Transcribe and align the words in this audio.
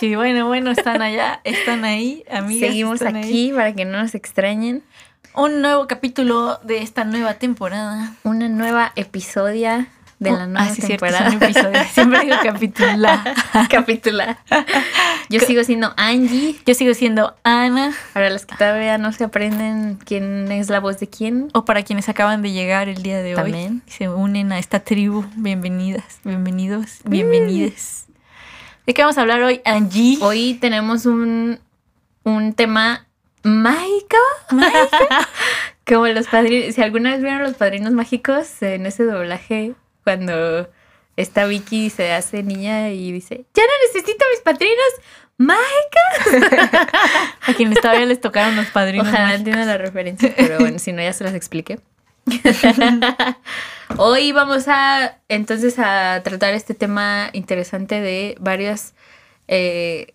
sí, 0.00 0.16
bueno, 0.16 0.46
bueno, 0.48 0.70
están 0.70 1.02
allá, 1.02 1.40
están 1.44 1.84
ahí, 1.84 2.24
amigas. 2.30 2.68
Seguimos 2.70 2.94
están 3.00 3.16
aquí 3.16 3.50
ahí. 3.50 3.52
para 3.52 3.74
que 3.74 3.84
no 3.84 3.98
nos 4.02 4.14
extrañen. 4.14 4.82
Un 5.34 5.60
nuevo 5.62 5.86
capítulo 5.86 6.58
de 6.64 6.78
esta 6.82 7.04
nueva 7.04 7.34
temporada. 7.34 8.14
Una 8.24 8.48
nueva 8.48 8.92
episodia 8.96 9.88
de 10.18 10.30
la 10.32 10.44
Oh, 10.44 10.46
nueva 10.46 10.62
ah, 10.62 10.74
sí, 10.74 10.82
cierto, 10.82 11.06
temporada. 11.06 11.30
son 11.30 11.42
episodios. 11.42 11.86
Siempre 11.92 12.20
digo 12.20 12.36
capítulo. 12.42 13.08
Capítulo. 13.70 14.24
Yo 15.28 15.40
sigo 15.40 15.62
siendo 15.64 15.94
Angie. 15.96 16.56
Yo 16.66 16.74
sigo 16.74 16.94
siendo 16.94 17.36
Ana. 17.44 17.94
Para 18.12 18.30
los 18.30 18.44
que 18.44 18.56
todavía 18.56 18.98
no 18.98 19.12
se 19.12 19.24
aprenden 19.24 19.98
quién 20.04 20.50
es 20.50 20.68
la 20.68 20.80
voz 20.80 20.98
de 20.98 21.08
quién. 21.08 21.48
O 21.54 21.64
para 21.64 21.82
quienes 21.84 22.08
acaban 22.08 22.42
de 22.42 22.50
llegar 22.52 22.88
el 22.88 23.02
día 23.02 23.22
de 23.22 23.34
También. 23.34 23.82
hoy 23.86 23.92
se 23.92 24.08
unen 24.08 24.50
a 24.52 24.58
esta 24.58 24.80
tribu, 24.80 25.24
bienvenidas, 25.36 26.20
bienvenidos, 26.24 26.98
bienvenides. 27.04 28.09
¿De 28.90 28.94
qué 28.94 29.02
vamos 29.02 29.18
a 29.18 29.20
hablar 29.20 29.40
hoy, 29.42 29.60
Angie? 29.64 30.18
Hoy 30.20 30.54
tenemos 30.54 31.06
un, 31.06 31.60
un 32.24 32.54
tema 32.54 33.06
mágico. 33.44 34.16
Como 35.86 36.08
los 36.08 36.26
padrinos. 36.26 36.74
Si 36.74 36.82
alguna 36.82 37.12
vez 37.12 37.22
vieron 37.22 37.44
los 37.44 37.54
padrinos 37.54 37.92
mágicos 37.92 38.60
en 38.62 38.86
ese 38.86 39.04
doblaje, 39.04 39.74
cuando 40.02 40.68
esta 41.16 41.44
Vicky 41.44 41.88
se 41.90 42.10
hace 42.10 42.42
niña 42.42 42.90
y 42.90 43.12
dice: 43.12 43.44
Ya 43.54 43.62
no 43.62 43.70
necesito 43.86 44.24
mis 44.32 44.40
padrinos 44.40 44.92
mágicos. 45.36 46.50
A 47.46 47.54
quienes 47.54 47.80
todavía 47.80 48.06
les 48.06 48.20
tocaron 48.20 48.56
los 48.56 48.66
padrinos. 48.70 49.06
Ojalá 49.06 49.36
entiendan 49.36 49.68
la 49.68 49.78
referencia, 49.78 50.34
pero 50.36 50.58
bueno, 50.58 50.80
si 50.80 50.92
no, 50.92 51.00
ya 51.00 51.12
se 51.12 51.22
las 51.22 51.34
expliqué. 51.34 51.78
Hoy 53.96 54.32
vamos 54.32 54.68
a 54.68 55.18
entonces 55.28 55.78
a 55.78 56.22
tratar 56.22 56.54
este 56.54 56.74
tema 56.74 57.30
interesante 57.32 58.00
de 58.00 58.36
varias 58.40 58.94
eh, 59.48 60.14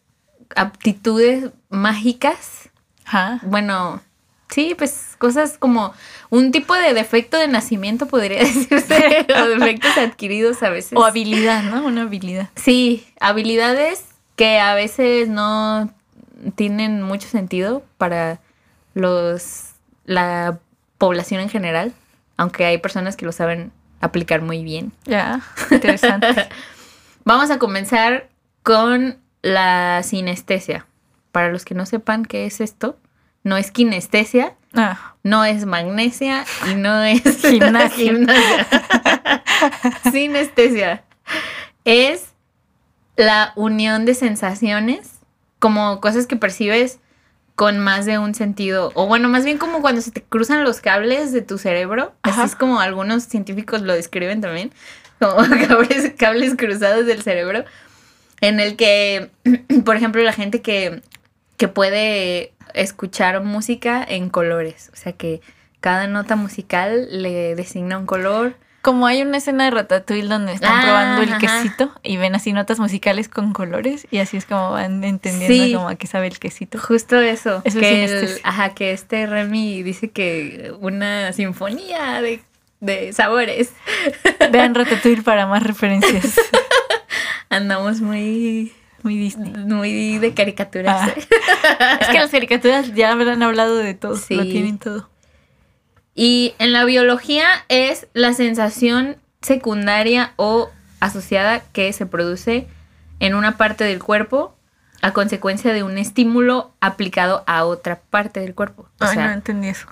aptitudes 0.55 1.51
mágicas. 1.69 2.69
Ajá. 3.05 3.39
Bueno, 3.43 4.01
sí, 4.49 4.75
pues 4.77 5.15
cosas 5.17 5.57
como 5.57 5.93
un 6.29 6.51
tipo 6.51 6.73
de 6.73 6.93
defecto 6.93 7.37
de 7.37 7.47
nacimiento, 7.47 8.07
podría 8.07 8.39
decirse, 8.43 9.27
o 9.35 9.47
defectos 9.47 9.97
adquiridos 9.97 10.63
a 10.63 10.69
veces. 10.69 10.97
O 10.97 11.03
habilidad, 11.03 11.63
¿no? 11.63 11.85
Una 11.85 12.03
habilidad. 12.03 12.49
Sí, 12.55 13.05
habilidades 13.19 14.05
que 14.35 14.59
a 14.59 14.73
veces 14.75 15.27
no 15.27 15.93
tienen 16.55 17.01
mucho 17.01 17.27
sentido 17.27 17.83
para 17.97 18.39
los 18.93 19.71
la 20.05 20.59
población 20.97 21.41
en 21.41 21.49
general, 21.49 21.93
aunque 22.37 22.65
hay 22.65 22.77
personas 22.77 23.15
que 23.15 23.25
lo 23.25 23.31
saben 23.31 23.71
aplicar 24.01 24.41
muy 24.41 24.63
bien. 24.63 24.91
Ya, 25.05 25.41
interesante. 25.71 26.49
Vamos 27.23 27.49
a 27.51 27.59
comenzar 27.59 28.29
con 28.63 29.17
la 29.41 30.01
sinestesia. 30.03 30.85
Para 31.31 31.49
los 31.51 31.65
que 31.65 31.75
no 31.75 31.85
sepan 31.85 32.23
qué 32.25 32.45
es 32.45 32.61
esto, 32.61 32.97
no 33.43 33.57
es 33.57 33.71
kinestesia, 33.71 34.55
Ah, 34.77 35.15
no 35.23 35.45
es 35.45 35.65
magnesia 35.65 36.43
y 36.69 36.75
no 36.75 37.01
es 37.01 37.21
Gimnasia. 37.41 37.89
gimnasia. 37.89 38.67
Sinestesia 40.11 41.03
es 41.85 42.33
la 43.15 43.53
unión 43.55 44.03
de 44.05 44.15
sensaciones, 44.15 45.11
como 45.59 46.01
cosas 46.01 46.27
que 46.27 46.35
percibes 46.35 46.99
con 47.55 47.79
más 47.79 48.05
de 48.05 48.19
un 48.19 48.35
sentido, 48.35 48.91
o 48.95 49.07
bueno, 49.07 49.29
más 49.29 49.45
bien 49.45 49.57
como 49.57 49.81
cuando 49.81 50.01
se 50.01 50.11
te 50.11 50.21
cruzan 50.21 50.63
los 50.63 50.81
cables 50.81 51.31
de 51.31 51.41
tu 51.41 51.57
cerebro, 51.57 52.13
Ajá. 52.21 52.43
así 52.43 52.51
es 52.51 52.55
como 52.55 52.81
algunos 52.81 53.23
científicos 53.23 53.81
lo 53.81 53.93
describen 53.93 54.41
también, 54.41 54.71
como 55.19 55.37
cables, 55.67 56.13
cables 56.17 56.55
cruzados 56.55 57.05
del 57.05 57.21
cerebro, 57.21 57.63
en 58.41 58.59
el 58.59 58.75
que, 58.75 59.31
por 59.85 59.95
ejemplo, 59.95 60.21
la 60.21 60.33
gente 60.33 60.61
que, 60.61 61.01
que 61.57 61.67
puede 61.67 62.51
escuchar 62.73 63.41
música 63.41 64.05
en 64.07 64.29
colores, 64.29 64.89
o 64.93 64.97
sea 64.97 65.13
que 65.13 65.41
cada 65.79 66.07
nota 66.07 66.35
musical 66.35 67.07
le 67.11 67.55
designa 67.55 67.99
un 67.99 68.07
color. 68.07 68.55
Como 68.85 69.07
hay 69.07 69.23
una 69.23 69.37
escena 69.37 69.63
de 69.65 69.71
Ratatouille 69.71 70.27
donde 70.27 70.53
están 70.53 70.71
Ah, 70.77 70.81
probando 70.83 71.21
el 71.23 71.29
ajá. 71.33 71.39
quesito 71.39 71.91
y 72.03 72.17
ven 72.17 72.35
así 72.35 72.53
notas 72.53 72.79
musicales 72.79 73.27
con 73.27 73.51
colores 73.51 74.05
y 74.11 74.19
así 74.19 74.37
es 74.37 74.45
como 74.45 74.69
van 74.71 75.03
entendiendo 75.03 75.65
Sí. 75.65 75.73
como 75.73 75.89
a 75.89 75.95
qué 75.95 76.05
sabe 76.05 76.27
el 76.27 76.37
quesito. 76.37 76.77
Justo 76.79 77.19
eso. 77.19 77.63
Eso 77.65 77.79
es 77.79 77.83
que 77.83 78.03
el- 78.03 78.09
sinestesia. 78.09 78.41
ajá, 78.47 78.69
que 78.75 78.91
este 78.91 79.25
Remy 79.25 79.81
dice 79.81 80.11
que 80.11 80.71
una 80.79 81.33
sinfonía 81.33 82.21
de, 82.21 82.41
de 82.79 83.11
sabores. 83.11 83.71
Vean 84.51 84.75
Ratatouille 84.75 85.23
para 85.23 85.47
más 85.47 85.63
referencias. 85.63 86.35
Andamos 87.49 88.01
muy, 88.01 88.71
Muy 89.03 89.17
Disney. 89.17 89.51
muy 89.65 90.17
de 90.19 90.33
caricaturas. 90.33 91.09
Ah. 91.09 91.97
Es 92.01 92.07
que 92.07 92.19
las 92.19 92.29
caricaturas 92.31 92.93
ya 92.93 93.11
habrán 93.11 93.41
hablado 93.43 93.77
de 93.77 93.93
todo, 93.93 94.15
Sí. 94.17 94.35
lo 94.35 94.43
tienen 94.43 94.77
todo. 94.77 95.09
Y 96.15 96.55
en 96.59 96.71
la 96.73 96.85
biología 96.85 97.45
es 97.67 98.07
la 98.13 98.33
sensación 98.33 99.17
secundaria 99.41 100.31
o 100.37 100.69
asociada 101.01 101.59
que 101.73 101.91
se 101.93 102.05
produce 102.05 102.67
en 103.19 103.35
una 103.35 103.57
parte 103.57 103.83
del 103.83 104.01
cuerpo 104.01 104.55
a 105.01 105.11
consecuencia 105.11 105.73
de 105.73 105.83
un 105.83 105.97
estímulo 105.97 106.71
aplicado 106.79 107.43
a 107.45 107.65
otra 107.65 107.99
parte 108.09 108.39
del 108.39 108.55
cuerpo. 108.55 108.83
O 108.99 109.05
Ay, 109.05 109.15
sea, 109.15 109.27
no 109.27 109.33
entendí 109.33 109.67
eso. 109.67 109.87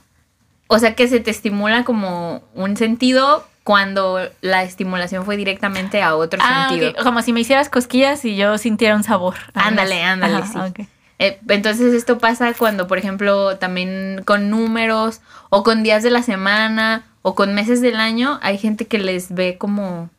O 0.67 0.79
sea 0.79 0.95
que 0.95 1.07
se 1.07 1.19
te 1.19 1.29
estimula 1.29 1.84
como 1.84 2.41
un 2.55 2.78
sentido 2.78 3.45
cuando 3.63 4.19
la 4.41 4.63
estimulación 4.63 5.23
fue 5.25 5.38
directamente 5.38 6.01
a 6.01 6.16
otro 6.16 6.40
Ah, 6.44 6.67
sentido. 6.69 6.94
Como 7.03 7.22
si 7.22 7.31
me 7.31 7.41
hicieras 7.41 7.69
cosquillas 7.69 8.25
y 8.25 8.35
yo 8.35 8.57
sintiera 8.57 8.95
un 8.95 9.03
sabor. 9.03 9.35
Ándale, 9.53 10.01
Ajá, 10.03 10.13
ándale, 10.13 10.45
sí. 10.47 10.88
Eh, 11.19 11.40
entonces 11.47 11.94
esto 11.94 12.18
pasa 12.18 12.53
cuando, 12.53 12.88
por 12.88 12.97
ejemplo, 12.97 13.57
también 13.57 14.22
con 14.25 14.50
números 14.50 15.22
o 15.50 15.63
con 15.63 15.84
días 15.84 16.03
de 16.03 16.09
la 16.09 16.24
semana 16.24 17.06
o 17.22 17.35
con 17.35 17.53
meses 17.53 17.81
del 17.81 17.97
año, 17.97 18.40
hay 18.41 18.57
gente 18.57 18.85
que 18.88 18.97
les 19.00 19.34
ve 19.34 19.57
como 19.57 20.09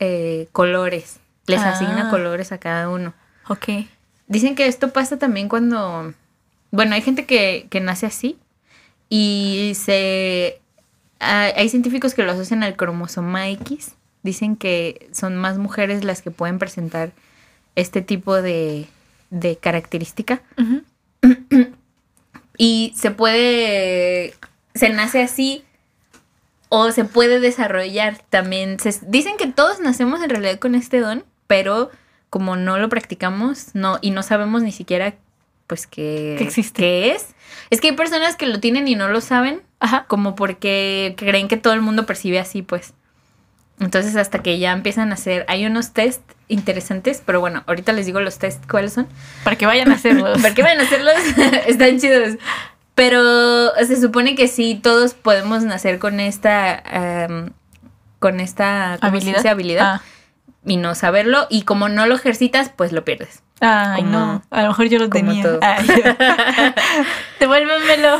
eh, 0.00 0.48
colores, 0.52 1.20
les 1.46 1.60
Ah. 1.60 1.70
asigna 1.70 2.10
colores 2.10 2.50
a 2.52 2.58
cada 2.58 2.88
uno. 2.88 3.14
Ok. 3.48 3.86
Dicen 4.26 4.54
que 4.54 4.66
esto 4.66 4.92
pasa 4.92 5.18
también 5.18 5.48
cuando, 5.48 6.12
bueno, 6.70 6.94
hay 6.94 7.02
gente 7.02 7.24
que, 7.24 7.66
que 7.70 7.80
nace 7.80 8.06
así 8.06 8.36
y 9.08 9.72
se, 9.76 10.60
ah, 11.20 11.48
hay 11.56 11.68
científicos 11.68 12.14
que 12.14 12.22
lo 12.24 12.32
asocian 12.32 12.62
al 12.62 12.76
cromosoma 12.76 13.48
X. 13.50 13.94
Dicen 14.22 14.56
que 14.56 15.08
son 15.12 15.36
más 15.36 15.58
mujeres 15.58 16.04
las 16.04 16.20
que 16.22 16.30
pueden 16.30 16.58
presentar 16.58 17.12
este 17.76 18.02
tipo 18.02 18.40
de, 18.42 18.86
de 19.32 19.56
característica 19.56 20.42
y 22.58 22.92
se 22.96 23.10
puede, 23.10 24.34
se 24.74 24.90
nace 24.90 25.22
así 25.22 25.64
o 26.68 26.90
se 26.92 27.04
puede 27.04 27.40
desarrollar 27.40 28.18
también. 28.30 28.78
Se- 28.78 29.00
dicen 29.06 29.36
que 29.36 29.46
todos 29.48 29.80
nacemos 29.80 30.22
en 30.22 30.30
realidad 30.30 30.58
con 30.58 30.74
este 30.74 31.00
don, 31.00 31.24
pero 31.46 31.90
como 32.30 32.56
no 32.56 32.78
lo 32.78 32.88
practicamos 32.88 33.74
no 33.74 33.98
y 34.00 34.10
no 34.10 34.22
sabemos 34.22 34.62
ni 34.62 34.72
siquiera 34.72 35.14
pues 35.66 35.86
que, 35.86 36.34
Que 36.38 36.44
existe. 36.44 36.80
qué 36.82 37.12
es. 37.12 37.28
Es 37.70 37.80
que 37.80 37.88
hay 37.88 37.96
personas 37.96 38.36
que 38.36 38.46
lo 38.46 38.60
tienen 38.60 38.86
y 38.88 38.94
no 38.94 39.08
lo 39.08 39.20
saben, 39.22 39.62
Ajá. 39.80 40.04
como 40.06 40.34
porque 40.34 41.14
creen 41.16 41.48
que 41.48 41.56
todo 41.56 41.72
el 41.72 41.80
mundo 41.80 42.04
percibe 42.04 42.38
así, 42.38 42.60
pues. 42.62 42.92
Entonces 43.80 44.14
hasta 44.16 44.42
que 44.42 44.58
ya 44.58 44.72
empiezan 44.72 45.10
a 45.10 45.14
hacer, 45.14 45.44
hay 45.48 45.64
unos 45.64 45.92
test 45.92 46.20
interesantes, 46.48 47.22
pero 47.24 47.40
bueno, 47.40 47.62
ahorita 47.66 47.92
les 47.92 48.06
digo 48.06 48.20
los 48.20 48.38
test 48.38 48.62
cuáles 48.70 48.92
son. 48.92 49.06
Para 49.44 49.56
que 49.56 49.66
vayan 49.66 49.90
a 49.90 49.94
hacerlos. 49.94 50.40
¿Por 50.42 50.54
qué 50.54 50.62
van 50.62 50.78
a 50.78 50.82
hacerlos? 50.82 51.14
Están 51.66 51.98
chidos. 51.98 52.36
Pero 52.94 53.74
se 53.86 54.00
supone 54.00 54.34
que 54.34 54.48
sí, 54.48 54.78
todos 54.82 55.14
podemos 55.14 55.62
nacer 55.64 55.98
con 55.98 56.20
esta. 56.20 56.74
em, 57.24 57.50
con 58.18 58.38
esta 58.38 58.98
¿cómo 59.00 59.10
se 59.12 59.16
habilidad. 59.16 59.36
dice? 59.38 59.48
habilidad 59.48 59.84
Ah. 59.96 60.02
y 60.66 60.76
no 60.76 60.94
saberlo. 60.94 61.46
Y 61.50 61.62
como 61.62 61.88
no 61.88 62.06
lo 62.06 62.14
ejercitas, 62.14 62.68
pues 62.74 62.92
lo 62.92 63.04
pierdes. 63.04 63.42
Ay, 63.60 64.02
Como- 64.02 64.18
no. 64.18 64.42
A 64.50 64.62
lo 64.62 64.68
mejor 64.68 64.86
yo 64.86 64.98
lo 64.98 65.08
tenía. 65.08 65.44
Ay, 65.62 65.86
Devuélvemelo. 67.40 68.18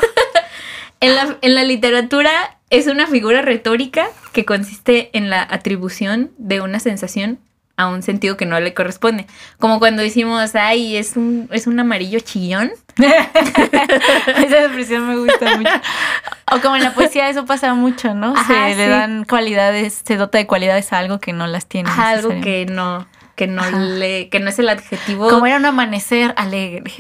En 1.01 1.15
la, 1.17 1.37
en 1.41 1.55
la 1.55 1.65
literatura 1.65 2.31
es 2.71 2.87
una 2.87 3.07
figura 3.07 3.43
retórica 3.43 4.07
que 4.33 4.45
consiste 4.45 5.11
en 5.17 5.31
la 5.31 5.43
atribución 5.43 6.31
de 6.39 6.61
una 6.61 6.79
sensación 6.81 7.39
a 7.83 7.89
un 7.89 8.03
sentido 8.03 8.37
que 8.37 8.47
no 8.47 8.59
le 8.61 8.75
corresponde. 8.75 9.27
Como 9.59 9.79
cuando 9.79 10.03
decimos, 10.03 10.55
ay, 10.55 10.97
es 10.97 11.17
un, 11.17 11.49
es 11.53 11.67
un 11.67 11.79
amarillo 11.79 12.21
chillón. 12.21 12.71
Esa 12.99 14.65
expresión 14.65 15.07
me 15.09 15.17
gusta 15.17 15.57
mucho. 15.57 15.71
O 16.53 16.61
como 16.61 16.77
en 16.77 16.83
la 16.85 16.93
poesía 16.95 17.29
eso 17.29 17.45
pasa 17.47 17.75
mucho, 17.75 18.15
¿no? 18.15 18.35
Ajá, 18.37 18.69
se 18.71 18.77
le 18.77 18.85
sí. 18.85 18.91
dan 18.91 19.25
cualidades, 19.25 20.03
se 20.05 20.17
dota 20.17 20.39
de 20.39 20.47
cualidades 20.47 20.93
a 20.93 20.99
algo 20.99 21.19
que 21.21 21.33
no 21.33 21.47
las 21.47 21.67
tiene. 21.67 21.89
Ajá, 21.91 22.11
algo 22.11 22.29
que 22.43 22.67
no, 22.67 23.07
que 23.37 23.47
no 23.47 23.63
Ajá. 23.63 23.79
le, 23.79 24.29
que 24.29 24.41
no 24.41 24.51
es 24.51 24.59
el 24.59 24.69
adjetivo. 24.69 25.29
Como 25.29 25.47
era 25.47 25.57
un 25.57 25.65
amanecer 25.67 26.35
alegre. 26.37 26.93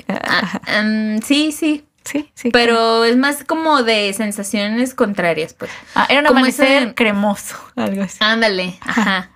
Mm, 0.82 1.19
sí, 1.23 1.52
sí. 1.52 1.84
Sí, 2.05 2.29
sí. 2.34 2.50
Pero 2.50 3.05
es 3.05 3.17
más 3.17 3.44
como 3.44 3.84
de 3.84 4.12
sensaciones 4.12 4.93
contrarias, 4.93 5.55
pues. 5.55 5.70
Ah, 5.94 6.06
era 6.08 6.20
un 6.23 6.26
como 6.26 6.38
amanecer 6.40 6.82
ese- 6.82 6.94
cremoso, 6.94 7.55
algo 7.76 8.02
así. 8.02 8.19
Ándale, 8.20 8.76
ajá. 8.81 9.31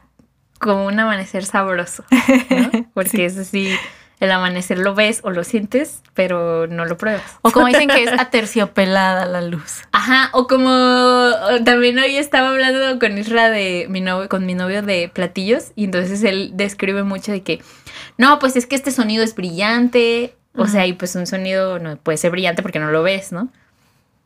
Como 0.58 0.86
un 0.86 0.98
amanecer 0.98 1.44
sabroso, 1.44 2.04
¿no? 2.50 2.70
Porque 2.94 3.10
Sí. 3.10 3.22
es 3.22 3.36
así, 3.38 3.74
el 4.20 4.30
amanecer 4.32 4.78
lo 4.78 4.94
ves 4.94 5.20
o 5.22 5.30
lo 5.30 5.44
sientes, 5.44 6.02
pero 6.14 6.66
no 6.66 6.86
lo 6.86 6.96
pruebas. 6.96 7.22
O 7.42 7.50
como 7.50 7.66
dicen 7.66 7.88
que 7.88 8.04
es 8.04 8.10
aterciopelada 8.18 9.26
la 9.26 9.42
luz. 9.42 9.82
Ajá, 9.92 10.30
o 10.32 10.46
como 10.46 10.70
también 11.64 11.98
hoy 11.98 12.16
estaba 12.16 12.48
hablando 12.50 12.98
con 12.98 13.18
Isra 13.18 13.50
de 13.50 13.86
mi 13.90 14.00
novio, 14.00 14.28
con 14.30 14.46
mi 14.46 14.54
novio 14.54 14.80
de 14.82 15.10
platillos, 15.12 15.72
y 15.76 15.84
entonces 15.84 16.22
él 16.22 16.52
describe 16.54 17.02
mucho 17.02 17.32
de 17.32 17.42
que, 17.42 17.62
no, 18.16 18.38
pues 18.38 18.56
es 18.56 18.66
que 18.66 18.76
este 18.76 18.90
sonido 18.90 19.22
es 19.22 19.34
brillante, 19.34 20.34
o 20.54 20.66
sea, 20.66 20.86
y 20.86 20.94
pues 20.94 21.14
un 21.16 21.26
sonido 21.26 21.78
no 21.78 21.96
puede 21.98 22.16
ser 22.16 22.30
brillante 22.30 22.62
porque 22.62 22.78
no 22.78 22.90
lo 22.90 23.02
ves, 23.02 23.30
¿no? 23.32 23.48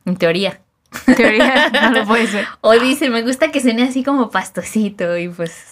En 0.06 0.14
teoría. 0.16 0.60
En 1.08 1.14
teoría 1.16 1.68
no 1.70 1.90
lo 1.90 2.04
puede 2.06 2.28
ser. 2.28 2.46
O 2.60 2.72
dice, 2.74 3.10
me 3.10 3.22
gusta 3.22 3.50
que 3.50 3.60
suene 3.60 3.82
así 3.82 4.04
como 4.04 4.30
pastosito, 4.30 5.16
y 5.16 5.28
pues 5.28 5.66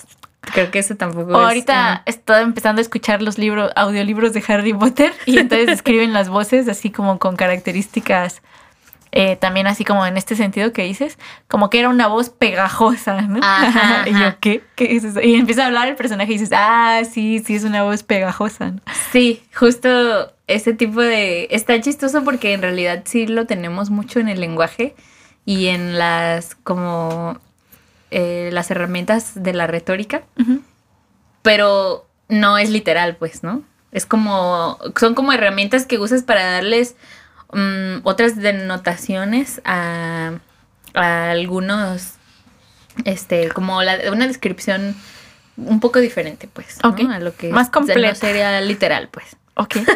creo 0.52 0.70
que 0.70 0.78
eso 0.78 0.96
tampoco 0.96 1.32
O 1.32 1.40
es. 1.40 1.46
ahorita 1.46 2.02
estoy 2.06 2.42
empezando 2.42 2.80
a 2.80 2.82
escuchar 2.82 3.22
los 3.22 3.38
libros, 3.38 3.70
audiolibros 3.76 4.32
de 4.32 4.42
Harry 4.48 4.72
Potter 4.72 5.12
y 5.26 5.38
entonces 5.38 5.68
escriben 5.68 6.12
las 6.12 6.28
voces 6.28 6.68
así 6.68 6.90
como 6.90 7.18
con 7.18 7.36
características 7.36 8.42
eh, 9.10 9.36
también 9.36 9.66
así 9.66 9.84
como 9.84 10.04
en 10.06 10.16
este 10.16 10.36
sentido 10.36 10.72
que 10.72 10.82
dices, 10.82 11.18
como 11.48 11.70
que 11.70 11.78
era 11.78 11.88
una 11.88 12.08
voz 12.08 12.28
pegajosa, 12.28 13.22
¿no? 13.22 13.40
Ajá, 13.42 14.04
y 14.08 14.12
yo. 14.12 14.38
¿qué? 14.40 14.62
¿Qué 14.74 14.96
es 14.96 15.04
eso? 15.04 15.20
Y 15.20 15.34
empieza 15.34 15.64
a 15.64 15.66
hablar 15.66 15.88
el 15.88 15.96
personaje 15.96 16.30
y 16.32 16.34
dices, 16.38 16.50
ah, 16.54 17.00
sí, 17.10 17.42
sí, 17.44 17.54
es 17.54 17.64
una 17.64 17.84
voz 17.84 18.02
pegajosa. 18.02 18.72
¿no? 18.72 18.80
Sí, 19.10 19.42
justo 19.54 20.34
ese 20.46 20.74
tipo 20.74 21.00
de... 21.00 21.48
Está 21.50 21.80
chistoso 21.80 22.22
porque 22.22 22.52
en 22.52 22.62
realidad 22.62 23.02
sí 23.06 23.26
lo 23.26 23.46
tenemos 23.46 23.88
mucho 23.90 24.20
en 24.20 24.28
el 24.28 24.40
lenguaje 24.40 24.94
y 25.46 25.68
en 25.68 25.98
las 25.98 26.54
como 26.56 27.38
eh, 28.10 28.50
las 28.52 28.70
herramientas 28.70 29.32
de 29.42 29.52
la 29.52 29.66
retórica, 29.66 30.22
pero 31.42 32.06
no 32.28 32.58
es 32.58 32.70
literal, 32.70 33.16
pues, 33.16 33.42
¿no? 33.42 33.62
Es 33.92 34.04
como... 34.06 34.78
Son 34.98 35.14
como 35.14 35.32
herramientas 35.32 35.86
que 35.86 35.98
usas 35.98 36.22
para 36.22 36.44
darles 36.44 36.94
mm, 37.52 38.00
otras 38.04 38.36
denotaciones 38.36 39.60
a, 39.64 40.32
a 40.94 41.30
algunos... 41.30 42.12
Este, 43.04 43.48
como 43.50 43.82
la- 43.82 44.10
una 44.12 44.26
descripción 44.26 44.96
un 45.56 45.80
poco 45.80 46.00
diferente, 46.00 46.48
pues. 46.52 46.78
¿no? 46.82 46.90
Ok. 46.90 47.00
A 47.10 47.18
lo 47.20 47.34
que 47.34 47.48
Más 47.50 47.68
no 47.68 47.72
completa. 47.72 48.14
sería 48.16 48.60
literal, 48.60 49.08
pues. 49.08 49.36
Ok. 49.54 49.76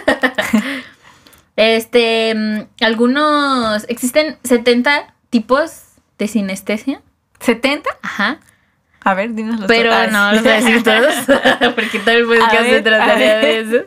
Este, 1.57 2.35
mm, 2.35 2.61
algunos, 2.83 3.85
existen 3.89 4.39
70 4.43 5.15
tipos 5.31 5.83
de 6.19 6.29
sinestesia. 6.29 7.03
¿70? 7.45 7.83
Ajá. 8.03 8.39
A 9.05 9.15
ver, 9.15 9.35
dinos 9.35 9.59
los 9.59 9.67
Pero 9.67 9.91
todos. 9.91 10.13
no 10.13 10.33
los 10.33 10.43
voy 10.43 10.53
a 10.53 10.55
decir 10.61 10.83
todos. 10.83 11.15
porque 11.75 11.99
todo 11.99 12.15
el 12.15 12.27
podcast 12.27 12.65
se 12.65 12.83
trataría 12.83 13.39
de 13.39 13.61
eso. 13.61 13.87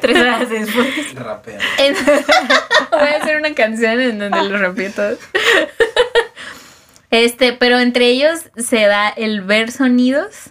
Tres 0.00 0.16
horas 0.18 0.48
después. 0.48 1.14
Rapea. 1.14 1.58
Voy 2.90 3.08
a 3.08 3.16
hacer 3.20 3.36
una 3.36 3.54
canción 3.54 4.00
en 4.00 4.18
donde 4.18 4.48
lo 4.48 4.58
rapeo 4.58 4.90
todo. 4.92 5.18
Este, 7.10 7.52
pero 7.52 7.78
entre 7.78 8.06
ellos 8.06 8.50
se 8.56 8.86
da 8.86 9.08
el 9.08 9.42
ver 9.42 9.70
sonidos. 9.70 10.50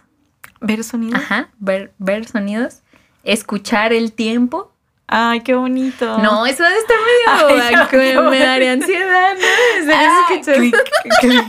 ¿Ver 0.62 0.84
sonido? 0.84 1.18
Ajá, 1.18 1.50
ver, 1.58 1.94
ver 1.98 2.28
sonidos. 2.28 2.82
Escuchar 3.24 3.92
el 3.92 4.14
tiempo. 4.14 4.75
Ay, 5.08 5.42
qué 5.42 5.54
bonito. 5.54 6.18
No, 6.18 6.46
eso 6.46 6.64
debe 6.64 6.78
estar 6.78 6.98
medio. 6.98 7.64
Ay, 7.64 7.76
no, 7.76 7.88
que 7.88 7.98
me 8.22 8.40
daría 8.40 8.72
ansiedad, 8.74 9.36
¿no? 9.36 9.94
Ah, 9.94 10.26
clic, 10.28 10.76
clic, 11.22 11.46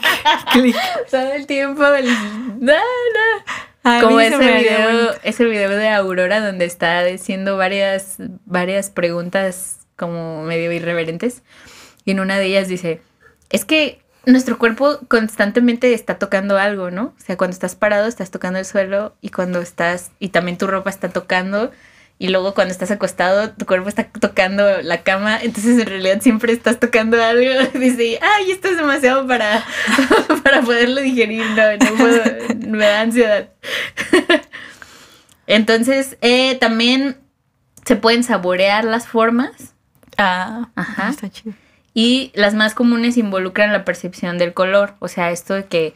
clic. 0.53 0.76
todo 1.11 1.32
el 1.32 1.47
tiempo. 1.47 1.85
El... 1.87 2.06
No, 2.61 2.75
no. 2.75 3.44
A 3.82 4.00
Como 4.00 4.20
ese 4.20 4.37
video, 4.37 5.14
ese 5.23 5.44
video 5.44 5.70
de 5.70 5.88
Aurora 5.88 6.44
donde 6.44 6.64
está 6.64 7.05
diciendo 7.05 7.56
varias, 7.56 8.17
varias 8.44 8.91
preguntas 8.91 9.87
como 9.97 10.43
medio 10.43 10.73
irreverentes. 10.73 11.43
Y 12.05 12.11
en 12.11 12.20
una 12.20 12.37
de 12.37 12.47
ellas 12.47 12.69
dice, 12.69 13.00
es 13.49 13.64
que 13.64 14.03
nuestro 14.26 14.58
cuerpo 14.58 14.99
constantemente 15.08 15.94
está 15.94 16.19
tocando 16.19 16.58
algo, 16.58 16.91
¿no? 16.91 17.14
O 17.17 17.25
sea, 17.25 17.37
cuando 17.37 17.55
estás 17.55 17.76
parado 17.76 18.06
estás 18.06 18.31
tocando 18.31 18.58
el 18.58 18.64
suelo 18.64 19.14
y 19.20 19.31
cuando 19.31 19.61
estás, 19.61 20.11
y 20.19 20.31
también 20.31 20.58
tu 20.58 20.67
ropa 20.67 20.91
está 20.91 21.08
tocando. 21.11 21.70
Y 22.19 22.29
luego 22.29 22.55
cuando 22.55 22.73
estás 22.73 22.91
acostado, 22.91 23.51
tu 23.51 23.67
cuerpo 23.67 23.89
está 23.91 24.05
tocando 24.09 24.81
la 24.83 25.03
cama, 25.03 25.39
entonces 25.43 25.79
en 25.79 25.87
realidad 25.87 26.21
siempre 26.23 26.53
estás 26.53 26.81
tocando 26.81 27.23
algo. 27.23 27.51
Dice, 27.79 28.19
ay, 28.23 28.51
esto 28.53 28.69
es 28.69 28.77
demasiado 28.79 29.27
para, 29.27 29.63
para 30.43 30.63
poderlo 30.63 31.01
digerir, 31.03 31.45
no, 31.51 31.73
no 31.77 31.97
puedo, 31.97 32.23
me 32.69 32.87
da 32.87 33.01
ansiedad. 33.03 33.51
Entonces, 35.47 36.17
eh, 36.23 36.57
también 36.57 37.19
se 37.85 37.97
pueden 37.97 38.25
saborear 38.25 38.85
las 38.85 39.07
formas 39.07 39.75
Ah, 40.19 40.71
Ajá. 40.75 41.11
está 41.11 41.29
chido. 41.31 41.55
y 41.93 42.33
las 42.35 42.55
más 42.55 42.75
comunes 42.75 43.19
involucran 43.19 43.73
la 43.73 43.85
percepción 43.85 44.39
del 44.39 44.55
color. 44.55 44.95
O 44.99 45.09
sea, 45.09 45.31
esto 45.31 45.53
de 45.55 45.67
que, 45.67 45.95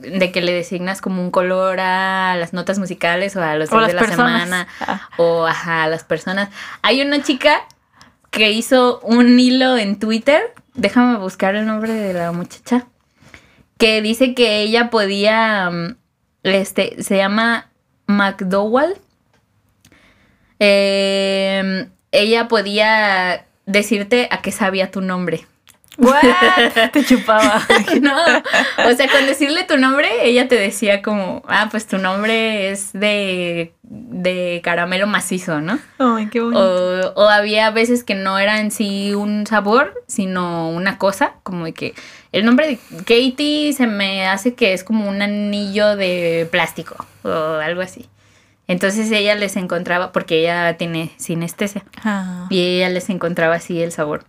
de 0.00 0.32
que 0.32 0.40
le 0.40 0.52
designas 0.52 1.00
como 1.00 1.22
un 1.22 1.30
color 1.30 1.78
a 1.80 2.34
las 2.36 2.52
notas 2.52 2.78
musicales 2.78 3.36
o 3.36 3.42
a 3.42 3.54
los 3.56 3.70
O 3.72 3.76
días 3.76 3.88
de 3.88 3.94
la 3.94 4.00
personas. 4.00 4.42
semana 4.44 4.68
Ah. 4.80 5.08
o 5.18 5.46
ajá, 5.46 5.84
a 5.84 5.88
las 5.88 6.02
personas. 6.04 6.48
Hay 6.82 7.02
una 7.02 7.22
chica 7.22 7.60
que 8.30 8.50
hizo 8.50 9.00
un 9.00 9.38
hilo 9.38 9.76
en 9.76 9.98
Twitter, 9.98 10.40
déjame 10.74 11.18
buscar 11.18 11.54
el 11.54 11.66
nombre 11.66 11.92
de 11.92 12.14
la 12.14 12.32
muchacha, 12.32 12.86
que 13.78 14.00
dice 14.00 14.34
que 14.34 14.60
ella 14.62 14.88
podía, 14.90 15.70
mm, 15.70 15.96
este, 16.44 17.02
se 17.02 17.16
llama 17.18 17.68
McDowell. 18.06 18.94
Eh, 20.58 21.88
ella 22.12 22.48
podía 22.48 23.46
decirte 23.66 24.28
a 24.30 24.40
qué 24.42 24.52
sabía 24.52 24.90
tu 24.90 25.00
nombre. 25.00 25.46
What? 25.98 26.22
Te 26.92 27.04
chupaba. 27.04 27.62
No, 28.00 28.16
o 28.16 28.94
sea, 28.96 29.08
con 29.08 29.26
decirle 29.26 29.64
tu 29.64 29.76
nombre, 29.76 30.08
ella 30.22 30.48
te 30.48 30.56
decía 30.56 31.02
como, 31.02 31.42
ah, 31.46 31.68
pues 31.70 31.86
tu 31.86 31.98
nombre 31.98 32.70
es 32.70 32.92
de, 32.92 33.74
de 33.82 34.60
caramelo 34.64 35.06
macizo, 35.06 35.60
¿no? 35.60 35.78
Ay, 35.98 36.28
qué 36.30 36.40
bonito. 36.40 37.12
O, 37.14 37.24
o 37.24 37.28
había 37.28 37.70
veces 37.70 38.02
que 38.02 38.14
no 38.14 38.38
era 38.38 38.60
en 38.60 38.70
sí 38.70 39.14
un 39.14 39.46
sabor, 39.46 40.02
sino 40.08 40.70
una 40.70 40.98
cosa, 40.98 41.34
como 41.42 41.66
de 41.66 41.74
que 41.74 41.94
el 42.32 42.44
nombre 42.44 42.66
de 42.66 42.78
Katie 42.98 43.72
se 43.74 43.86
me 43.86 44.26
hace 44.26 44.54
que 44.54 44.72
es 44.72 44.84
como 44.84 45.08
un 45.08 45.20
anillo 45.20 45.96
de 45.96 46.48
plástico 46.50 47.06
o 47.22 47.28
algo 47.28 47.82
así. 47.82 48.08
Entonces 48.68 49.10
ella 49.10 49.34
les 49.34 49.56
encontraba, 49.56 50.12
porque 50.12 50.40
ella 50.40 50.76
tiene 50.76 51.12
sinestesia, 51.16 51.84
Ah. 52.04 52.46
y 52.48 52.60
ella 52.60 52.88
les 52.88 53.10
encontraba 53.10 53.56
así 53.56 53.82
el 53.82 53.92
sabor. 53.92 54.24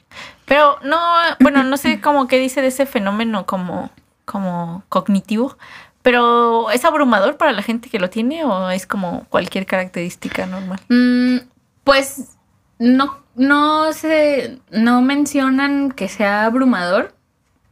Pero 0.45 0.77
no, 0.83 0.99
bueno, 1.39 1.63
no 1.63 1.77
sé 1.77 2.01
cómo 2.01 2.27
qué 2.27 2.39
dice 2.39 2.61
de 2.61 2.67
ese 2.67 2.85
fenómeno 2.85 3.45
como, 3.45 3.91
como 4.25 4.83
cognitivo, 4.89 5.57
pero 6.01 6.69
¿es 6.71 6.83
abrumador 6.83 7.37
para 7.37 7.51
la 7.53 7.61
gente 7.61 7.89
que 7.89 7.99
lo 7.99 8.09
tiene 8.09 8.43
o 8.43 8.69
es 8.71 8.85
como 8.87 9.25
cualquier 9.29 9.65
característica 9.65 10.45
normal? 10.45 10.79
Mm, 10.89 11.37
pues 11.83 12.35
no, 12.79 13.19
no 13.35 13.93
se, 13.93 14.59
no 14.71 15.01
mencionan 15.01 15.91
que 15.91 16.09
sea 16.09 16.45
abrumador. 16.45 17.13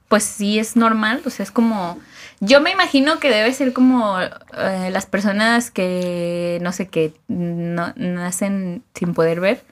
Pues 0.08 0.24
sí 0.24 0.60
es 0.60 0.76
normal, 0.76 1.22
o 1.26 1.30
sea, 1.30 1.44
es 1.44 1.52
como, 1.52 1.98
yo 2.42 2.60
me 2.60 2.72
imagino 2.72 3.20
que 3.20 3.30
debe 3.30 3.54
ser 3.54 3.72
como 3.72 4.20
eh, 4.22 4.90
las 4.92 5.06
personas 5.06 5.72
que, 5.72 6.60
no 6.62 6.74
sé, 6.74 6.88
que 6.90 7.14
no, 7.28 7.94
nacen 7.96 8.84
sin 8.94 9.14
poder 9.14 9.40
ver. 9.40 9.64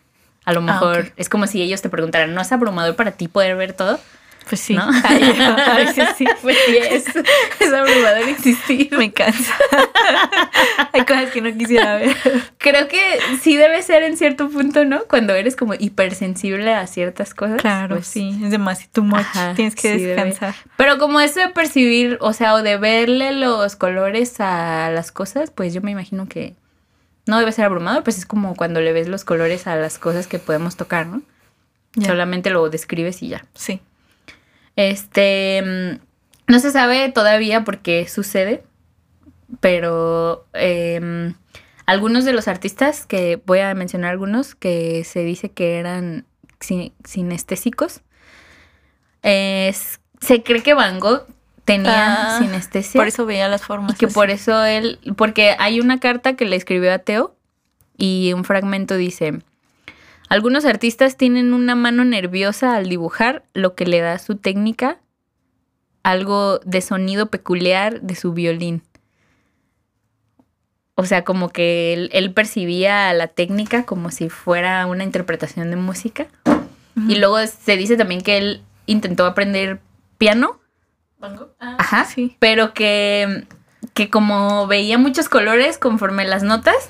A 0.45 0.53
lo 0.53 0.61
Ah, 0.67 0.85
mejor 0.85 1.11
es 1.17 1.29
como 1.29 1.47
si 1.47 1.61
ellos 1.61 1.81
te 1.81 1.89
preguntaran, 1.89 2.33
¿no 2.33 2.41
es 2.41 2.51
abrumador 2.51 2.95
para 2.95 3.11
ti 3.11 3.27
poder 3.27 3.55
ver 3.57 3.73
todo? 3.73 3.99
Pues 4.47 4.61
sí, 4.61 4.73
¿No? 4.73 4.89
Ay, 5.03 5.35
a 5.39 5.75
veces 5.75 6.09
sí. 6.17 6.25
Pues 6.41 6.57
sí, 6.65 6.77
es, 6.77 7.05
es 7.59 7.73
abrumador 7.73 8.29
existir. 8.29 8.89
Me 8.97 9.11
cansa. 9.11 9.53
Hay 10.93 11.05
cosas 11.05 11.29
que 11.31 11.41
no 11.41 11.55
quisiera 11.55 11.95
ver. 11.97 12.15
Creo 12.57 12.87
que 12.87 12.99
sí 13.41 13.57
debe 13.57 13.81
ser 13.83 14.03
en 14.03 14.17
cierto 14.17 14.49
punto, 14.49 14.85
¿no? 14.85 15.03
Cuando 15.03 15.33
eres 15.35 15.55
como 15.55 15.73
hipersensible 15.75 16.73
a 16.73 16.87
ciertas 16.87 17.33
cosas. 17.33 17.61
Claro, 17.61 17.97
pues, 17.97 18.07
sí, 18.07 18.39
es 18.43 18.51
demasiado 18.51 18.91
too 18.93 19.03
much. 19.03 19.19
Ajá, 19.19 19.53
Tienes 19.55 19.75
que 19.75 19.93
sí, 19.93 20.03
debe. 20.03 20.23
descansar. 20.25 20.55
Pero 20.77 20.97
como 20.97 21.19
eso 21.19 21.39
de 21.39 21.49
percibir, 21.49 22.17
o 22.21 22.33
sea, 22.33 22.53
o 22.55 22.63
de 22.63 22.77
verle 22.77 23.31
los 23.33 23.75
colores 23.75 24.39
a 24.39 24.89
las 24.91 25.11
cosas, 25.11 25.51
pues 25.51 25.73
yo 25.73 25.81
me 25.81 25.91
imagino 25.91 26.27
que 26.27 26.55
no 27.27 27.37
debe 27.37 27.51
ser 27.51 27.65
abrumador, 27.65 28.03
pues 28.03 28.17
es 28.17 28.25
como 28.25 28.55
cuando 28.55 28.81
le 28.81 28.91
ves 28.93 29.07
los 29.07 29.23
colores 29.23 29.67
a 29.67 29.75
las 29.75 29.99
cosas 29.99 30.25
que 30.25 30.39
podemos 30.39 30.75
tocar, 30.75 31.05
¿no? 31.05 31.21
Ya. 31.93 32.07
Solamente 32.07 32.49
lo 32.49 32.67
describes 32.69 33.21
y 33.21 33.29
ya. 33.29 33.45
Sí. 33.53 33.81
Este, 34.79 35.61
mm, 35.61 35.99
no 36.51 36.59
se 36.59 36.71
sabe 36.71 37.09
todavía 37.09 37.65
por 37.65 37.79
qué 37.79 38.07
sucede, 38.07 38.63
pero 39.59 40.45
em, 40.53 41.33
algunos 41.85 42.23
de 42.23 42.31
los 42.31 42.47
artistas, 42.47 43.05
que 43.05 43.41
voy 43.45 43.59
a 43.59 43.73
mencionar 43.73 44.11
algunos, 44.11 44.55
que 44.55 45.03
se 45.03 45.19
dice 45.25 45.49
que 45.51 45.79
eran 45.79 46.25
sin- 46.61 46.93
sinestésicos, 47.03 48.01
es- 49.21 49.99
se 50.21 50.43
cree 50.43 50.63
que 50.63 50.73
Van 50.73 50.99
Gogh 50.99 51.25
tenía 51.65 52.37
Ah, 52.37 52.39
sinestesia. 52.39 52.99
Por 52.99 53.07
eso 53.07 53.25
veía 53.25 53.47
las 53.49 53.63
formas. 53.63 53.93
Y 53.95 53.97
que 53.97 54.05
así. 54.05 54.13
por 54.15 54.29
eso 54.29 54.63
él, 54.63 54.99
porque 55.17 55.55
hay 55.59 55.79
una 55.81 55.99
carta 55.99 56.35
que 56.35 56.45
le 56.45 56.55
escribió 56.55 56.93
a 56.93 56.99
Teo 56.99 57.35
y 57.97 58.31
un 58.33 58.43
fragmento 58.45 58.95
dice, 58.95 59.39
algunos 60.29 60.65
artistas 60.65 61.17
tienen 61.17 61.53
una 61.53 61.75
mano 61.75 62.05
nerviosa 62.05 62.75
al 62.75 62.87
dibujar, 62.87 63.43
lo 63.53 63.75
que 63.75 63.85
le 63.85 63.99
da 63.99 64.13
a 64.13 64.19
su 64.19 64.35
técnica 64.35 64.99
algo 66.03 66.59
de 66.59 66.81
sonido 66.81 67.27
peculiar 67.27 68.01
de 68.01 68.15
su 68.15 68.33
violín. 68.33 68.81
O 70.95 71.05
sea, 71.05 71.23
como 71.23 71.49
que 71.49 71.93
él, 71.93 72.09
él 72.13 72.33
percibía 72.33 73.13
la 73.13 73.27
técnica 73.27 73.85
como 73.85 74.11
si 74.11 74.29
fuera 74.29 74.85
una 74.85 75.03
interpretación 75.03 75.69
de 75.69 75.77
música. 75.77 76.27
Y 77.07 77.15
luego 77.15 77.37
se 77.47 77.77
dice 77.77 77.95
también 77.95 78.21
que 78.21 78.37
él 78.37 78.61
intentó 78.85 79.25
aprender 79.25 79.79
piano. 80.17 80.59
Ah, 81.21 81.77
Ajá. 81.79 82.05
Sí. 82.05 82.35
pero 82.39 82.73
que, 82.73 83.45
que 83.93 84.09
como 84.09 84.67
veía 84.67 84.97
muchos 84.97 85.29
colores 85.29 85.77
conforme 85.77 86.25
las 86.25 86.43
notas, 86.43 86.89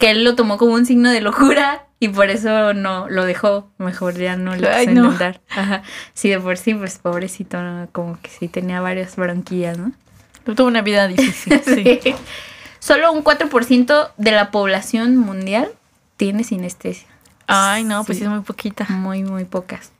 que 0.00 0.10
él 0.10 0.24
lo 0.24 0.34
tomó 0.34 0.58
como 0.58 0.72
un 0.74 0.84
signo 0.86 1.10
de 1.10 1.20
locura 1.20 1.84
y 2.00 2.08
por 2.08 2.30
eso 2.30 2.72
no 2.74 3.08
lo 3.08 3.24
dejó. 3.24 3.70
Mejor 3.78 4.14
ya 4.16 4.34
no 4.34 4.56
lo 4.56 4.68
Ay, 4.68 4.88
quiso 4.88 4.98
no. 5.00 5.04
intentar. 5.12 5.40
Ajá. 5.50 5.82
Sí, 6.14 6.30
de 6.30 6.40
por 6.40 6.56
sí, 6.56 6.74
pues 6.74 6.98
pobrecito, 6.98 7.62
¿no? 7.62 7.88
como 7.92 8.18
que 8.20 8.30
sí 8.30 8.48
tenía 8.48 8.80
varias 8.80 9.14
bronquillas, 9.14 9.78
¿no? 9.78 9.92
Tuvo 10.44 10.66
una 10.66 10.82
vida 10.82 11.06
difícil. 11.06 11.60
sí. 11.64 12.00
Sí. 12.02 12.14
Solo 12.80 13.12
un 13.12 13.22
4% 13.22 14.10
de 14.16 14.30
la 14.32 14.50
población 14.50 15.16
mundial 15.16 15.68
tiene 16.16 16.42
sinestesia. 16.44 17.06
Ay, 17.46 17.84
no, 17.84 18.04
pues 18.04 18.16
Sí. 18.18 18.24
sí 18.24 18.24
es 18.24 18.30
muy 18.30 18.40
poquita. 18.40 18.86
Muy, 18.88 19.22
muy 19.22 19.44
pocas. 19.44 19.92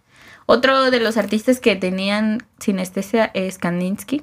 Otro 0.46 0.90
de 0.90 0.98
los 0.98 1.16
artistas 1.18 1.60
que 1.60 1.76
tenían 1.76 2.42
sinestesia 2.58 3.30
es 3.34 3.58
Kandinsky. 3.58 4.22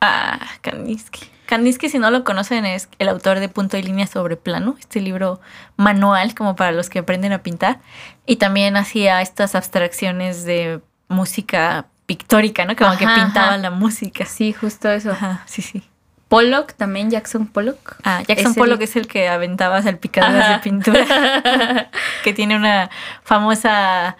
Ah, 0.00 0.38
Kandinsky. 0.60 1.20
Kandinsky, 1.46 1.88
si 1.88 1.98
no 1.98 2.10
lo 2.10 2.24
conocen, 2.24 2.64
es 2.64 2.88
el 2.98 3.08
autor 3.08 3.38
de 3.40 3.48
Punto 3.48 3.76
y 3.76 3.82
Línea 3.82 4.06
sobre 4.06 4.36
Plano, 4.36 4.76
este 4.80 5.00
libro 5.00 5.40
manual 5.76 6.34
como 6.34 6.56
para 6.56 6.72
los 6.72 6.88
que 6.88 7.00
aprenden 7.00 7.32
a 7.32 7.42
pintar. 7.42 7.80
Y 8.26 8.36
también 8.36 8.76
hacía 8.76 9.20
estas 9.20 9.54
abstracciones 9.54 10.44
de 10.44 10.80
música 11.08 11.86
pictórica, 12.06 12.64
¿no? 12.64 12.74
Como 12.76 12.92
que 12.96 13.06
pintaba 13.06 13.48
ajá. 13.48 13.56
la 13.58 13.70
música. 13.70 14.24
Sí, 14.24 14.52
justo 14.52 14.90
eso. 14.90 15.10
Ajá, 15.12 15.42
sí, 15.46 15.62
sí. 15.62 15.82
Pollock, 16.28 16.72
también 16.72 17.10
Jackson 17.10 17.46
Pollock. 17.46 17.96
Ah, 18.02 18.22
Jackson 18.26 18.50
Es 18.52 18.56
el- 18.56 18.60
Pollock 18.60 18.80
es 18.80 18.96
el 18.96 19.06
que 19.06 19.28
aventaba 19.28 19.80
salpicaduras 19.82 20.42
Ajá. 20.44 20.52
de 20.54 20.58
pintura, 20.60 21.04
que 22.24 22.32
tiene 22.32 22.56
una 22.56 22.90
famosa 23.22 24.16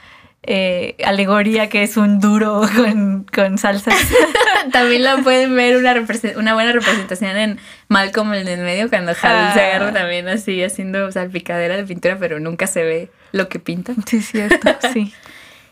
eh, 0.47 0.97
alegoría 1.05 1.69
que 1.69 1.83
es 1.83 1.97
un 1.97 2.21
duro 2.21 2.63
con, 2.77 3.25
con 3.25 3.59
salsas. 3.59 3.95
También 4.73 5.03
la 5.03 5.19
pueden 5.19 5.55
ver 5.55 5.77
una, 5.77 6.55
buena 6.55 6.73
representación 6.73 7.37
en 7.37 7.59
Malcolm 7.89 8.33
el 8.35 8.45
del 8.45 8.61
medio, 8.61 8.89
cuando 8.89 9.13
Ah. 9.23 9.53
se 9.55 9.61
agarra 9.61 9.93
también 9.93 10.29
así 10.29 10.63
haciendo 10.63 11.11
salpicadera 11.13 11.77
de 11.77 11.85
pintura, 11.85 12.17
pero 12.19 12.41
nunca 12.41 12.67
se 12.67 12.83
ve 12.83 13.11
lo 13.33 13.49
que 13.49 13.59
pinta. 13.59 13.93
Sí, 14.07 14.19
es 14.19 14.27
cierto, 14.27 14.69
sí. 14.93 15.13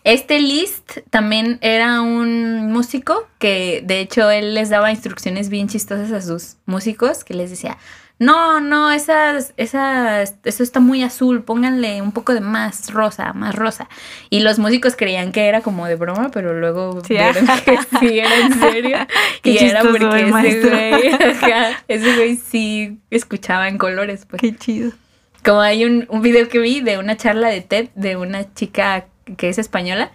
Este 0.04 0.40
Liszt 0.40 0.98
también 1.10 1.58
era 1.60 2.00
un 2.00 2.72
músico 2.72 3.28
que 3.38 3.82
de 3.84 4.00
hecho 4.00 4.30
él 4.30 4.54
les 4.54 4.68
daba 4.68 4.90
instrucciones 4.90 5.48
bien 5.48 5.68
chistosas 5.68 6.10
a 6.10 6.20
sus 6.20 6.56
músicos 6.66 7.22
que 7.24 7.34
les 7.34 7.50
decía, 7.50 7.78
no, 8.22 8.60
no, 8.60 8.92
esas, 8.92 9.52
esas, 9.56 10.36
eso 10.44 10.62
está 10.62 10.78
muy 10.78 11.02
azul, 11.02 11.42
pónganle 11.42 12.00
un 12.00 12.12
poco 12.12 12.34
de 12.34 12.40
más 12.40 12.92
rosa, 12.92 13.32
más 13.32 13.52
rosa. 13.52 13.88
Y 14.30 14.40
los 14.40 14.60
músicos 14.60 14.94
creían 14.94 15.32
que 15.32 15.48
era 15.48 15.60
como 15.60 15.88
de 15.88 15.96
broma, 15.96 16.30
pero 16.32 16.56
luego 16.56 17.00
Sí, 17.04 17.14
vieron 17.14 17.44
que 17.64 17.78
sí 17.98 18.20
era 18.20 18.38
en 18.38 18.60
serio. 18.60 18.98
Qué 19.42 19.50
y 19.50 19.58
era 19.58 19.82
porque 19.82 20.04
ese 20.46 20.70
güey, 20.70 21.16
ese 21.88 22.14
güey 22.14 22.36
sí 22.36 23.00
escuchaba 23.10 23.66
en 23.66 23.76
colores, 23.76 24.24
pues. 24.24 24.40
Qué 24.40 24.56
chido. 24.56 24.92
Como 25.44 25.60
hay 25.60 25.84
un, 25.84 26.06
un 26.08 26.22
video 26.22 26.48
que 26.48 26.60
vi 26.60 26.80
de 26.80 26.98
una 26.98 27.16
charla 27.16 27.48
de 27.48 27.60
TED 27.60 27.88
de 27.96 28.16
una 28.16 28.54
chica 28.54 29.06
que 29.36 29.48
es 29.48 29.58
española. 29.58 30.12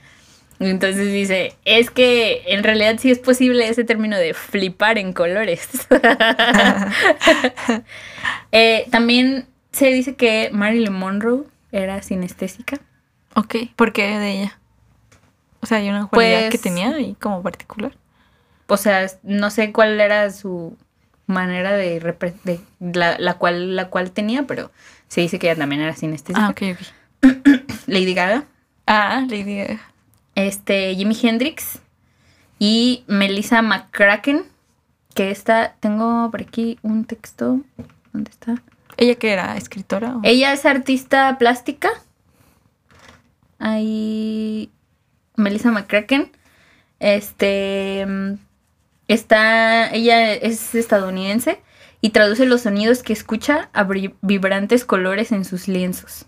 Entonces 0.60 1.12
dice, 1.12 1.54
es 1.66 1.92
que 1.92 2.44
en 2.48 2.64
realidad 2.64 2.96
sí 3.00 3.12
es 3.12 3.20
posible 3.20 3.68
ese 3.70 3.84
término 3.84 4.18
de 4.18 4.34
flipar 4.34 4.98
en 4.98 5.14
colores. 5.14 5.70
Eh, 8.52 8.88
también 8.92 9.46
se 9.72 9.88
dice 9.88 10.16
que 10.16 10.50
Marilyn 10.54 10.94
Monroe 10.94 11.44
era 11.72 12.02
sinestésica. 12.02 12.78
Ok, 13.36 13.56
¿por 13.76 13.92
qué 13.94 14.18
de 14.18 14.32
ella? 14.32 14.60
O 15.60 15.66
sea, 15.66 15.80
hay 15.80 15.90
una 15.90 16.08
cualidad 16.08 16.40
Pues- 16.50 16.52
que 16.52 16.58
tenía 16.58 16.90
ahí 16.96 17.16
como 17.20 17.44
particular. 17.44 17.92
O 18.68 18.78
sea, 18.78 19.06
no 19.24 19.50
sé 19.50 19.72
cuál 19.72 20.00
era 20.00 20.30
su 20.32 20.78
manera 21.26 21.74
de, 21.74 22.00
de 22.44 22.60
la, 22.80 23.18
la 23.20 23.34
cual 23.36 23.76
la 23.76 23.90
cual 23.90 24.12
tenía, 24.12 24.44
pero 24.44 24.72
se 25.08 25.22
dice 25.22 25.40
que 25.40 25.48
ella 25.52 25.60
también 25.60 25.82
era 25.82 25.96
sinestésica. 25.96 26.48
Ah, 26.48 26.50
ok, 26.50 26.62
ok. 26.72 27.38
Lady 27.88 28.14
Gaga. 28.14 28.46
Ah, 28.86 29.26
Lady 29.30 29.58
Gaga. 29.58 29.82
Este, 30.38 30.94
Jimi 30.96 31.18
Hendrix 31.20 31.80
y 32.60 33.04
Melissa 33.08 33.64
McCracken, 33.64 34.44
que 35.16 35.32
esta, 35.32 35.76
tengo 35.80 36.30
por 36.30 36.42
aquí 36.44 36.78
un 36.84 37.06
texto, 37.06 37.62
¿dónde 38.14 38.30
está? 38.30 38.62
¿Ella 38.98 39.16
que 39.16 39.32
era? 39.32 39.58
¿Escritora? 39.58 40.18
o- 40.18 40.22
Ella 40.24 40.54
es 40.54 40.64
artista 40.68 41.38
plástica, 41.40 41.90
ahí, 43.60 44.70
Melissa 45.36 45.72
McCracken, 45.72 46.32
este, 47.00 48.06
está, 49.08 49.92
ella 49.92 50.34
es 50.34 50.76
estadounidense 50.76 51.60
y 52.02 52.12
traduce 52.12 52.46
los 52.46 52.62
sonidos 52.62 53.02
que 53.02 53.14
escucha 53.14 53.70
a 53.74 53.88
vibrantes 54.22 54.86
colores 54.86 55.32
en 55.32 55.46
sus 55.46 55.68
lienzos. 55.68 56.26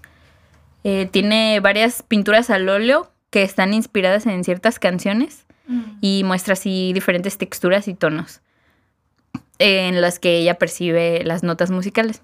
Eh, 0.83 1.07
tiene 1.11 1.59
varias 1.59 2.01
pinturas 2.03 2.49
al 2.49 2.69
óleo 2.69 3.11
que 3.29 3.43
están 3.43 3.73
inspiradas 3.73 4.25
en 4.25 4.43
ciertas 4.43 4.79
canciones 4.79 5.45
Mm. 5.69 5.83
y 6.01 6.23
muestra 6.23 6.53
así 6.53 6.91
diferentes 6.93 7.37
texturas 7.37 7.87
y 7.87 7.93
tonos 7.93 8.41
en 9.59 10.01
las 10.01 10.17
que 10.17 10.37
ella 10.37 10.57
percibe 10.57 11.23
las 11.23 11.43
notas 11.43 11.69
musicales. 11.69 12.23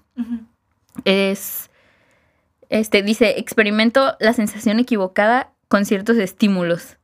Es, 1.04 1.70
este, 2.70 3.02
dice, 3.02 3.38
experimento 3.38 4.16
la 4.18 4.32
sensación 4.32 4.80
equivocada 4.80 5.52
con 5.68 5.84
ciertos 5.84 6.16
estímulos. 6.16 6.96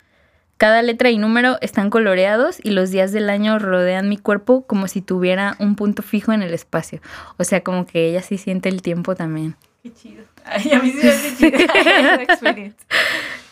Cada 0.56 0.82
letra 0.82 1.10
y 1.10 1.18
número 1.18 1.58
están 1.60 1.90
coloreados 1.90 2.58
y 2.62 2.70
los 2.70 2.90
días 2.90 3.12
del 3.12 3.30
año 3.30 3.58
rodean 3.58 4.08
mi 4.08 4.16
cuerpo 4.16 4.66
como 4.66 4.88
si 4.88 5.02
tuviera 5.02 5.54
un 5.60 5.76
punto 5.76 6.02
fijo 6.02 6.32
en 6.32 6.42
el 6.42 6.54
espacio. 6.54 7.00
O 7.36 7.44
sea, 7.44 7.62
como 7.62 7.86
que 7.86 8.08
ella 8.08 8.22
sí 8.22 8.38
siente 8.38 8.68
el 8.68 8.80
tiempo 8.82 9.14
también. 9.14 9.54
Qué 9.82 9.92
chido. 9.92 10.24
Ay, 10.44 10.72
a 10.72 10.78
mí 10.80 10.90
sí 10.92 11.06
me 11.40 11.48
esa 11.64 12.22
experiencia. 12.22 12.86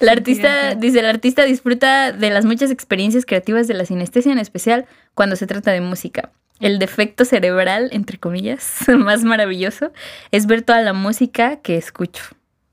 La 0.00 0.12
artista, 0.12 0.74
dice, 0.74 1.00
el 1.00 1.06
artista 1.06 1.44
disfruta 1.44 2.12
de 2.12 2.30
las 2.30 2.44
muchas 2.44 2.70
experiencias 2.70 3.26
creativas 3.26 3.68
de 3.68 3.74
la 3.74 3.84
sinestesia, 3.84 4.32
en 4.32 4.38
especial 4.38 4.86
cuando 5.14 5.36
se 5.36 5.46
trata 5.46 5.72
de 5.72 5.80
música. 5.80 6.30
El 6.58 6.78
defecto 6.78 7.24
cerebral, 7.24 7.90
entre 7.92 8.18
comillas, 8.18 8.84
más 8.98 9.24
maravilloso 9.24 9.92
es 10.30 10.46
ver 10.46 10.62
toda 10.62 10.80
la 10.82 10.92
música 10.92 11.56
que 11.56 11.76
escucho. 11.76 12.24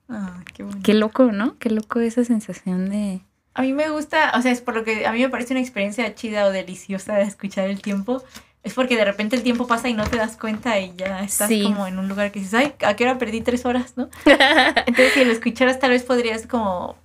Ah, 0.09 0.41
qué 0.53 0.63
bonito. 0.63 0.83
Qué 0.83 0.93
loco, 0.93 1.31
¿no? 1.31 1.57
Qué 1.59 1.69
loco 1.69 1.99
esa 1.99 2.23
sensación 2.23 2.89
de... 2.89 3.21
A 3.53 3.63
mí 3.63 3.73
me 3.73 3.89
gusta, 3.89 4.33
o 4.35 4.41
sea, 4.41 4.51
es 4.51 4.61
por 4.61 4.75
lo 4.75 4.83
que 4.83 5.07
a 5.07 5.11
mí 5.11 5.19
me 5.19 5.29
parece 5.29 5.53
una 5.53 5.61
experiencia 5.61 6.13
chida 6.13 6.45
o 6.45 6.51
deliciosa 6.51 7.15
de 7.15 7.23
escuchar 7.23 7.67
el 7.67 7.81
tiempo. 7.81 8.23
Es 8.63 8.73
porque 8.73 8.97
de 8.97 9.05
repente 9.05 9.35
el 9.35 9.43
tiempo 9.43 9.67
pasa 9.67 9.87
y 9.87 9.93
no 9.93 10.05
te 10.05 10.17
das 10.17 10.35
cuenta 10.35 10.79
y 10.79 10.93
ya 10.97 11.23
estás 11.23 11.47
Sí. 11.47 11.63
como 11.63 11.87
en 11.87 11.99
un 11.99 12.09
lugar 12.09 12.31
que 12.31 12.39
dices, 12.39 12.53
ay, 12.53 12.73
¿a 12.85 12.95
qué 12.95 13.05
hora 13.05 13.17
perdí 13.17 13.41
tres 13.41 13.65
horas, 13.65 13.93
no? 13.95 14.09
Entonces, 14.25 15.13
si 15.13 15.23
lo 15.23 15.31
escucharas, 15.31 15.79
tal 15.79 15.91
vez 15.91 16.03
podrías 16.03 16.47
como 16.47 16.97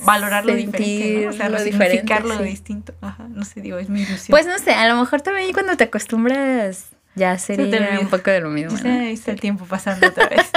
valorarlo 0.00 0.54
diferente, 0.54 1.22
¿no? 1.24 1.30
O 1.30 1.32
sea, 1.32 1.58
sí. 1.58 2.44
distinto. 2.44 2.94
Ajá, 3.00 3.26
no 3.28 3.44
sé, 3.44 3.60
digo, 3.60 3.78
es 3.78 3.88
mi 3.88 4.02
ilusión. 4.02 4.28
Pues 4.30 4.46
no 4.46 4.58
sé, 4.58 4.74
a 4.74 4.86
lo 4.88 5.00
mejor 5.00 5.22
también 5.22 5.52
cuando 5.52 5.76
te 5.76 5.84
acostumbras 5.84 6.90
ya 7.16 7.36
sería 7.38 7.64
olvida. 7.64 8.00
un 8.00 8.08
poco 8.08 8.30
de 8.30 8.40
lo 8.40 8.50
mismo. 8.50 8.78
¿no? 8.84 9.00
ahí 9.00 9.14
está 9.14 9.32
el 9.32 9.40
tiempo 9.40 9.64
pasando 9.64 10.06
otra 10.06 10.28
vez. 10.28 10.44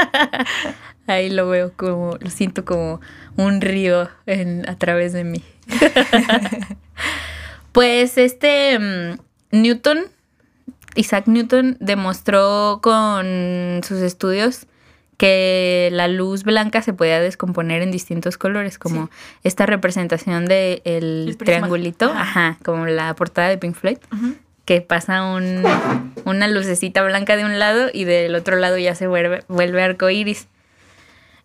Ahí 1.07 1.31
lo 1.31 1.49
veo 1.49 1.73
como, 1.75 2.17
lo 2.19 2.29
siento 2.29 2.65
como 2.65 3.01
un 3.35 3.61
río 3.61 4.09
en, 4.27 4.69
a 4.69 4.77
través 4.77 5.11
de 5.11 5.23
mí. 5.23 5.41
pues 7.71 8.17
este 8.17 8.77
mm, 8.77 9.17
Newton, 9.51 10.05
Isaac 10.95 11.27
Newton, 11.27 11.77
demostró 11.79 12.79
con 12.81 13.81
sus 13.83 13.99
estudios 14.01 14.67
que 15.19 15.89
la 15.91 16.07
luz 16.07 16.43
blanca 16.43 16.81
se 16.81 16.93
podía 16.93 17.19
descomponer 17.19 17.81
en 17.81 17.91
distintos 17.91 18.37
colores, 18.37 18.79
como 18.79 19.09
esta 19.43 19.65
representación 19.65 20.45
de 20.45 20.81
el, 20.85 21.35
triangulito, 21.37 22.09
ajá. 22.09 22.57
como 22.63 22.85
la 22.85 23.13
portada 23.15 23.49
de 23.49 23.57
Pink 23.57 23.75
Floyd, 23.75 23.97
que 24.63 24.79
pasa 24.79 25.25
un, 25.25 25.63
una 26.23 26.47
lucecita 26.47 27.03
blanca 27.03 27.35
de 27.35 27.43
un 27.43 27.59
lado 27.59 27.89
y 27.91 28.05
del 28.05 28.33
otro 28.33 28.55
lado 28.55 28.77
ya 28.77 28.95
se 28.95 29.07
vuelve, 29.07 29.43
vuelve 29.49 29.83
arco 29.83 30.09
iris. 30.09 30.47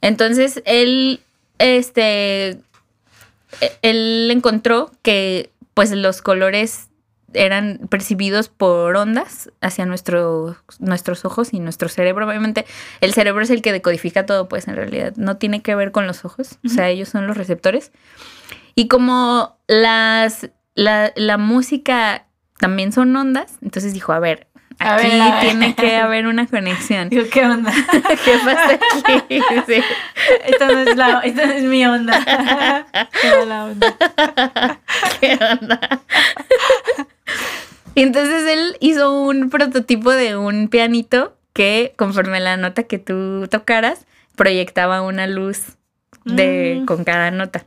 Entonces 0.02 0.62
él, 0.66 1.20
este, 1.58 2.50
e, 3.60 3.72
él 3.82 4.30
encontró 4.30 4.92
que 5.02 5.50
pues 5.74 5.90
los 5.90 6.22
colores 6.22 6.86
eran 7.34 7.80
percibidos 7.90 8.48
por 8.48 8.96
ondas 8.96 9.50
hacia 9.60 9.86
nuestro, 9.86 10.56
nuestros 10.78 11.24
ojos 11.24 11.52
y 11.52 11.60
nuestro 11.60 11.88
cerebro. 11.88 12.26
Obviamente, 12.26 12.64
el 13.00 13.12
cerebro 13.12 13.42
es 13.42 13.50
el 13.50 13.62
que 13.62 13.72
decodifica 13.72 14.26
todo, 14.26 14.48
pues 14.48 14.68
en 14.68 14.76
realidad 14.76 15.14
no 15.16 15.36
tiene 15.36 15.62
que 15.62 15.74
ver 15.74 15.92
con 15.92 16.06
los 16.06 16.24
ojos, 16.24 16.58
o 16.64 16.68
sea, 16.68 16.88
ellos 16.88 17.08
son 17.08 17.26
los 17.26 17.36
receptores. 17.36 17.92
Y 18.74 18.88
como 18.88 19.56
las, 19.66 20.50
la, 20.74 21.12
la 21.16 21.38
música 21.38 22.26
también 22.58 22.92
son 22.92 23.14
ondas, 23.14 23.58
entonces 23.62 23.92
dijo, 23.92 24.12
a 24.12 24.18
ver, 24.18 24.48
Aquí 24.78 25.06
tiene 25.40 25.74
que 25.74 25.96
haber 26.00 26.26
una 26.26 26.46
conexión. 26.46 27.08
Digo, 27.08 27.24
¿qué 27.32 27.44
onda? 27.44 27.72
¿Qué 28.24 28.38
pasa 28.44 28.78
aquí? 29.16 29.40
Sí. 29.66 29.82
Esta, 30.46 30.66
no 30.66 30.78
es 30.80 30.96
la, 30.96 31.20
esta 31.20 31.46
no 31.46 31.52
es 31.52 31.62
mi 31.64 31.86
onda. 31.86 32.86
¿Qué 33.20 33.46
la 33.46 33.64
onda? 33.66 33.96
¿Qué 35.20 35.38
onda? 35.40 35.80
Y 37.94 38.02
entonces 38.02 38.46
él 38.46 38.76
hizo 38.80 39.20
un 39.20 39.50
prototipo 39.50 40.10
de 40.10 40.36
un 40.36 40.68
pianito 40.68 41.36
que 41.52 41.94
conforme 41.96 42.40
la 42.40 42.56
nota 42.56 42.82
que 42.82 42.98
tú 42.98 43.46
tocaras, 43.48 44.06
proyectaba 44.36 45.02
una 45.02 45.26
luz 45.26 45.76
de, 46.24 46.80
mm. 46.80 46.86
con 46.86 47.04
cada 47.04 47.30
nota. 47.30 47.64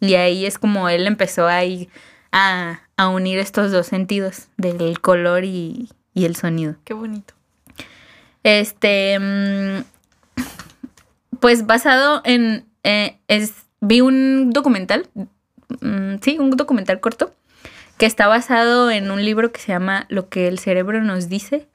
Y 0.00 0.14
ahí 0.14 0.46
es 0.46 0.58
como 0.58 0.88
él 0.88 1.06
empezó 1.06 1.46
ahí 1.46 1.88
a, 2.32 2.80
a 2.96 3.08
unir 3.08 3.38
estos 3.38 3.70
dos 3.70 3.86
sentidos 3.86 4.48
del 4.56 5.00
color 5.00 5.44
y, 5.44 5.88
y 6.14 6.24
el 6.24 6.36
sonido. 6.36 6.76
Qué 6.84 6.94
bonito. 6.94 7.34
Este, 8.42 9.18
mm, 9.18 9.84
pues 11.40 11.66
basado 11.66 12.22
en, 12.24 12.64
eh, 12.82 13.18
es, 13.28 13.52
vi 13.80 14.00
un 14.00 14.50
documental, 14.50 15.06
mm, 15.80 16.16
sí, 16.22 16.38
un 16.38 16.50
documental 16.50 17.00
corto, 17.00 17.34
que 17.98 18.06
está 18.06 18.26
basado 18.26 18.90
en 18.90 19.10
un 19.10 19.24
libro 19.24 19.52
que 19.52 19.60
se 19.60 19.72
llama 19.72 20.06
Lo 20.08 20.28
que 20.28 20.48
el 20.48 20.58
cerebro 20.58 21.02
nos 21.02 21.28
dice, 21.28 21.66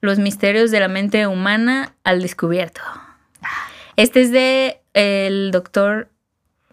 los 0.00 0.18
misterios 0.18 0.70
de 0.70 0.80
la 0.80 0.88
mente 0.88 1.26
humana 1.26 1.94
al 2.04 2.22
descubierto. 2.22 2.80
Este 3.96 4.22
es 4.22 4.30
de 4.30 4.80
el 4.94 5.50
doctor 5.50 6.08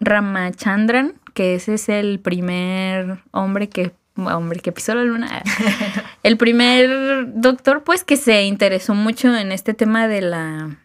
Ramachandran, 0.00 1.14
que 1.34 1.54
ese 1.54 1.74
es 1.74 1.88
el 1.88 2.20
primer 2.20 3.18
hombre 3.32 3.68
que 3.68 3.92
hombre 4.26 4.60
que 4.60 4.72
pisó 4.72 4.94
la 4.94 5.04
luna. 5.04 5.42
El 6.22 6.36
primer 6.36 7.40
doctor, 7.40 7.84
pues, 7.84 8.04
que 8.04 8.16
se 8.16 8.44
interesó 8.44 8.94
mucho 8.94 9.34
en 9.36 9.52
este 9.52 9.74
tema 9.74 10.08
de 10.08 10.20
la, 10.20 10.76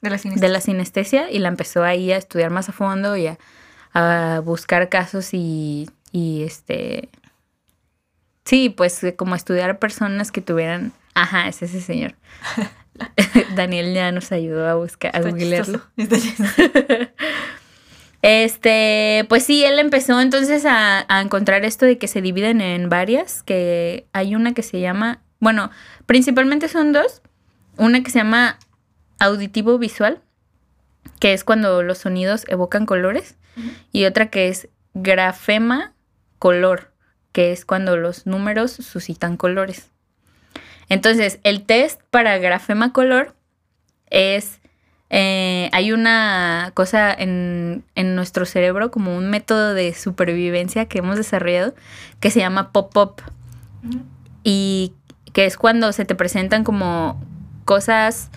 de 0.00 0.10
la, 0.10 0.18
sinestesia. 0.18 0.46
De 0.46 0.52
la 0.52 0.60
sinestesia 0.60 1.30
y 1.30 1.38
la 1.40 1.48
empezó 1.48 1.82
ahí 1.82 2.12
a 2.12 2.16
estudiar 2.16 2.50
más 2.50 2.68
a 2.68 2.72
fondo 2.72 3.16
y 3.16 3.26
a, 3.26 4.40
buscar 4.44 4.88
casos 4.88 5.30
y, 5.32 5.90
y, 6.12 6.44
este. 6.44 7.08
Sí, 8.46 8.70
pues 8.70 9.04
como 9.16 9.34
estudiar 9.34 9.78
personas 9.78 10.32
que 10.32 10.40
tuvieran. 10.40 10.94
Ajá, 11.12 11.48
es 11.48 11.60
ese 11.60 11.82
señor. 11.82 12.14
Daniel 13.54 13.94
ya 13.94 14.12
nos 14.12 14.32
ayudó 14.32 14.68
a 14.68 14.74
buscar, 14.74 15.14
a 15.16 15.20
googlearlo. 15.20 15.82
Este, 18.22 19.24
pues 19.28 19.44
sí, 19.44 19.62
él 19.62 19.78
empezó 19.78 20.20
entonces 20.20 20.64
a, 20.66 21.06
encontrar 21.20 21.64
esto 21.64 21.86
de 21.86 21.96
que 21.96 22.08
se 22.08 22.20
dividen 22.20 22.60
en 22.60 22.88
varias, 22.88 23.44
que 23.44 24.08
hay 24.12 24.34
una 24.34 24.52
que 24.52 24.64
se 24.64 24.80
llama, 24.80 25.20
bueno, 25.38 25.70
principalmente 26.06 26.66
son 26.66 26.92
dos, 26.92 27.22
una 27.76 28.02
que 28.02 28.10
se 28.10 28.18
llama 28.18 28.58
auditivo 29.20 29.78
visual, 29.78 30.22
que 31.20 31.34
es 31.34 31.44
cuando 31.44 31.84
los 31.84 31.98
sonidos 31.98 32.46
evocan 32.48 32.84
colores, 32.84 33.36
y 33.92 34.06
otra 34.06 34.28
que 34.28 34.48
es 34.48 34.70
grafema 34.94 35.94
color, 36.40 36.90
que 37.36 37.52
es 37.52 37.66
cuando 37.66 37.98
los 37.98 38.24
números 38.24 38.70
suscitan 38.70 39.36
colores. 39.36 39.90
Entonces, 40.88 41.38
el 41.42 41.66
test 41.66 42.00
para 42.10 42.38
grafema 42.38 42.94
color 42.94 43.34
es 44.08 44.58
eh, 45.10 45.68
hay 45.74 45.92
una 45.92 46.70
cosa 46.72 47.12
en, 47.12 47.84
nuestro 47.94 48.46
cerebro, 48.46 48.90
como 48.90 49.14
un 49.14 49.28
método 49.28 49.74
de 49.74 49.92
supervivencia 49.92 50.86
que 50.86 51.00
hemos 51.00 51.16
desarrollado, 51.16 51.74
que 52.20 52.30
se 52.30 52.40
llama 52.40 52.72
pop-up. 52.72 53.20
Y 54.42 54.94
que 55.34 55.44
es 55.44 55.58
cuando 55.58 55.92
se 55.92 56.06
te 56.06 56.14
presentan 56.14 56.64
como 56.64 57.22
cosas 57.66 58.30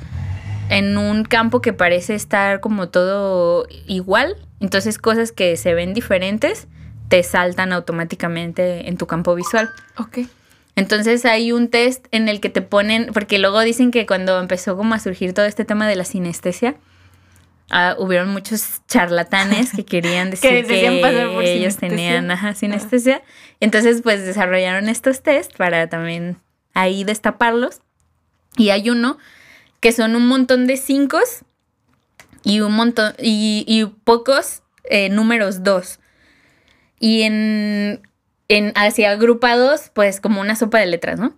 en 0.67 0.97
un 0.97 1.23
campo 1.23 1.61
que 1.61 1.71
parece 1.71 2.15
estar 2.15 2.59
como 2.59 2.89
todo 2.89 3.65
igual. 3.87 4.35
Entonces 4.59 4.97
cosas 4.97 5.31
que 5.31 5.55
se 5.55 5.73
ven 5.73 5.93
diferentes 5.93 6.67
te 7.09 7.23
saltan 7.23 7.73
automáticamente 7.73 8.87
en 8.87 8.97
tu 8.97 9.07
campo 9.07 9.35
visual. 9.35 9.69
Ok. 9.97 10.19
Entonces 10.75 11.25
hay 11.25 11.51
un 11.51 11.67
test 11.69 12.05
en 12.11 12.29
el 12.29 12.39
que 12.39 12.49
te 12.49 12.61
ponen, 12.61 13.09
porque 13.13 13.39
luego 13.39 13.59
dicen 13.59 13.91
que 13.91 14.05
cuando 14.05 14.39
empezó 14.39 14.77
como 14.77 14.93
a 14.93 14.99
surgir 14.99 15.33
todo 15.33 15.45
este 15.45 15.65
tema 15.65 15.87
de 15.87 15.97
la 15.97 16.05
sinestesia, 16.05 16.75
uh, 17.71 18.01
hubieron 18.01 18.29
muchos 18.29 18.81
charlatanes 18.87 19.71
que 19.73 19.83
querían 19.83 20.29
decir 20.31 20.65
que, 20.65 20.87
ellos 21.41 21.77
tenían 21.77 22.31
sinestesia. 22.55 23.21
Entonces 23.59 24.01
pues 24.01 24.23
desarrollaron 24.25 24.87
estos 24.87 25.21
test 25.21 25.53
para 25.57 25.87
también 25.87 26.37
ahí 26.73 27.03
destaparlos. 27.03 27.81
Y 28.55 28.69
hay 28.69 28.89
uno 28.89 29.17
que 29.79 29.91
son 29.91 30.15
un 30.15 30.27
montón 30.27 30.67
de 30.67 30.77
cinco 30.77 31.19
y 32.43 32.61
un 32.61 32.73
montón 32.73 33.13
y, 33.17 33.65
y 33.67 33.85
pocos 33.85 34.61
eh, 34.85 35.09
números 35.09 35.63
dos. 35.63 35.99
Y 36.99 37.23
en 37.23 38.01
en, 38.49 38.73
así 38.75 39.05
agrupados, 39.05 39.91
pues 39.93 40.19
como 40.19 40.41
una 40.41 40.55
sopa 40.55 40.79
de 40.79 40.87
letras, 40.87 41.19
¿no? 41.19 41.33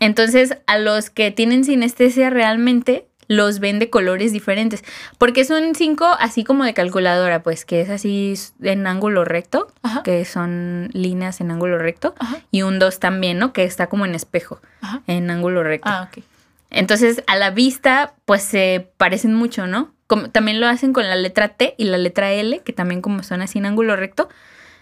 Entonces, 0.00 0.56
a 0.66 0.78
los 0.78 1.08
que 1.08 1.30
tienen 1.30 1.64
sinestesia 1.64 2.30
realmente 2.30 3.06
los 3.28 3.60
ven 3.60 3.78
de 3.78 3.90
colores 3.90 4.32
diferentes. 4.32 4.82
Porque 5.18 5.44
son 5.44 5.74
cinco 5.76 6.06
así 6.18 6.42
como 6.42 6.64
de 6.64 6.74
calculadora, 6.74 7.42
pues, 7.44 7.64
que 7.64 7.80
es 7.80 7.90
así 7.90 8.34
en 8.60 8.88
ángulo 8.88 9.24
recto, 9.24 9.68
que 10.02 10.24
son 10.24 10.90
líneas 10.92 11.40
en 11.40 11.52
ángulo 11.52 11.78
recto. 11.78 12.14
Y 12.50 12.62
un 12.62 12.80
dos 12.80 12.98
también, 12.98 13.38
¿no? 13.38 13.52
Que 13.52 13.62
está 13.62 13.86
como 13.86 14.04
en 14.04 14.16
espejo, 14.16 14.60
en 15.06 15.30
ángulo 15.30 15.62
recto. 15.62 15.88
Ah, 15.88 16.08
ok. 16.10 16.24
Entonces, 16.70 17.22
a 17.28 17.36
la 17.36 17.50
vista, 17.50 18.14
pues 18.24 18.42
se 18.42 18.90
parecen 18.96 19.34
mucho, 19.34 19.68
¿no? 19.68 19.94
Como, 20.08 20.30
también 20.30 20.60
lo 20.60 20.66
hacen 20.66 20.92
con 20.92 21.08
la 21.08 21.14
letra 21.14 21.50
T 21.50 21.74
y 21.78 21.84
la 21.84 21.98
letra 21.98 22.32
L, 22.32 22.62
que 22.64 22.72
también 22.72 23.00
como 23.00 23.22
son 23.22 23.42
así 23.42 23.58
en 23.58 23.66
ángulo 23.66 23.94
recto, 23.94 24.28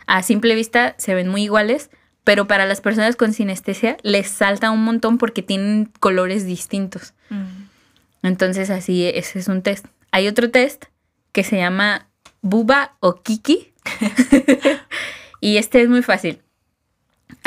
a 0.08 0.22
simple 0.22 0.54
vista 0.54 0.94
se 0.96 1.14
ven 1.14 1.28
muy 1.28 1.44
iguales, 1.44 1.90
pero 2.24 2.48
para 2.48 2.64
las 2.64 2.80
personas 2.80 3.14
con 3.14 3.34
sinestesia 3.34 3.98
les 4.02 4.28
salta 4.28 4.70
un 4.70 4.82
montón 4.82 5.18
porque 5.18 5.42
tienen 5.42 5.92
colores 6.00 6.46
distintos. 6.46 7.12
Mm. 7.28 8.26
Entonces 8.26 8.70
así 8.70 9.06
ese 9.06 9.38
es 9.38 9.48
un 9.48 9.62
test. 9.62 9.86
Hay 10.10 10.26
otro 10.26 10.50
test 10.50 10.86
que 11.32 11.44
se 11.44 11.58
llama 11.58 12.08
Buba 12.40 12.96
o 13.00 13.22
Kiki. 13.22 13.74
y 15.40 15.58
este 15.58 15.82
es 15.82 15.90
muy 15.90 16.02
fácil. 16.02 16.40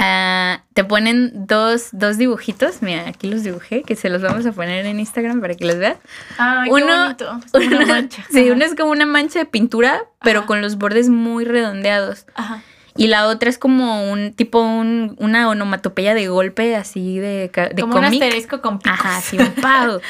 Ah, 0.04 0.64
te 0.74 0.84
ponen 0.84 1.46
dos, 1.46 1.90
dos, 1.92 2.18
dibujitos. 2.18 2.82
Mira, 2.82 3.08
aquí 3.08 3.30
los 3.30 3.44
dibujé, 3.44 3.84
que 3.84 3.96
se 3.96 4.10
los 4.10 4.22
vamos 4.24 4.46
a 4.48 4.52
poner 4.52 4.86
en 4.88 5.00
Instagram 5.00 5.42
para 5.42 5.54
que 5.54 5.66
los 5.66 5.78
veas. 5.78 5.98
Ah, 6.40 6.66
uno, 6.68 7.16
qué 7.18 7.58
una 7.68 7.86
mancha. 7.86 8.26
Sí, 8.32 8.50
uno 8.50 8.66
es 8.66 8.74
como 8.74 8.92
una 8.92 9.06
mancha 9.06 9.40
de 9.40 9.46
pintura, 9.46 10.04
pero 10.24 10.48
con 10.48 10.62
los 10.62 10.78
bordes 10.78 11.10
muy 11.10 11.46
redondeados. 11.46 12.26
Ajá. 12.34 12.64
Y 12.98 13.08
la 13.08 13.28
otra 13.28 13.50
es 13.50 13.58
como 13.58 14.12
un 14.12 14.34
tipo, 14.34 14.60
un, 14.60 15.16
una 15.20 15.48
onomatopeya 15.50 16.14
de 16.14 16.28
golpe 16.28 16.76
así 16.76 17.20
de, 17.20 17.50
de 17.74 17.82
Como 17.82 17.98
un 17.98 18.04
asterisco 18.04 18.62
con 18.62 18.80
picos. 18.80 19.00
Ajá, 19.00 19.22
sí, 19.22 19.38
un 19.38 19.54
pavo. 19.54 20.02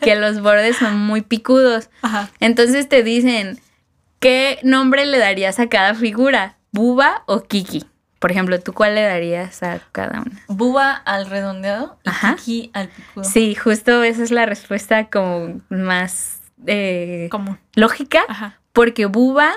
que 0.00 0.16
los 0.16 0.40
bordes 0.40 0.76
son 0.76 0.98
muy 0.98 1.22
picudos. 1.22 1.90
Ajá. 2.02 2.30
Entonces 2.40 2.88
te 2.88 3.02
dicen, 3.02 3.60
¿qué 4.18 4.58
nombre 4.62 5.06
le 5.06 5.18
darías 5.18 5.60
a 5.60 5.68
cada 5.68 5.94
figura? 5.94 6.56
¿Buba 6.72 7.22
o 7.26 7.42
Kiki? 7.42 7.84
Por 8.24 8.30
ejemplo, 8.30 8.58
¿tú 8.58 8.72
cuál 8.72 8.94
le 8.94 9.02
darías 9.02 9.62
a 9.62 9.80
cada 9.92 10.22
una? 10.22 10.42
Buba 10.48 10.92
al 10.92 11.26
redondeado 11.26 11.98
y 12.04 12.36
Kiki 12.36 12.70
al 12.72 12.88
picudo. 12.88 13.22
Sí, 13.22 13.54
justo 13.54 14.02
esa 14.02 14.22
es 14.22 14.30
la 14.30 14.46
respuesta 14.46 15.10
como 15.10 15.60
más 15.68 16.40
eh, 16.66 17.28
lógica. 17.74 18.22
Ajá. 18.26 18.58
Porque 18.72 19.04
buba 19.04 19.52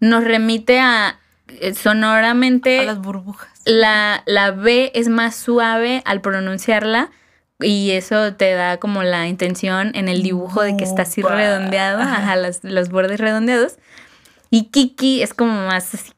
nos 0.00 0.22
remite 0.22 0.80
a 0.80 1.18
eh, 1.48 1.72
sonoramente... 1.72 2.80
A 2.80 2.82
las 2.82 2.98
burbujas. 2.98 3.48
La, 3.64 4.22
la 4.26 4.50
B 4.50 4.92
es 4.94 5.08
más 5.08 5.34
suave 5.34 6.02
al 6.04 6.20
pronunciarla 6.20 7.10
Y 7.58 7.92
eso 7.92 8.34
te 8.34 8.52
da 8.52 8.76
como 8.76 9.02
la 9.02 9.28
intención 9.28 9.92
en 9.94 10.10
el 10.10 10.22
dibujo 10.22 10.60
de 10.60 10.76
que 10.76 10.84
está 10.84 11.02
así 11.02 11.22
redondeado, 11.22 12.02
ajá, 12.02 12.36
los, 12.36 12.62
los 12.64 12.90
bordes 12.90 13.18
redondeados. 13.18 13.76
Y 14.50 14.64
Kiki 14.64 15.22
es 15.22 15.32
como 15.32 15.68
más 15.68 15.94
así, 15.94 16.12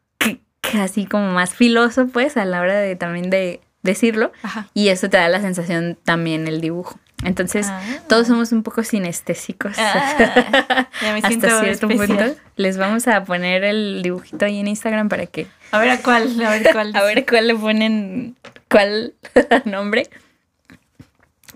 así 0.80 1.06
como 1.06 1.30
más 1.32 1.54
filoso, 1.54 2.06
pues, 2.08 2.36
a 2.36 2.44
la 2.44 2.60
hora 2.60 2.78
de 2.78 2.96
también 2.96 3.30
de 3.30 3.60
decirlo. 3.82 4.32
Ajá. 4.42 4.68
Y 4.74 4.88
eso 4.88 5.08
te 5.08 5.16
da 5.16 5.28
la 5.28 5.40
sensación 5.40 5.96
también 6.04 6.48
el 6.48 6.60
dibujo. 6.60 6.98
Entonces, 7.24 7.66
Ah. 7.70 7.80
todos 8.08 8.26
somos 8.26 8.52
un 8.52 8.62
poco 8.62 8.82
sinestésicos. 8.84 9.76
Ah, 9.78 10.88
ya 11.02 11.12
me 11.14 11.22
siento 11.22 11.46
Hasta 11.46 11.62
cierto 11.64 11.88
especial. 11.88 12.18
punto. 12.32 12.40
Les 12.56 12.76
vamos 12.76 13.08
a 13.08 13.24
poner 13.24 13.64
el 13.64 14.02
dibujito 14.02 14.44
ahí 14.44 14.58
en 14.60 14.68
Instagram 14.68 15.08
para 15.08 15.26
que 15.26 15.46
A 15.70 15.78
ver 15.78 15.90
a 15.90 15.98
cuál, 16.02 16.38
a 16.44 16.50
ver 16.50 16.68
cuál. 16.72 16.92
a 16.96 17.02
ver 17.04 17.24
cuál 17.24 17.46
le 17.48 17.54
ponen, 17.54 18.36
cuál 18.68 19.14
nombre. 19.64 20.08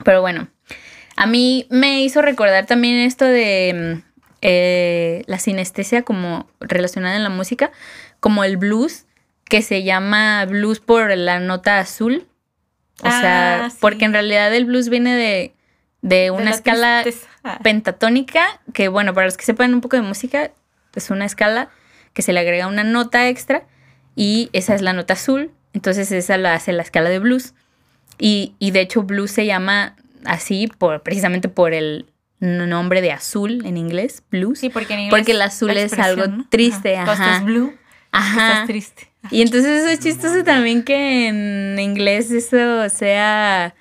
Pero 0.05 0.23
bueno, 0.23 0.49
a 1.17 1.27
mí 1.27 1.67
me 1.71 2.03
hizo 2.03 2.23
recordar 2.23 2.65
también 2.67 2.97
esto 3.01 3.25
de 3.27 3.99
mm, 3.99 4.03
eh, 4.43 5.25
la 5.27 5.39
sinestesia 5.39 6.03
como 6.03 6.49
relacionada 6.61 7.17
en 7.17 7.23
la 7.23 7.29
música, 7.29 7.71
como 8.21 8.45
el 8.45 8.57
blues, 8.57 9.07
que 9.49 9.63
se 9.63 9.83
llama 9.83 10.45
blues 10.47 10.81
por 10.81 11.17
la 11.17 11.41
nota 11.41 11.79
azul. 11.81 12.27
O 13.03 13.07
Ah, 13.09 13.21
sea, 13.21 13.71
sí. 13.71 13.79
porque 13.81 14.05
en 14.05 14.13
realidad 14.13 14.55
el 14.55 14.67
blues 14.67 14.89
viene 14.91 15.15
de, 15.17 15.55
de 16.03 16.17
De 16.17 16.31
una 16.31 16.45
la 16.45 16.51
escala 16.51 17.01
tristeza. 17.03 17.29
Ah. 17.43 17.59
pentatónica, 17.63 18.61
que 18.75 18.89
bueno, 18.89 19.15
para 19.15 19.27
los 19.27 19.37
que 19.37 19.45
sepan 19.45 19.73
un 19.75 19.81
poco 19.81 19.97
de 19.97 20.03
música, 20.03 20.51
es 20.95 21.11
una 21.11 21.25
escala 21.25 21.71
que 22.13 22.23
se 22.23 22.33
le 22.33 22.41
agrega 22.41 22.67
una 22.67 22.85
nota 22.85 23.29
extra 23.29 23.65
y 24.17 24.51
esa 24.53 24.75
es 24.75 24.83
la 24.83 24.93
nota 24.93 25.15
azul, 25.15 25.51
entonces 25.73 26.13
esa 26.13 26.37
la 26.37 26.55
hace 26.55 26.73
la 26.73 26.83
escala 26.83 27.09
de 27.11 27.19
blues. 27.21 27.55
Y, 28.19 28.55
y 28.59 28.73
de 28.73 28.81
hecho 28.83 29.03
blues 29.05 29.31
se 29.31 29.47
llama 29.47 29.97
así 30.27 30.69
por, 30.79 31.03
precisamente 31.03 31.49
por 31.49 31.73
el 31.73 32.07
nombre 32.41 33.01
de 33.01 33.13
azul 33.13 33.65
en 33.65 33.77
inglés, 33.79 34.23
blues. 34.31 34.59
Sí, 34.59 34.69
porque 34.69 34.93
en 34.95 35.01
inglés 35.01 35.19
Porque 35.19 35.33
el 35.33 35.41
azul 35.43 35.71
es 35.71 35.93
algo 35.99 36.25
triste, 36.51 36.97
ajá. 36.99 37.13
estás 37.13 37.45
blue, 37.45 37.75
Ajá. 38.13 38.49
estás 38.53 38.67
triste. 38.67 39.09
Y 39.31 39.43
entonces 39.43 39.83
eso 39.83 39.89
es 39.91 40.01
chistoso 40.01 40.43
también 40.45 40.83
que 40.83 41.29
en 41.29 41.79
inglés 41.79 42.31
eso 42.31 42.89
sea 42.89 43.75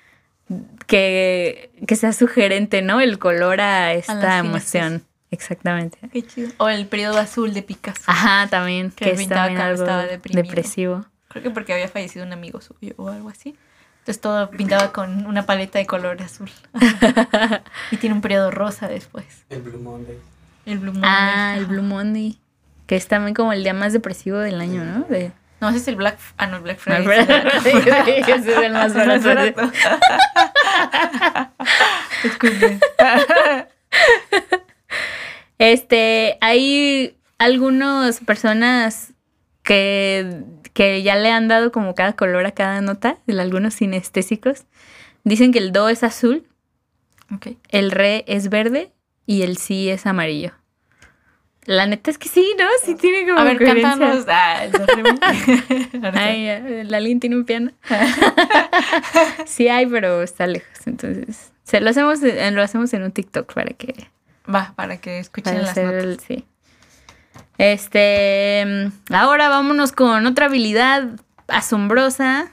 que, 0.86 1.70
que 1.86 1.96
sea 1.96 2.12
sugerente, 2.12 2.82
¿no? 2.82 3.00
El 3.00 3.18
color 3.18 3.60
a 3.60 3.92
esta 3.94 4.38
emoción. 4.38 5.02
Exactamente. 5.30 5.98
Qué 6.12 6.22
chido. 6.26 6.50
O 6.58 6.68
el 6.68 6.86
periodo 6.86 7.18
azul 7.18 7.54
de 7.54 7.62
Picasso. 7.62 8.02
Ajá, 8.06 8.48
también, 8.48 8.90
Que 8.90 9.04
que, 9.04 9.10
es 9.12 9.18
pintaba 9.18 9.42
también 9.46 9.58
cuando 9.58 9.72
algo 9.72 9.84
estaba 9.84 10.06
deprimido. 10.06 10.42
depresivo. 10.42 11.06
Creo 11.28 11.42
que 11.44 11.50
porque 11.50 11.72
había 11.72 11.88
fallecido 11.88 12.26
un 12.26 12.32
amigo 12.32 12.60
suyo 12.60 12.94
o 12.96 13.08
algo 13.08 13.28
así. 13.28 13.56
Entonces 14.00 14.20
todo 14.20 14.50
pintaba 14.50 14.92
con 14.92 15.26
una 15.26 15.46
paleta 15.46 15.78
de 15.78 15.86
color 15.86 16.20
azul. 16.22 16.50
y 17.92 17.96
tiene 17.98 18.14
un 18.16 18.20
periodo 18.20 18.50
rosa 18.50 18.88
después. 18.88 19.44
El 19.50 19.62
Blue 19.62 19.78
Monday. 19.78 20.18
El 20.66 20.78
Blue 20.80 20.92
Monday. 20.92 21.10
Ah, 21.10 21.54
el. 21.56 21.66
Blue 21.66 21.82
Monday. 21.82 22.38
Que 22.90 22.96
es 22.96 23.06
también 23.06 23.34
como 23.34 23.52
el 23.52 23.62
día 23.62 23.72
más 23.72 23.92
depresivo 23.92 24.38
del 24.38 24.60
año, 24.60 24.84
¿no? 24.84 25.04
De... 25.04 25.30
No, 25.60 25.68
ese 25.68 25.78
es 25.78 25.86
el 25.86 25.94
Black... 25.94 26.18
Ah, 26.38 26.48
no, 26.48 26.56
el 26.56 26.62
Black 26.64 26.78
Friday. 26.80 27.04
Black 27.04 27.54
ese 27.54 27.68
es 27.70 27.74
el 27.76 27.82
Friday. 27.82 28.04
Black- 28.04 28.28
Ese 28.28 28.50
es 28.50 28.58
el 28.58 28.72
más 28.72 28.94
barato. 29.24 29.70
Disculpen. 32.24 32.80
Este, 35.58 36.38
hay 36.40 37.16
algunas 37.38 38.20
personas 38.20 39.12
que, 39.62 40.42
que 40.72 41.02
ya 41.02 41.16
le 41.16 41.30
han 41.30 41.48
dado 41.48 41.70
como 41.70 41.94
cada 41.94 42.14
color 42.14 42.46
a 42.46 42.52
cada 42.52 42.80
nota, 42.80 43.18
algunos 43.28 43.74
sinestésicos. 43.74 44.64
Dicen 45.22 45.52
que 45.52 45.58
el 45.58 45.70
do 45.72 45.88
es 45.90 46.02
azul, 46.02 46.46
el 47.68 47.90
re 47.92 48.24
es 48.26 48.48
verde 48.48 48.90
y 49.26 49.42
el 49.42 49.58
si 49.58 49.90
es 49.90 50.06
amarillo. 50.06 50.52
La 51.70 51.86
neta 51.86 52.10
es 52.10 52.18
que 52.18 52.28
sí, 52.28 52.44
¿no? 52.58 52.64
Sí 52.84 52.96
tiene 52.96 53.28
como 53.28 53.38
A 53.38 53.44
ver, 53.44 53.56
coherencia. 53.58 53.90
cántanos. 53.90 54.24
Ah. 54.28 54.66
Ay, 56.14 56.46
el 56.48 56.92
alguien 56.92 57.20
tiene 57.20 57.36
un 57.36 57.44
piano. 57.44 57.70
sí 59.46 59.68
hay, 59.68 59.86
pero 59.86 60.20
está 60.22 60.48
lejos. 60.48 60.68
Entonces, 60.86 61.52
se 61.62 61.80
lo 61.80 61.90
hacemos, 61.90 62.20
eh, 62.24 62.50
lo 62.50 62.60
hacemos 62.62 62.92
en 62.92 63.04
un 63.04 63.12
TikTok 63.12 63.52
para 63.54 63.70
que 63.74 63.94
Va, 64.52 64.72
para 64.74 64.96
que 64.96 65.20
escuchen 65.20 65.54
para 65.54 65.66
las 65.66 65.76
notas. 65.76 66.02
el- 66.04 66.18
sí. 66.20 66.44
Este, 67.58 68.64
mm, 68.66 69.14
ahora 69.14 69.48
vámonos 69.48 69.92
con 69.92 70.26
otra 70.26 70.46
habilidad 70.46 71.08
asombrosa. 71.46 72.50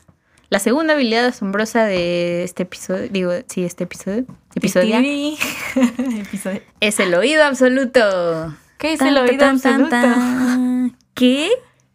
La 0.50 0.60
segunda 0.60 0.94
habilidad 0.94 1.26
asombrosa 1.26 1.86
de 1.86 2.44
este 2.44 2.64
episodio, 2.64 3.10
digo, 3.10 3.32
sí, 3.48 3.66
este 3.66 3.86
episodio, 3.86 4.26
episodio. 4.56 4.96
Episodio. 6.22 6.62
es 6.82 7.00
el 7.00 7.14
oído 7.16 7.44
absoluto. 7.44 8.56
¿Qué 8.78 8.94
es 8.94 9.00
Tan, 9.00 9.10
el 9.10 9.18
oído 9.18 9.38
tan, 9.38 9.56
absoluto? 9.56 9.90
tan. 9.90 10.98
¿Qué? 11.14 11.50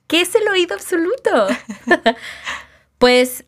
¿Qué 0.06 0.20
es 0.20 0.34
el 0.34 0.48
oído 0.48 0.74
absoluto? 0.74 1.48
pues 2.98 3.44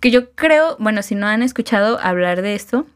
que 0.00 0.10
yo 0.10 0.32
creo, 0.32 0.76
bueno, 0.78 1.02
si 1.02 1.14
no 1.14 1.26
han 1.26 1.42
escuchado 1.42 1.98
hablar 2.00 2.42
de 2.42 2.54
esto, 2.54 2.86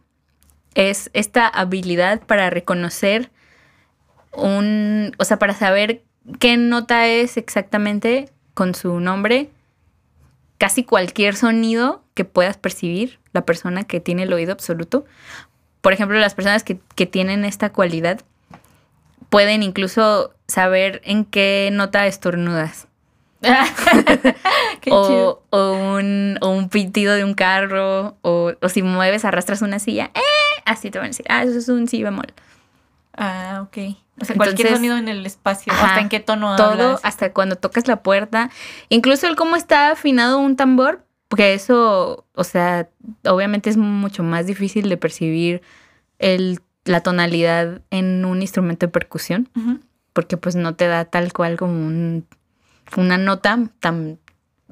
es 0.74 1.10
esta 1.12 1.46
habilidad 1.46 2.22
para 2.22 2.50
reconocer 2.50 3.30
un, 4.32 5.12
o 5.18 5.24
sea, 5.24 5.38
para 5.38 5.54
saber 5.54 6.02
qué 6.38 6.56
nota 6.56 7.06
es 7.06 7.36
exactamente 7.36 8.30
con 8.54 8.74
su 8.74 9.00
nombre, 9.00 9.50
casi 10.58 10.84
cualquier 10.84 11.36
sonido 11.36 12.04
que 12.14 12.24
puedas 12.24 12.56
percibir, 12.56 13.18
la 13.32 13.44
persona 13.44 13.84
que 13.84 14.00
tiene 14.00 14.22
el 14.22 14.32
oído 14.32 14.52
absoluto. 14.52 15.04
Por 15.80 15.92
ejemplo, 15.92 16.18
las 16.18 16.34
personas 16.34 16.64
que, 16.64 16.78
que 16.94 17.06
tienen 17.06 17.44
esta 17.44 17.72
cualidad 17.72 18.20
pueden 19.34 19.64
incluso 19.64 20.32
saber 20.46 21.00
en 21.04 21.24
qué 21.24 21.68
nota 21.72 22.06
estornudas. 22.06 22.86
Qué. 24.80 24.90
O, 24.92 25.42
o 25.50 25.72
un, 25.72 26.38
o 26.40 26.50
un 26.50 26.68
pitido 26.68 27.14
de 27.14 27.24
un 27.24 27.34
carro, 27.34 28.16
o, 28.22 28.52
o 28.60 28.68
si 28.68 28.82
mueves, 28.82 29.24
arrastras 29.24 29.60
una 29.60 29.80
silla, 29.80 30.12
¡eh! 30.14 30.20
así 30.64 30.90
te 30.92 30.98
van 30.98 31.06
a 31.06 31.08
decir, 31.08 31.26
ah, 31.28 31.42
eso 31.42 31.58
es 31.58 31.68
un 31.68 31.88
si 31.88 32.02
bemol. 32.04 32.32
Ah, 33.16 33.60
ok. 33.66 33.96
O 34.20 34.24
sea, 34.24 34.36
cualquier 34.36 34.68
Entonces, 34.68 34.76
sonido 34.76 34.96
en 34.96 35.08
el 35.08 35.26
espacio. 35.26 35.72
ajá, 35.72 35.86
hasta 35.88 36.00
en 36.00 36.08
qué 36.08 36.20
tono 36.20 36.54
Todo, 36.54 36.70
hablas. 36.70 37.00
hasta 37.02 37.32
cuando 37.32 37.56
tocas 37.56 37.88
la 37.88 38.04
puerta, 38.04 38.50
incluso 38.88 39.26
el 39.26 39.34
cómo 39.34 39.56
está 39.56 39.90
afinado 39.90 40.38
un 40.38 40.54
tambor, 40.54 41.04
porque 41.26 41.54
eso, 41.54 42.24
o 42.34 42.44
sea, 42.44 42.88
obviamente 43.26 43.68
es 43.68 43.76
mucho 43.76 44.22
más 44.22 44.46
difícil 44.46 44.88
de 44.88 44.96
percibir 44.96 45.62
el, 46.20 46.60
la 46.84 47.00
tonalidad 47.02 47.80
en 47.90 48.24
un 48.24 48.42
instrumento 48.42 48.86
de 48.86 48.92
percusión. 48.92 49.48
Porque 50.12 50.36
pues 50.36 50.54
no 50.54 50.74
te 50.74 50.86
da 50.86 51.04
tal 51.06 51.32
cual 51.32 51.56
como 51.56 51.72
un, 51.72 52.26
una 52.96 53.18
nota 53.18 53.58
tan, 53.80 54.18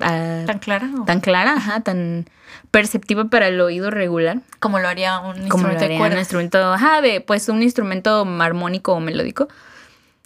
ah, 0.00 0.42
¿Tan 0.46 0.58
clara? 0.60 0.88
o 1.00 1.04
tan 1.04 1.20
clara, 1.20 1.54
ajá, 1.54 1.80
tan 1.80 2.26
perceptiva 2.70 3.24
para 3.24 3.48
el 3.48 3.60
oído 3.60 3.90
regular, 3.90 4.38
Como 4.60 4.78
lo 4.78 4.86
haría 4.88 5.18
un 5.18 5.48
como 5.48 5.64
lo 5.64 5.72
instrumento 5.72 5.78
de 5.80 5.84
haría 5.96 6.06
un 6.14 6.18
instrumento, 6.18 6.72
ajá, 6.72 7.00
de 7.00 7.20
pues 7.20 7.48
un 7.48 7.62
instrumento 7.62 8.24
armónico 8.40 8.92
o 8.92 9.00
melódico. 9.00 9.48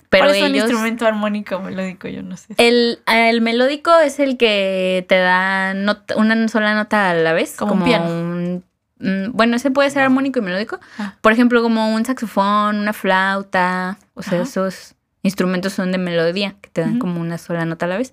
Pero 0.08 0.26
¿Cuál 0.26 0.36
es 0.36 0.42
un 0.50 0.54
instrumento 0.54 1.06
armónico 1.06 1.60
melódico? 1.60 2.08
Yo 2.08 2.22
no 2.22 2.36
sé. 2.36 2.54
el, 2.58 3.00
el 3.06 3.40
melódico 3.40 3.96
es 3.98 4.20
el 4.20 4.36
que 4.36 5.04
te 5.08 5.16
da 5.16 5.74
una 6.16 6.48
sola 6.48 6.74
nota 6.74 7.10
a 7.10 7.14
la 7.14 7.32
vez, 7.32 7.56
Como 7.56 7.74
un 7.74 7.84
piano. 7.84 8.04
un- 8.04 8.64
bueno, 8.98 9.56
ese 9.56 9.70
puede 9.70 9.90
ser 9.90 10.02
armónico 10.02 10.38
y 10.38 10.42
melódico. 10.42 10.80
Ah. 10.98 11.14
Por 11.20 11.32
ejemplo, 11.32 11.62
como 11.62 11.94
un 11.94 12.04
saxofón, 12.04 12.78
una 12.78 12.92
flauta, 12.92 13.98
o 14.14 14.22
sea, 14.22 14.40
Ajá. 14.40 14.42
esos 14.42 14.94
instrumentos 15.22 15.72
son 15.72 15.92
de 15.92 15.98
melodía, 15.98 16.54
que 16.60 16.70
te 16.70 16.80
dan 16.80 16.98
como 16.98 17.20
una 17.20 17.38
sola 17.38 17.64
nota 17.64 17.86
a 17.86 17.88
la 17.88 17.98
vez. 17.98 18.12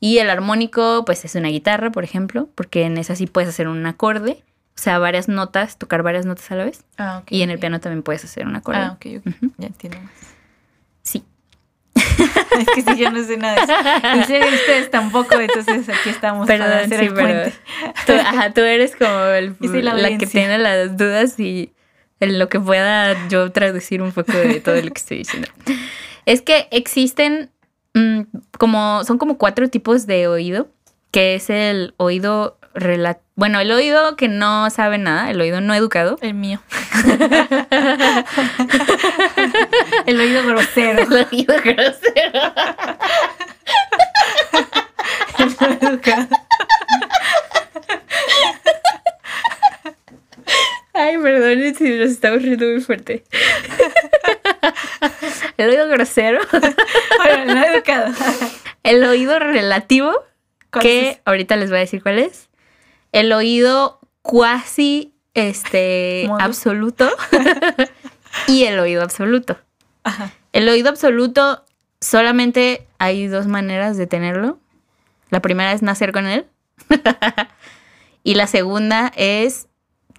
Y 0.00 0.18
el 0.18 0.30
armónico, 0.30 1.04
pues 1.04 1.24
es 1.24 1.34
una 1.34 1.48
guitarra, 1.48 1.92
por 1.92 2.04
ejemplo, 2.04 2.48
porque 2.54 2.84
en 2.84 2.96
esa 2.98 3.14
sí 3.14 3.26
puedes 3.26 3.48
hacer 3.50 3.68
un 3.68 3.84
acorde, 3.86 4.42
o 4.74 4.82
sea, 4.82 4.98
varias 4.98 5.28
notas, 5.28 5.76
tocar 5.76 6.02
varias 6.02 6.24
notas 6.24 6.50
a 6.50 6.56
la 6.56 6.64
vez. 6.64 6.84
Ah. 6.98 7.22
Y 7.28 7.42
en 7.42 7.50
el 7.50 7.58
piano 7.58 7.80
también 7.80 8.02
puedes 8.02 8.24
hacer 8.24 8.46
un 8.46 8.56
acorde. 8.56 8.78
Ah, 8.78 8.92
ok, 8.92 9.06
ok. 9.18 9.34
Ya 9.58 9.66
entiendo 9.66 10.00
más. 10.00 10.10
Es 12.60 12.66
que 12.74 12.82
sí, 12.82 12.96
yo 12.98 13.10
no 13.10 13.22
sé 13.24 13.36
nada 13.36 13.54
de 13.54 13.60
eso. 13.62 14.46
Y 14.50 14.54
ustedes 14.54 14.90
tampoco, 14.90 15.38
entonces 15.40 15.88
aquí 15.88 16.10
estamos 16.10 16.46
para 16.46 16.64
Perdón, 16.64 16.84
hacer 16.84 17.00
sí, 17.00 17.06
el 17.06 17.14
puente. 17.14 17.52
tú, 18.06 18.12
ajá, 18.12 18.52
tú 18.52 18.60
eres 18.60 18.96
como 18.96 19.24
el- 19.26 19.56
la 19.84 19.94
la, 19.94 20.18
que 20.18 20.26
tiene 20.26 20.58
las 20.58 20.96
dudas 20.96 21.38
y 21.38 21.72
en 22.18 22.38
lo 22.38 22.48
que 22.48 22.60
pueda 22.60 23.16
yo 23.28 23.50
traducir 23.50 24.02
un 24.02 24.12
poco 24.12 24.32
de 24.32 24.60
todo 24.60 24.74
lo 24.76 24.82
que 24.90 24.98
estoy 24.98 25.18
diciendo. 25.18 25.48
Es 26.26 26.42
que 26.42 26.68
existen 26.70 27.50
mm, 27.94 28.22
como, 28.58 29.04
son 29.04 29.16
como 29.16 29.38
cuatro 29.38 29.68
tipos 29.68 30.06
de 30.06 30.28
oído, 30.28 30.68
que 31.12 31.36
es 31.36 31.48
el 31.50 31.94
oído 31.96 32.56
bueno, 33.34 33.58
el 33.58 33.72
oído 33.72 34.14
que 34.16 34.28
no 34.28 34.70
sabe 34.70 34.96
nada, 34.98 35.30
el 35.30 35.40
oído 35.40 35.60
no 35.60 35.74
educado. 35.74 36.18
El 36.20 36.34
mío. 36.34 36.60
oído 41.32 41.54
grosero. 41.62 42.54
El 45.38 45.48
oído 45.60 45.98
grosero. 45.98 46.28
El 50.94 51.16
oído 51.26 51.46
educado. 51.46 51.84
y 51.84 51.98
nos 51.98 52.10
estamos 52.10 52.42
riendo 52.42 52.66
muy 52.66 52.80
fuerte. 52.80 53.24
el 55.56 55.70
oído 55.70 55.88
grosero. 55.88 56.40
Bueno, 56.50 57.54
no 57.54 57.64
educado. 57.64 58.12
El 58.82 59.04
oído 59.04 59.38
relativo, 59.38 60.12
¿Cuál 60.70 60.82
que 60.82 61.10
es? 61.10 61.20
ahorita 61.24 61.56
les 61.56 61.70
voy 61.70 61.78
a 61.78 61.80
decir 61.80 62.02
cuál 62.02 62.18
es. 62.18 62.48
El 63.12 63.32
oído 63.32 64.00
cuasi 64.22 65.14
este 65.34 66.24
Modo. 66.28 66.40
absoluto 66.42 67.10
y 68.46 68.64
el 68.64 68.78
oído 68.78 69.02
absoluto. 69.02 69.58
Ajá. 70.04 70.32
El 70.52 70.68
oído 70.68 70.88
absoluto 70.88 71.64
solamente 72.00 72.86
hay 72.98 73.26
dos 73.26 73.46
maneras 73.46 73.96
de 73.96 74.06
tenerlo. 74.06 74.58
La 75.30 75.40
primera 75.40 75.72
es 75.72 75.82
nacer 75.82 76.12
con 76.12 76.26
él. 76.26 76.46
y 78.22 78.34
la 78.34 78.46
segunda 78.46 79.12
es 79.16 79.68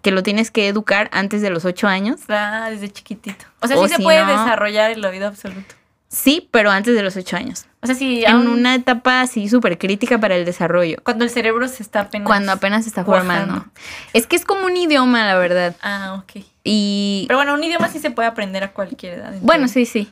que 0.02 0.12
lo 0.12 0.24
tienes 0.24 0.50
que 0.52 0.68
educar 0.68 1.10
antes 1.14 1.42
de 1.42 1.50
los 1.50 1.66
ocho 1.66 1.88
años. 1.88 2.22
Ah, 2.30 2.68
desde 2.72 2.90
chiquitito. 2.92 3.46
O 3.62 3.68
sea, 3.68 3.78
O 3.78 3.84
sí 3.84 3.90
se 3.90 3.98
si 3.98 4.04
puede 4.04 4.24
no- 4.24 4.32
desarrollar 4.32 4.92
el 4.92 5.04
oído 5.06 5.28
absoluto. 5.28 5.76
Sí, 6.08 6.50
pero 6.52 6.72
antes 6.72 6.94
de 6.94 7.04
los 7.04 7.16
ocho 7.16 7.38
años. 7.38 7.68
O 7.82 7.86
sea, 7.88 7.96
sí, 7.96 8.26
En 8.26 8.32
aún 8.34 8.48
una 8.50 8.76
etapa 8.76 9.22
así 9.22 9.48
súper 9.48 9.78
crítica 9.78 10.18
para 10.20 10.36
el 10.36 10.44
desarrollo. 10.44 10.98
cuando 11.04 11.24
el 11.24 11.30
cerebro 11.30 11.68
se 11.70 11.84
está 11.84 12.02
apenas. 12.02 12.26
Cuando 12.26 12.52
apenas 12.52 12.84
se 12.84 12.90
está 12.90 13.06
formando. 13.06 13.66
Es 14.12 14.28
que 14.28 14.36
es 14.36 14.44
como 14.44 14.66
un 14.66 14.76
idioma, 14.76 15.26
la 15.26 15.38
verdad. 15.38 15.74
Ah, 15.82 16.22
ok. 16.22 16.44
Y 16.66 17.24
Pero 17.28 17.38
bueno, 17.38 17.54
un 17.54 17.64
idioma 17.64 17.88
sí 17.88 18.00
se 18.00 18.12
puede 18.12 18.28
aprender 18.28 18.62
a 18.64 18.74
cualquier 18.74 19.20
edad. 19.20 19.34
en 19.34 19.46
bueno, 19.46 19.68
sí, 19.70 19.86
sí. 19.86 20.12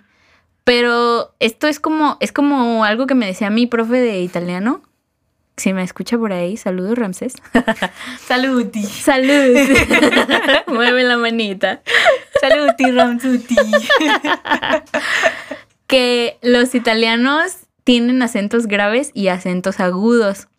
Pero 0.70 1.34
esto 1.40 1.66
es 1.66 1.80
como, 1.80 2.18
es 2.20 2.32
como 2.32 2.84
algo 2.84 3.08
que 3.08 3.16
me 3.16 3.26
decía 3.26 3.50
mi 3.50 3.66
profe 3.66 3.96
de 3.96 4.22
italiano. 4.22 4.84
Si 5.58 5.74
me 5.74 5.82
escucha 5.82 6.16
por 6.16 6.32
ahí, 6.32 6.58
saludos 6.58 6.96
Ramsés. 6.96 7.34
Saluti. 8.28 8.84
Salud. 8.84 9.58
Mueve 10.68 11.06
la 11.06 11.18
manita. 11.18 11.82
Saluti, 12.40 12.92
Ramsuti. 12.92 13.56
Que 15.88 16.38
los 16.44 16.76
italianos 16.76 17.52
tienen 17.84 18.22
acentos 18.22 18.68
graves 18.68 19.10
y 19.16 19.30
acentos 19.30 19.80
agudos. 19.80 20.50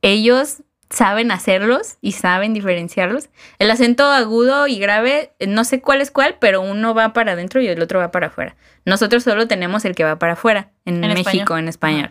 Ellos 0.00 0.62
saben 0.94 1.30
hacerlos 1.30 1.96
y 2.00 2.12
saben 2.12 2.54
diferenciarlos. 2.54 3.28
El 3.58 3.70
acento 3.70 4.04
agudo 4.10 4.66
y 4.66 4.78
grave, 4.78 5.32
eh, 5.38 5.46
no 5.46 5.64
sé 5.64 5.80
cuál 5.80 6.00
es 6.00 6.10
cuál, 6.10 6.36
pero 6.40 6.60
uno 6.62 6.94
va 6.94 7.12
para 7.12 7.32
adentro 7.32 7.60
y 7.60 7.66
el 7.68 7.82
otro 7.82 7.98
va 7.98 8.10
para 8.10 8.28
afuera. 8.28 8.56
Nosotros 8.84 9.22
solo 9.24 9.48
tenemos 9.48 9.84
el 9.84 9.94
que 9.94 10.04
va 10.04 10.18
para 10.18 10.34
afuera, 10.34 10.70
en, 10.84 11.02
En 11.04 11.10
México, 11.14 11.30
español. 11.30 11.58
en 11.58 11.68
español. 11.68 12.10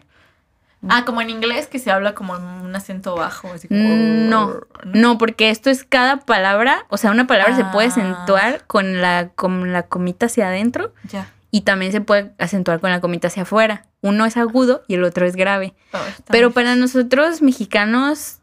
Ah, 0.90 1.06
como 1.06 1.22
en 1.22 1.30
inglés 1.30 1.68
que 1.68 1.80
se 1.80 1.92
habla 1.92 2.14
como 2.14 2.34
un 2.34 2.76
acento 2.76 3.16
bajo. 3.16 3.48
así 3.54 3.70
como- 3.70 3.80
Mm, 3.82 4.28
No, 4.30 4.54
no, 4.84 5.18
porque 5.18 5.50
esto 5.50 5.70
es 5.70 5.86
cada 5.86 6.18
palabra, 6.18 6.86
o 6.90 6.98
sea, 6.98 7.12
una 7.12 7.26
palabra 7.26 7.56
se 7.56 7.64
puede 7.66 7.88
Ah. 7.88 7.92
acentuar 7.92 8.66
con 8.68 9.02
la, 9.02 9.30
con 9.30 9.72
la 9.72 9.84
comita 9.84 10.26
hacia 10.26 10.48
adentro 10.50 10.94
Ya. 11.10 11.30
y 11.52 11.62
también 11.62 11.94
se 11.94 12.02
puede 12.02 12.32
acentuar 12.38 12.82
con 12.82 12.90
la 12.92 13.00
comita 13.00 13.28
hacia 13.30 13.44
afuera. 13.44 13.86
Uno 14.02 14.26
es 14.26 14.36
agudo 14.36 14.84
y 14.90 14.96
el 14.96 15.06
otro 15.06 15.26
es 15.26 15.38
grave. 15.38 15.74
Oh, 15.94 16.00
Pero 16.30 16.52
para 16.52 16.76
nosotros 16.76 17.42
mexicanos, 17.42 18.40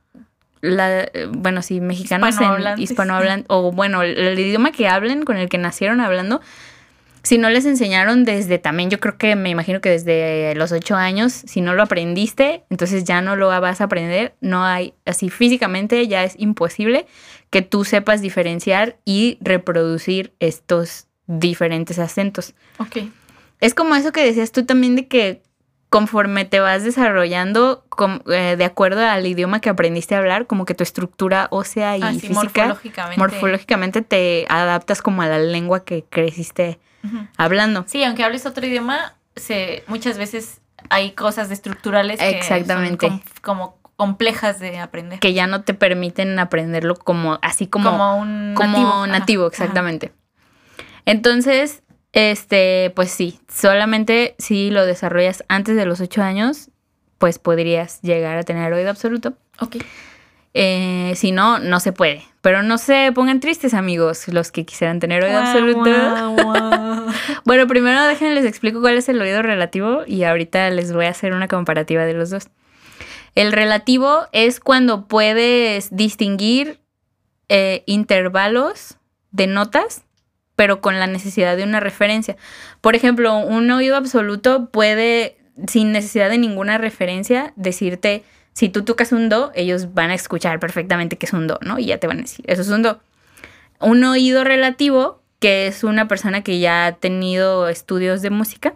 la, 0.61 1.03
eh, 1.03 1.29
bueno, 1.31 1.63
sí, 1.63 1.81
mexicanos 1.81 2.37
en 2.41 2.79
hispanohablantes, 2.79 3.47
o 3.49 3.73
bueno, 3.73 4.03
el, 4.03 4.19
el 4.19 4.39
idioma 4.39 4.73
que 4.73 4.89
hablen, 4.89 5.25
con 5.25 5.37
el 5.37 5.49
que 5.49 5.59
nacieron 5.59 6.01
hablando, 6.01 6.41
si 7.23 7.39
no 7.39 7.51
les 7.51 7.67
enseñaron 7.67 8.25
desde 8.25 8.59
también, 8.59 8.91
yo 8.91 8.99
creo 8.99 9.19
que 9.19 9.37
me 9.37 9.51
imagino 9.51 9.81
que 9.81 9.91
desde 9.91 10.55
los 10.55 10.73
ocho 10.73 10.97
años, 10.97 11.33
si 11.33 11.61
no 11.61 11.75
lo 11.75 11.83
aprendiste, 11.83 12.65
entonces 12.71 13.05
ya 13.05 13.21
no 13.21 13.37
lo 13.37 13.49
vas 13.49 13.81
a 13.81 13.85
aprender. 13.85 14.35
No 14.41 14.65
hay, 14.65 14.95
así 15.05 15.29
físicamente 15.29 16.07
ya 16.09 16.25
es 16.25 16.35
imposible 16.39 17.07
que 17.51 17.63
tú 17.63 17.85
sepas 17.85 18.23
diferenciar 18.23 18.97
y 19.05 19.39
reproducir 19.43 20.33
estos 20.41 21.09
diferentes 21.27 21.99
acentos. 21.99 22.55
Ok. 22.79 23.05
Es 23.61 23.75
como 23.75 23.95
eso 23.95 24.13
que 24.13 24.25
decías 24.25 24.53
tú 24.53 24.65
también 24.65 24.97
de 24.97 25.07
que 25.07 25.43
conforme 25.91 26.45
te 26.45 26.61
vas 26.61 26.85
desarrollando 26.85 27.85
com- 27.89 28.21
eh, 28.33 28.55
de 28.57 28.65
acuerdo 28.65 29.05
al 29.07 29.27
idioma 29.27 29.61
que 29.61 29.69
aprendiste 29.69 30.15
a 30.15 30.19
hablar, 30.19 30.47
como 30.47 30.65
que 30.65 30.75
tu 30.75 30.83
estructura 30.85 31.49
ósea 31.51 31.97
y 31.99 32.03
física, 32.21 32.33
morfológicamente. 32.35 33.19
morfológicamente 33.21 34.01
te 34.03 34.47
adaptas 34.49 35.03
como 35.03 35.21
a 35.23 35.27
la 35.27 35.39
lengua 35.41 35.85
que 35.85 36.05
creciste 36.09 36.79
hablando. 37.37 37.85
Sí, 37.89 38.05
aunque 38.05 38.23
hables 38.25 38.47
otro 38.47 38.65
idioma, 38.65 39.15
se, 39.35 39.83
muchas 39.89 40.17
veces 40.17 40.61
hay 40.91 41.11
cosas 41.13 41.51
estructurales 41.51 42.21
que 42.21 42.31
Exactamente. 42.39 43.09
son 43.09 43.19
com- 43.19 43.29
como 43.43 43.81
complejas 43.97 44.61
de 44.61 44.79
aprender. 44.79 45.19
Que 45.19 45.35
ya 45.35 45.47
no 45.47 45.63
te 45.63 45.75
permiten 45.75 46.39
aprenderlo 46.39 46.95
como 46.95 47.39
así 47.43 47.67
como, 47.67 47.91
como 47.91 48.17
un 48.17 48.55
como 48.55 48.77
nativo. 48.79 49.07
nativo, 49.09 49.43
Ajá, 49.47 49.49
exactamente. 49.51 50.13
Entonces, 51.05 51.83
este, 52.13 52.93
pues 52.97 53.11
sí, 53.11 53.41
solamente 53.49 54.35
si 54.39 54.71
lo 54.71 54.87
desarrollas 54.87 55.45
antes 55.49 55.77
de 55.77 55.87
los 55.87 56.01
ocho 56.01 56.23
años, 56.23 56.71
pues 57.19 57.39
podrías 57.39 58.01
llegar 58.03 58.39
a 58.39 58.43
tener 58.43 58.73
oído 58.73 58.91
absoluto. 58.91 59.35
Ok. 59.61 59.77
Eh, 60.53 61.13
si 61.15 61.31
no, 61.33 61.59
no 61.59 61.79
se 61.79 61.93
puede. 61.93 62.25
Pero 62.41 62.63
no 62.63 62.79
se 62.79 63.13
pongan 63.15 63.39
tristes, 63.41 63.75
amigos, 63.75 64.27
los 64.29 64.51
que 64.51 64.65
quisieran 64.65 64.99
tener 64.99 65.23
oído 65.23 65.39
absoluto. 65.39 65.91
guau. 66.43 67.07
Bueno, 67.45 67.67
primero 67.67 68.03
déjenme 68.05 68.35
les 68.35 68.45
explico 68.45 68.81
cuál 68.81 68.97
es 68.97 69.09
el 69.09 69.21
oído 69.21 69.43
relativo 69.43 70.03
y 70.07 70.25
ahorita 70.25 70.71
les 70.71 70.93
voy 70.93 71.07
a 71.07 71.11
hacer 71.11 71.33
una 71.33 71.49
comparativa 71.49 72.05
de 72.05 72.15
los 72.15 72.31
dos. 72.31 72.49
El 73.35 73.53
relativo 73.53 74.27
es 74.33 74.59
cuando 74.61 75.07
puedes 75.07 75.95
distinguir 75.95 76.81
eh, 77.49 77.83
intervalos 77.87 78.97
de 79.31 79.47
notas, 79.47 80.05
pero 80.61 80.83
con 80.83 81.01
la 81.01 81.07
necesidad 81.07 81.57
de 81.57 81.65
una 81.65 81.81
referencia. 81.81 82.37
Por 82.83 82.95
ejemplo, 82.95 83.39
un 83.39 83.71
oído 83.71 83.97
absoluto 83.97 84.69
puede, 84.71 85.39
sin 85.67 85.91
necesidad 85.91 86.29
de 86.29 86.37
ninguna 86.37 86.77
referencia, 86.77 87.55
decirte, 87.57 88.25
si 88.53 88.69
tú 88.69 88.85
tocas 88.85 89.13
un 89.13 89.31
do, 89.31 89.53
ellos 89.55 89.95
van 89.95 90.11
a 90.11 90.15
escuchar 90.15 90.61
perfectamente 90.61 91.17
que 91.17 91.25
es 91.25 91.33
un 91.33 91.47
do, 91.47 91.59
¿no? 91.63 91.79
Y 91.79 91.87
ya 91.87 91.97
te 91.97 92.07
van 92.07 92.19
a 92.19 92.21
decir, 92.21 92.45
eso 92.47 92.61
es 92.61 92.69
un 92.69 92.83
do. 92.83 93.01
Un 93.81 94.05
oído 94.05 94.45
relativo, 94.45 95.23
que 95.39 95.67
es 95.67 95.83
una 95.83 96.09
persona 96.09 96.43
que 96.43 96.59
ya 96.59 96.85
ha 96.85 96.93
tenido 96.93 97.71
estudios 97.71 98.21
de 98.21 98.29
música, 98.29 98.75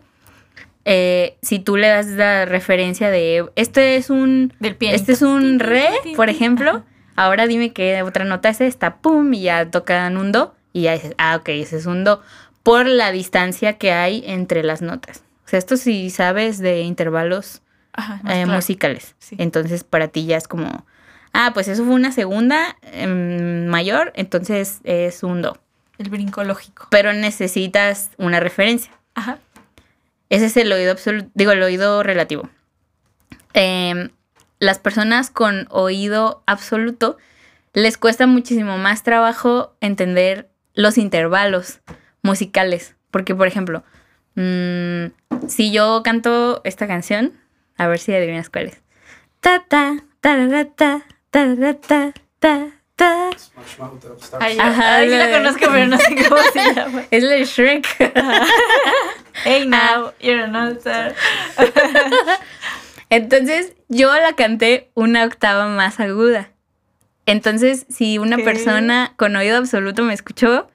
eh, 0.87 1.37
si 1.43 1.59
tú 1.59 1.77
le 1.77 1.89
das 1.89 2.07
la 2.07 2.47
referencia 2.47 3.11
de, 3.11 3.45
este 3.57 3.97
es 3.97 4.09
un, 4.09 4.55
Del 4.59 4.79
este 4.81 5.13
es 5.13 5.21
un 5.21 5.59
re, 5.59 5.91
por 6.17 6.31
ejemplo, 6.31 6.83
ahora 7.15 7.47
dime 7.47 7.75
qué 7.75 8.03
otra 8.03 8.25
nota 8.25 8.49
es 8.49 8.63
esta, 8.63 9.03
pum, 9.03 9.35
y 9.35 9.43
ya 9.43 9.71
tocan 9.71 10.17
un 10.17 10.33
do, 10.33 10.55
y 10.75 10.83
ya 10.83 10.93
dices, 10.93 11.15
ah, 11.17 11.37
ok, 11.37 11.49
ese 11.51 11.79
es 11.79 11.87
un 11.87 12.05
do, 12.05 12.21
por 12.63 12.87
la 12.87 13.13
distancia 13.13 13.79
que 13.79 13.93
hay 13.93 14.23
entre 14.27 14.63
las 14.63 14.83
notas. 14.83 15.23
O 15.47 15.49
sea, 15.49 15.59
esto 15.59 15.79
sí 15.79 16.11
sabes 16.11 16.59
de 16.59 16.81
intervalos 16.81 17.63
Ajá, 17.93 18.17
eh, 18.25 18.43
claro. 18.43 18.53
musicales. 18.53 19.15
Sí. 19.21 19.37
Entonces, 19.39 19.85
para 19.85 20.09
ti 20.09 20.27
ya 20.27 20.37
es 20.37 20.49
como, 20.49 20.85
ah, 21.33 21.53
pues 21.55 21.69
eso 21.69 21.85
fue 21.85 21.95
una 21.95 22.11
segunda 22.11 22.77
em, 22.83 23.67
mayor, 23.67 24.13
entonces 24.17 24.81
es 24.83 25.23
un 25.23 25.43
do. 25.43 25.57
El 25.97 26.11
brinco 26.11 26.43
lógico. 26.43 26.89
Pero 26.91 27.13
necesitas 27.13 28.11
una 28.19 28.41
referencia. 28.41 28.93
Ajá. 29.15 29.39
Ese 30.29 30.47
es 30.47 30.57
el 30.57 30.73
oído 30.73 30.91
absoluto, 30.91 31.31
digo, 31.35 31.53
el 31.53 31.63
oído 31.63 32.03
relativo. 32.03 32.51
Em, 33.53 34.11
las 34.59 34.81
personas 34.81 35.31
con 35.31 35.69
oído 35.71 36.43
absoluto 36.47 37.17
les 37.75 37.97
cuesta 37.97 38.27
muchísimo 38.27 38.77
más 38.79 39.05
trabajo 39.05 39.77
entender 39.81 40.49
los 40.75 40.99
intervalos 40.99 41.81
musicales. 42.23 42.95
Porque, 43.11 43.35
por 43.35 43.47
ejemplo, 43.47 43.85
mm, 44.35 45.07
si 45.49 45.73
yo 45.73 46.03
canto 46.05 46.61
esta 46.65 46.87
canción, 46.87 47.33
a 47.77 47.87
ver 47.87 47.99
si 47.99 48.13
adivinas 48.15 48.51
cuál 48.51 48.67
es. 48.67 48.81
Ta 49.41 49.65
ta, 49.69 50.05
tararata, 50.21 51.07
ta 51.31 52.13
ta. 52.97 53.31
Smash 53.37 53.79
Mouth 53.79 54.05
Upstart. 54.05 54.43
Ay, 54.43 54.57
Ajá, 54.59 54.97
ay, 54.97 55.11
sí 55.11 55.17
la 55.17 55.31
conozco, 55.31 55.67
pero 55.73 55.87
no 55.87 55.99
sé 55.99 56.15
cómo 56.29 56.41
se 56.53 56.75
llama. 56.75 57.03
Es 57.11 57.25
la 57.25 57.39
Shrek. 57.39 57.87
Hey 59.45 59.67
now, 59.67 60.13
you're 60.21 60.47
not 60.47 60.79
star. 60.79 61.15
Entonces 63.11 63.75
yo 63.89 64.13
la 64.15 64.35
canté 64.35 64.91
una 64.95 65.25
octava 65.25 65.67
más 65.67 65.99
aguda. 66.01 66.51
Entonces, 67.27 67.87
si 67.89 68.19
una 68.19 68.37
persona 68.39 69.13
con 69.17 69.35
oído 69.37 69.57
absoluto 69.57 70.03
me 70.03 70.13
escuchó, 70.13 70.69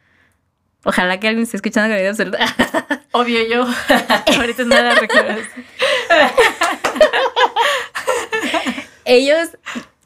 ojalá 0.83 1.19
que 1.19 1.27
alguien 1.27 1.43
esté 1.43 1.57
escuchando 1.57 1.89
con 1.89 1.97
oído 1.97 2.09
absoluto. 2.09 2.37
Obvio 3.11 3.47
yo. 3.47 3.67
Ahorita 4.37 4.65
nada 4.65 4.95
recuerdo. 4.95 5.41
ellos, 9.05 9.57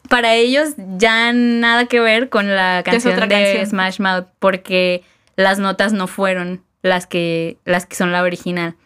para 0.08 0.34
ellos, 0.34 0.74
ya 0.96 1.32
nada 1.32 1.86
que 1.86 2.00
ver 2.00 2.28
con 2.28 2.54
la 2.54 2.82
canción 2.84 3.18
de 3.18 3.28
canción. 3.28 3.66
Smash 3.66 4.00
Mouth, 4.00 4.26
porque 4.38 5.02
las 5.36 5.58
notas 5.58 5.92
no 5.92 6.06
fueron 6.06 6.62
las 6.82 7.06
que, 7.06 7.58
las 7.64 7.86
que 7.86 7.96
son 7.96 8.12
la 8.12 8.22
original. 8.22 8.76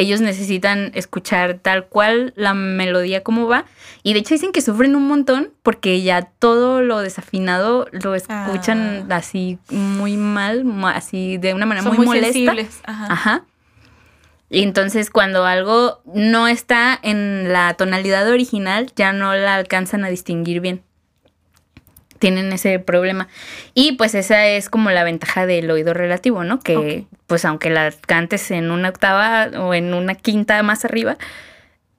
Ellos 0.00 0.22
necesitan 0.22 0.92
escuchar 0.94 1.58
tal 1.60 1.84
cual 1.86 2.32
la 2.34 2.54
melodía 2.54 3.22
como 3.22 3.46
va. 3.48 3.66
Y 4.02 4.14
de 4.14 4.20
hecho 4.20 4.32
dicen 4.34 4.50
que 4.50 4.62
sufren 4.62 4.96
un 4.96 5.06
montón 5.06 5.50
porque 5.62 6.00
ya 6.00 6.22
todo 6.22 6.80
lo 6.80 7.00
desafinado 7.00 7.86
lo 7.92 8.14
escuchan 8.14 9.06
Ah. 9.10 9.16
así 9.16 9.58
muy 9.68 10.16
mal, 10.16 10.64
así 10.86 11.36
de 11.36 11.52
una 11.52 11.66
manera 11.66 11.82
Son 11.82 11.96
muy, 11.96 12.06
muy 12.06 12.16
molesta. 12.18 12.32
sensibles. 12.32 12.80
Ajá. 12.84 13.06
Ajá. 13.12 13.44
Y 14.48 14.62
entonces 14.62 15.10
cuando 15.10 15.44
algo 15.44 16.00
no 16.14 16.48
está 16.48 16.98
en 17.02 17.52
la 17.52 17.74
tonalidad 17.74 18.26
original, 18.30 18.90
ya 18.96 19.12
no 19.12 19.34
la 19.34 19.54
alcanzan 19.56 20.02
a 20.04 20.08
distinguir 20.08 20.60
bien. 20.60 20.82
Tienen 22.18 22.52
ese 22.52 22.78
problema. 22.78 23.28
Y 23.74 23.92
pues 23.92 24.14
esa 24.14 24.46
es 24.46 24.68
como 24.68 24.90
la 24.90 25.04
ventaja 25.04 25.46
del 25.46 25.70
oído 25.70 25.94
relativo, 25.94 26.42
¿no? 26.44 26.58
Que. 26.60 27.06
Pues 27.30 27.44
aunque 27.44 27.70
la 27.70 27.92
cantes 27.92 28.50
en 28.50 28.72
una 28.72 28.88
octava 28.88 29.56
o 29.60 29.72
en 29.72 29.94
una 29.94 30.16
quinta 30.16 30.60
más 30.64 30.84
arriba, 30.84 31.16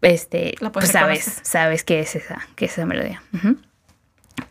este, 0.01 0.55
La 0.59 0.73
pues 0.73 0.89
sabes, 0.89 1.39
sabes 1.43 1.85
que 1.85 2.01
es 2.01 2.17
esa, 2.17 2.45
que 2.57 2.65
es 2.65 2.73
esa 2.73 2.85
melodía. 2.85 3.23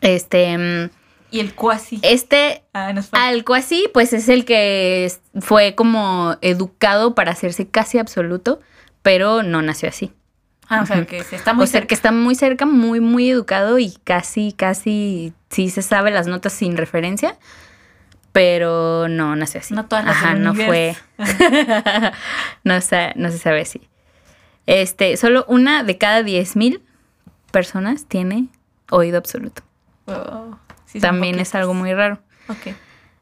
Este, 0.01 0.57
mm, 0.57 0.89
Y 1.29 1.39
el 1.39 1.53
cuasi. 1.53 1.99
este 2.01 2.63
Ah, 2.73 2.95
algo 3.11 3.53
así, 3.53 3.91
pues 3.93 4.11
es 4.11 4.27
el 4.27 4.43
que 4.43 5.11
fue 5.39 5.75
como 5.75 6.37
educado 6.41 7.13
para 7.13 7.31
hacerse 7.31 7.67
casi 7.67 7.99
absoluto, 7.99 8.59
pero 9.03 9.43
no 9.43 9.61
nació 9.61 9.87
así. 9.87 10.11
Ah, 10.67 10.81
o 10.81 10.87
sea, 10.87 11.05
que 11.05 11.19
está 11.19 11.53
muy 11.53 11.65
o 11.65 11.67
sea, 11.67 11.73
cerca. 11.73 11.87
que 11.89 11.93
está 11.93 12.11
muy 12.11 12.33
cerca, 12.33 12.65
muy, 12.65 13.01
muy 13.01 13.29
educado 13.29 13.77
y 13.77 13.91
casi, 14.03 14.51
casi 14.53 15.31
sí 15.51 15.69
se 15.69 15.83
sabe 15.83 16.09
las 16.09 16.25
notas 16.25 16.53
sin 16.53 16.75
referencia, 16.75 17.37
pero 18.31 19.07
no 19.09 19.35
nació 19.35 19.59
así. 19.59 19.73
No 19.73 19.85
todas 19.85 20.05
las 20.05 20.15
Ajá, 20.15 20.33
no 20.35 20.53
fue. 20.53 20.95
no, 22.63 22.79
sa- 22.81 23.13
no 23.15 23.29
se 23.31 23.37
sabe 23.37 23.61
así. 23.61 23.81
Este, 24.67 25.17
solo 25.17 25.45
una 25.47 25.83
de 25.83 25.97
cada 25.97 26.21
10.000 26.21 26.81
personas 27.51 28.05
tiene 28.05 28.47
oído 28.89 29.17
absoluto. 29.17 29.63
Oh, 30.05 30.57
sí, 30.85 30.99
También 30.99 31.39
es 31.39 31.55
algo 31.55 31.73
muy 31.73 31.93
raro. 31.93 32.19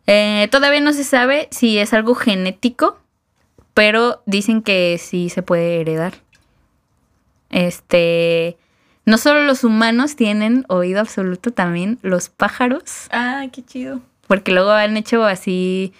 Eh, 0.07 0.47
todavía 0.51 0.79
no 0.81 0.91
se 0.93 1.03
sabe 1.03 1.47
si 1.51 1.77
es 1.77 1.93
algo 1.93 2.15
genético, 2.15 2.99
pero 3.73 4.23
dicen 4.25 4.61
que 4.63 4.97
sí 4.99 5.29
se 5.29 5.43
puede 5.43 5.81
heredar. 5.81 6.13
Este, 7.49 8.57
no 9.05 9.17
solo 9.17 9.43
los 9.43 9.63
humanos 9.63 10.15
tienen 10.15 10.65
oído 10.67 10.99
absoluto, 10.99 11.51
también 11.51 11.99
los 12.01 12.29
pájaros, 12.29 13.07
Ah, 13.11 13.45
qué 13.51 13.63
chido. 13.63 14.01
Porque 14.29 14.51
luego 14.51 14.69
han 14.69 14.95
hecho 14.95 15.25
así 15.25 15.91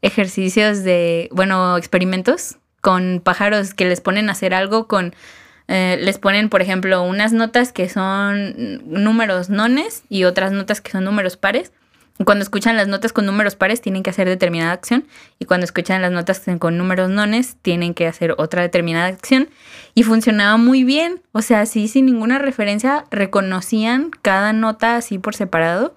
ejercicios 0.00 0.82
de, 0.82 1.28
bueno, 1.30 1.76
experimentos 1.76 2.56
con 2.80 3.20
pájaros 3.22 3.74
que 3.74 3.84
les 3.84 4.00
ponen 4.00 4.30
a 4.30 4.32
hacer 4.32 4.54
algo 4.54 4.88
con, 4.88 5.14
eh, 5.68 5.98
les 6.00 6.16
ponen, 6.16 6.48
por 6.48 6.62
ejemplo, 6.62 7.02
unas 7.02 7.34
notas 7.34 7.72
que 7.72 7.90
son 7.90 8.80
números 8.86 9.50
nones 9.50 10.04
y 10.08 10.24
otras 10.24 10.52
notas 10.52 10.80
que 10.80 10.90
son 10.90 11.04
números 11.04 11.36
pares. 11.36 11.70
Cuando 12.24 12.44
escuchan 12.44 12.78
las 12.78 12.88
notas 12.88 13.12
con 13.12 13.26
números 13.26 13.56
pares 13.56 13.82
tienen 13.82 14.02
que 14.02 14.08
hacer 14.08 14.26
determinada 14.26 14.72
acción 14.72 15.06
y 15.38 15.44
cuando 15.44 15.64
escuchan 15.64 16.00
las 16.00 16.12
notas 16.12 16.44
con 16.58 16.78
números 16.78 17.10
nones 17.10 17.56
tienen 17.60 17.92
que 17.92 18.06
hacer 18.06 18.34
otra 18.38 18.62
determinada 18.62 19.08
acción 19.08 19.50
y 19.94 20.02
funcionaba 20.02 20.56
muy 20.56 20.82
bien, 20.82 21.20
o 21.32 21.42
sea, 21.42 21.60
así 21.60 21.88
sin 21.88 22.06
ninguna 22.06 22.38
referencia 22.38 23.04
reconocían 23.10 24.08
cada 24.22 24.54
nota 24.54 24.96
así 24.96 25.18
por 25.18 25.34
separado. 25.34 25.94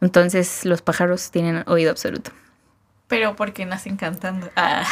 Entonces 0.00 0.64
los 0.64 0.82
pájaros 0.82 1.30
tienen 1.30 1.64
oído 1.66 1.90
absoluto. 1.90 2.30
Pero 3.08 3.36
porque 3.36 3.66
nacen 3.66 3.96
cantando. 3.96 4.50
Ah. 4.56 4.84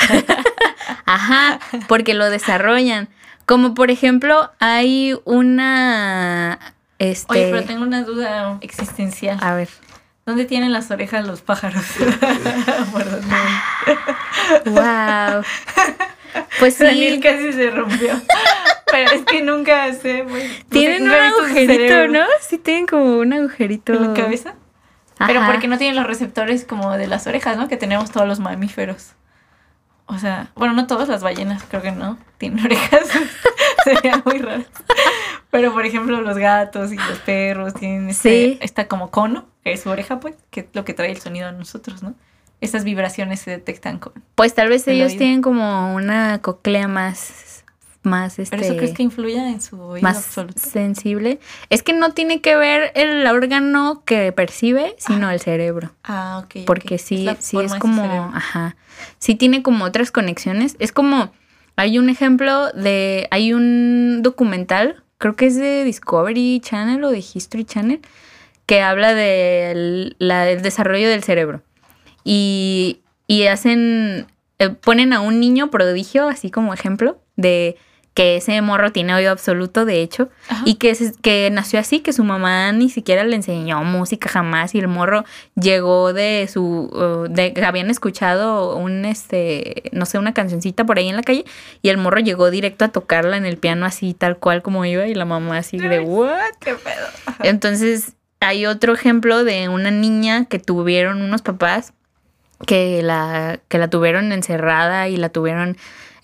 Ajá, 1.06 1.60
porque 1.86 2.14
lo 2.14 2.28
desarrollan. 2.30 3.08
Como 3.46 3.74
por 3.74 3.90
ejemplo, 3.90 4.50
hay 4.58 5.18
una 5.24 6.58
este 6.98 7.32
Oye, 7.32 7.50
pero 7.50 7.64
tengo 7.64 7.82
una 7.82 8.02
duda 8.02 8.58
existencial. 8.60 9.38
a 9.40 9.54
ver. 9.54 9.68
¿Dónde 10.26 10.44
tienen 10.44 10.72
las 10.72 10.90
orejas 10.90 11.26
los 11.26 11.40
pájaros? 11.40 11.82
Perdón. 12.92 13.22
Wow. 14.66 15.42
Pues 16.58 16.78
Daniel 16.78 17.14
sí, 17.14 17.20
casi 17.20 17.52
se 17.54 17.70
rompió. 17.70 18.20
Pero 18.90 19.10
es 19.12 19.22
que 19.22 19.42
nunca 19.42 19.90
sé, 19.94 20.26
sé, 20.26 20.64
tienen 20.68 21.04
un 21.04 21.14
agujerito. 21.14 22.08
¿no? 22.08 22.26
Sí 22.40 22.58
tienen 22.58 22.86
como 22.86 23.18
un 23.18 23.32
agujerito 23.32 23.94
¿En 23.94 24.08
la 24.08 24.14
cabeza? 24.14 24.54
Pero 25.26 25.40
Ajá. 25.40 25.50
porque 25.50 25.68
no 25.68 25.78
tienen 25.78 25.96
los 25.96 26.06
receptores 26.06 26.64
como 26.64 26.92
de 26.96 27.06
las 27.06 27.26
orejas, 27.26 27.56
¿no? 27.56 27.68
Que 27.68 27.76
tenemos 27.76 28.10
todos 28.10 28.26
los 28.28 28.38
mamíferos. 28.40 29.12
O 30.06 30.18
sea, 30.18 30.50
bueno, 30.54 30.72
no 30.74 30.86
todas 30.86 31.08
las 31.08 31.22
ballenas, 31.22 31.62
creo 31.68 31.82
que 31.82 31.92
no. 31.92 32.18
Tienen 32.38 32.64
orejas. 32.64 33.02
Sería 33.84 34.22
muy 34.24 34.38
raro. 34.38 34.64
Pero 35.50 35.72
por 35.72 35.84
ejemplo, 35.84 36.20
los 36.22 36.38
gatos 36.38 36.92
y 36.92 36.96
los 36.96 37.18
perros 37.20 37.74
tienen 37.74 38.08
este, 38.10 38.28
Sí. 38.52 38.58
esta 38.62 38.86
como 38.88 39.10
cono, 39.10 39.46
que 39.64 39.72
es 39.72 39.82
su 39.82 39.90
oreja, 39.90 40.20
pues, 40.20 40.34
que 40.50 40.60
es 40.60 40.66
lo 40.72 40.84
que 40.84 40.94
trae 40.94 41.10
el 41.10 41.20
sonido 41.20 41.48
a 41.48 41.52
nosotros, 41.52 42.02
¿no? 42.02 42.14
Estas 42.60 42.84
vibraciones 42.84 43.40
se 43.40 43.50
detectan 43.52 43.98
con. 43.98 44.12
Pues 44.34 44.54
tal 44.54 44.68
vez 44.68 44.86
el 44.88 44.96
ellos 44.96 45.10
oído. 45.10 45.18
tienen 45.18 45.42
como 45.42 45.94
una 45.94 46.40
coclea 46.42 46.88
más 46.88 47.16
más 48.08 48.38
este 48.38 48.56
¿Pero 48.56 48.68
eso 48.68 48.76
crees 48.76 48.94
que 48.94 49.02
influya 49.02 49.48
en 49.48 49.60
su 49.60 49.80
oído 49.80 50.02
más 50.02 50.16
absoluto? 50.16 50.58
sensible. 50.58 51.38
Es 51.70 51.82
que 51.82 51.92
no 51.92 52.12
tiene 52.12 52.40
que 52.40 52.56
ver 52.56 52.90
el 52.94 53.26
órgano 53.26 54.02
que 54.04 54.32
percibe, 54.32 54.96
sino 54.98 55.30
el 55.30 55.40
cerebro. 55.40 55.92
Ah, 56.02 56.42
ok. 56.44 56.64
porque 56.66 56.98
sí, 56.98 57.28
sí 57.38 57.58
es 57.58 57.72
de 57.72 57.78
como, 57.78 58.32
ajá, 58.34 58.76
sí 59.18 59.34
tiene 59.34 59.62
como 59.62 59.84
otras 59.84 60.10
conexiones. 60.10 60.76
Es 60.78 60.90
como, 60.92 61.30
hay 61.76 61.98
un 61.98 62.08
ejemplo 62.08 62.72
de, 62.72 63.28
hay 63.30 63.52
un 63.52 64.20
documental, 64.22 65.04
creo 65.18 65.36
que 65.36 65.46
es 65.46 65.56
de 65.56 65.84
Discovery 65.84 66.60
Channel 66.60 67.04
o 67.04 67.10
de 67.10 67.18
History 67.18 67.64
Channel, 67.64 68.00
que 68.66 68.82
habla 68.82 69.14
del 69.14 70.16
del 70.18 70.62
desarrollo 70.62 71.08
del 71.08 71.22
cerebro. 71.22 71.62
Y, 72.24 73.00
y 73.26 73.46
hacen, 73.46 74.26
eh, 74.58 74.68
ponen 74.70 75.12
a 75.12 75.20
un 75.20 75.40
niño 75.40 75.70
prodigio, 75.70 76.28
así 76.28 76.50
como 76.50 76.74
ejemplo, 76.74 77.20
de 77.36 77.76
que 78.18 78.34
ese 78.38 78.60
morro 78.62 78.90
tiene 78.90 79.14
oído 79.14 79.30
absoluto, 79.30 79.84
de 79.84 80.02
hecho, 80.02 80.28
Ajá. 80.48 80.62
y 80.64 80.74
que, 80.74 80.92
se- 80.96 81.12
que 81.22 81.48
nació 81.52 81.78
así, 81.78 82.00
que 82.00 82.12
su 82.12 82.24
mamá 82.24 82.72
ni 82.72 82.90
siquiera 82.90 83.22
le 83.22 83.36
enseñó 83.36 83.84
música 83.84 84.28
jamás 84.28 84.74
y 84.74 84.80
el 84.80 84.88
morro 84.88 85.24
llegó 85.54 86.12
de 86.12 86.48
su, 86.52 86.90
de 87.30 87.52
que 87.52 87.64
habían 87.64 87.90
escuchado 87.90 88.74
un, 88.76 89.04
este, 89.04 89.84
no 89.92 90.04
sé, 90.04 90.18
una 90.18 90.34
cancioncita 90.34 90.84
por 90.84 90.98
ahí 90.98 91.08
en 91.08 91.14
la 91.14 91.22
calle 91.22 91.44
y 91.80 91.90
el 91.90 91.96
morro 91.98 92.18
llegó 92.18 92.50
directo 92.50 92.84
a 92.84 92.88
tocarla 92.88 93.36
en 93.36 93.46
el 93.46 93.56
piano 93.56 93.86
así 93.86 94.14
tal 94.14 94.36
cual 94.36 94.62
como 94.62 94.84
iba 94.84 95.06
y 95.06 95.14
la 95.14 95.24
mamá 95.24 95.58
así 95.58 95.78
de. 95.78 96.00
¿what? 96.00 96.40
¿Qué 96.60 96.74
pedo? 96.74 97.06
Entonces, 97.44 98.14
hay 98.40 98.66
otro 98.66 98.94
ejemplo 98.94 99.44
de 99.44 99.68
una 99.68 99.92
niña 99.92 100.46
que 100.46 100.58
tuvieron 100.58 101.22
unos 101.22 101.42
papás 101.42 101.92
que 102.66 103.00
la, 103.04 103.60
que 103.68 103.78
la 103.78 103.86
tuvieron 103.88 104.32
encerrada 104.32 105.06
y 105.06 105.16
la 105.16 105.28
tuvieron 105.28 105.76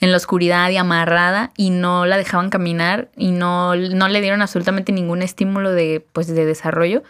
en 0.04 0.10
la 0.10 0.18
oscuridad 0.18 0.68
y 0.68 0.76
amarrada 0.76 1.50
y 1.56 1.70
no 1.70 2.04
la 2.04 2.18
dejaban 2.18 2.50
caminar 2.50 3.08
y 3.16 3.30
no, 3.30 3.74
no 3.74 4.08
le 4.08 4.20
dieron 4.20 4.42
absolutamente 4.42 4.92
ningún 4.92 5.22
estímulo 5.22 5.72
de, 5.72 6.06
pues, 6.12 6.26
de 6.26 6.44
desarrollo. 6.44 7.02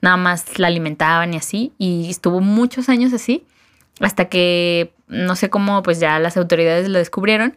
Nada 0.00 0.16
más 0.16 0.60
la 0.60 0.68
alimentaban 0.68 1.34
y 1.34 1.36
así. 1.36 1.72
Y 1.78 2.08
estuvo 2.08 2.40
muchos 2.40 2.88
años 2.88 3.12
así 3.12 3.44
hasta 4.00 4.26
que 4.26 4.92
no 5.08 5.34
sé 5.34 5.50
cómo, 5.50 5.82
pues 5.82 5.98
ya 5.98 6.20
las 6.20 6.36
autoridades 6.36 6.88
lo 6.88 6.98
descubrieron 6.98 7.56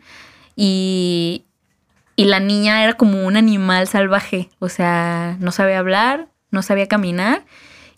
y, 0.56 1.46
y 2.16 2.26
la 2.26 2.40
niña 2.40 2.84
era 2.84 2.94
como 2.94 3.24
un 3.28 3.38
animal 3.38 3.88
salvaje, 3.88 4.50
o 4.58 4.68
sea, 4.68 5.38
no 5.40 5.52
sabía 5.52 5.78
hablar, 5.78 6.28
no 6.50 6.64
sabía 6.64 6.88
caminar. 6.88 7.44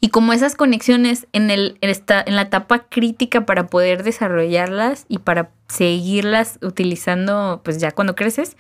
Y 0.04 0.10
como 0.10 0.34
esas 0.34 0.56
conexiones 0.56 1.28
en, 1.32 1.50
el, 1.50 1.78
en, 1.80 2.36
la 2.36 2.42
etapa 2.42 2.80
crítica 2.89 3.46
para 3.46 3.68
poder 3.68 4.04
desarrollarlas 4.04 5.06
y 5.08 5.20
para 5.20 5.52
seguirlas 5.70 6.60
utilizando, 6.62 7.62
pues 7.63 7.78
ya 7.78 7.92
cuando 7.94 8.13
creces, 8.13 8.58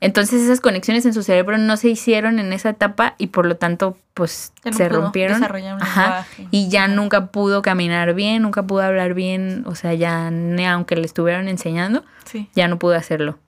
entonces 0.00 0.40
esas 0.40 0.62
conexiones 0.62 1.04
en 1.04 1.12
su 1.12 1.22
cerebro 1.22 1.58
no 1.58 1.76
se 1.76 1.90
hicieron 1.90 2.38
en 2.38 2.54
esa 2.54 2.70
etapa 2.70 3.14
y 3.18 3.26
por 3.26 3.44
lo 3.44 3.56
tanto, 3.58 3.98
pues 4.14 4.54
Ya 4.64 4.70
no 4.70 4.76
se 4.78 4.88
pudo 4.88 5.02
rompieron. 5.02 5.44
Ajá. 5.82 6.26
Y 6.50 6.70
ya 6.70 6.88
nunca 6.88 7.26
pudo 7.26 7.60
caminar 7.60 8.14
bien, 8.14 8.40
nunca 8.40 8.62
pudo 8.62 8.80
hablar 8.80 9.12
bien, 9.12 9.64
o 9.66 9.74
sea, 9.74 9.92
ya 9.92 10.30
ni 10.30 10.64
aunque 10.64 10.96
le 10.96 11.04
estuvieron 11.04 11.48
enseñando, 11.48 12.06
Sí. 12.24 12.48
ya 12.54 12.68
no 12.68 12.78
pudo 12.78 12.94
hacerlo. 12.94 13.38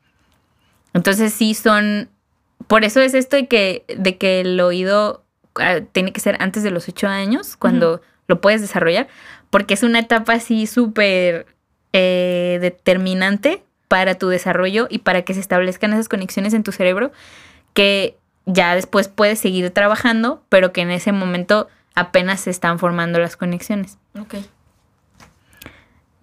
Entonces 0.93 1.33
sí 1.33 1.55
son, 1.55 2.11
por 2.67 2.85
eso 2.85 3.01
es 3.01 3.15
esto 3.15 3.37
de 3.37 3.47
que, 3.49 3.87
de 3.97 4.19
que 4.19 4.43
el 4.43 4.61
oído 4.61 5.23
tiene 5.93 6.13
que 6.13 6.21
ser 6.21 6.37
antes 6.41 6.63
de 6.63 6.71
los 6.71 6.89
ocho 6.89 7.09
años, 7.09 7.57
cuando 7.57 8.01
lo 8.29 8.41
puedes 8.41 8.61
desarrollar, 8.61 9.09
porque 9.51 9.75
es 9.75 9.83
una 9.83 10.01
etapa 10.01 10.35
así 10.35 10.67
súper 10.67 11.47
eh, 11.93 12.59
determinante 12.61 13.63
para 13.89 14.17
tu 14.17 14.29
desarrollo 14.29 14.87
y 14.91 14.99
para 14.99 15.23
que 15.23 15.35
se 15.35 15.41
establezcan 15.41 15.93
esas 15.93 16.09
conexiones 16.09 16.55
en 16.55 16.63
tu 16.63 16.73
cerebro 16.73 17.13
que 17.73 18.17
ya 18.47 18.75
después 18.75 19.09
puedes 19.09 19.39
seguir 19.39 19.71
trabajando, 19.71 20.43
pero 20.49 20.73
que 20.73 20.81
en 20.81 20.91
ese 20.91 21.13
momento 21.13 21.69
apenas 21.95 22.41
se 22.41 22.51
están 22.51 22.79
formando 22.79 23.19
las 23.19 23.37
conexiones. 23.37 23.99
Ok. 24.19 24.37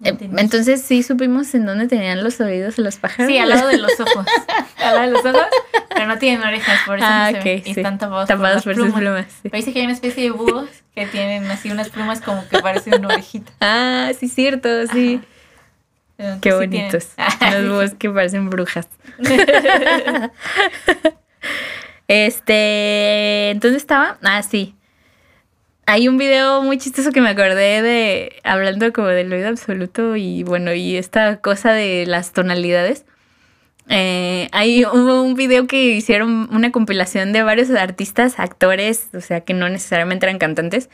Eh. 0.04 0.16
Entonces 0.36 0.82
sí 0.82 1.02
supimos 1.02 1.54
en 1.54 1.64
dónde 1.66 1.88
tenían 1.88 2.22
los 2.22 2.40
oídos 2.40 2.78
los 2.78 2.96
pájaros. 2.96 3.30
Sí, 3.30 3.38
al 3.38 3.48
lado 3.48 3.68
de 3.68 3.78
los 3.78 3.98
ojos. 3.98 4.26
al 4.76 4.94
lado 4.94 5.00
de 5.00 5.10
los 5.12 5.24
ojos, 5.24 5.46
pero 5.88 6.06
no 6.06 6.18
tienen 6.18 6.42
orejas, 6.46 6.80
por 6.86 6.96
eso 6.98 7.06
Ah, 7.08 7.30
no 7.32 7.38
se 7.38 7.44
ven. 7.44 7.58
ok, 7.60 7.66
Y 7.66 7.70
están 7.70 7.98
tapados, 7.98 8.28
Tapados 8.28 8.64
por, 8.64 8.74
sus 8.74 8.84
plumas. 8.84 9.00
plumas, 9.00 9.26
sí. 9.28 9.40
Pero 9.48 9.56
dice 9.56 9.72
que 9.72 9.78
hay 9.80 9.84
una 9.86 9.94
especie 9.94 10.24
de 10.24 10.30
búhos 10.30 10.68
que 10.94 11.06
tienen 11.06 11.50
así 11.50 11.70
unas 11.70 11.88
plumas 11.88 12.20
como 12.20 12.46
que 12.48 12.58
parecen 12.58 12.94
una 12.96 13.08
orejita. 13.14 13.50
Ah, 13.60 14.10
sí, 14.18 14.28
cierto, 14.28 14.68
sí. 14.88 15.20
Entonces, 16.18 16.40
Qué 16.42 16.50
sí 16.50 16.56
bonitos. 16.56 17.08
tienen. 17.38 17.64
Los 17.68 17.72
búhos 17.76 17.94
que 17.98 18.10
parecen 18.10 18.50
brujas. 18.50 18.88
este, 22.08 23.56
¿dónde 23.60 23.76
estaba? 23.78 24.18
Ah, 24.22 24.42
sí. 24.42 24.74
Hay 25.86 26.08
un 26.08 26.16
video 26.16 26.62
muy 26.62 26.78
chistoso 26.78 27.10
que 27.12 27.20
me 27.20 27.28
acordé 27.28 27.82
de 27.82 28.32
hablando 28.42 28.92
como 28.92 29.08
del 29.08 29.32
oído 29.32 29.48
absoluto 29.48 30.16
y 30.16 30.42
bueno, 30.42 30.72
y 30.72 30.96
esta 30.96 31.36
cosa 31.40 31.72
de 31.72 32.04
las 32.06 32.32
tonalidades. 32.32 33.04
Eh, 33.90 34.48
hay 34.52 34.86
hubo 34.86 35.20
un 35.20 35.34
video 35.34 35.66
que 35.66 35.90
hicieron 35.90 36.48
una 36.50 36.72
compilación 36.72 37.34
de 37.34 37.42
varios 37.42 37.68
artistas, 37.70 38.38
actores, 38.38 39.08
o 39.14 39.20
sea, 39.20 39.42
que 39.42 39.52
no 39.52 39.68
necesariamente 39.68 40.24
eran 40.24 40.38
cantantes, 40.38 40.88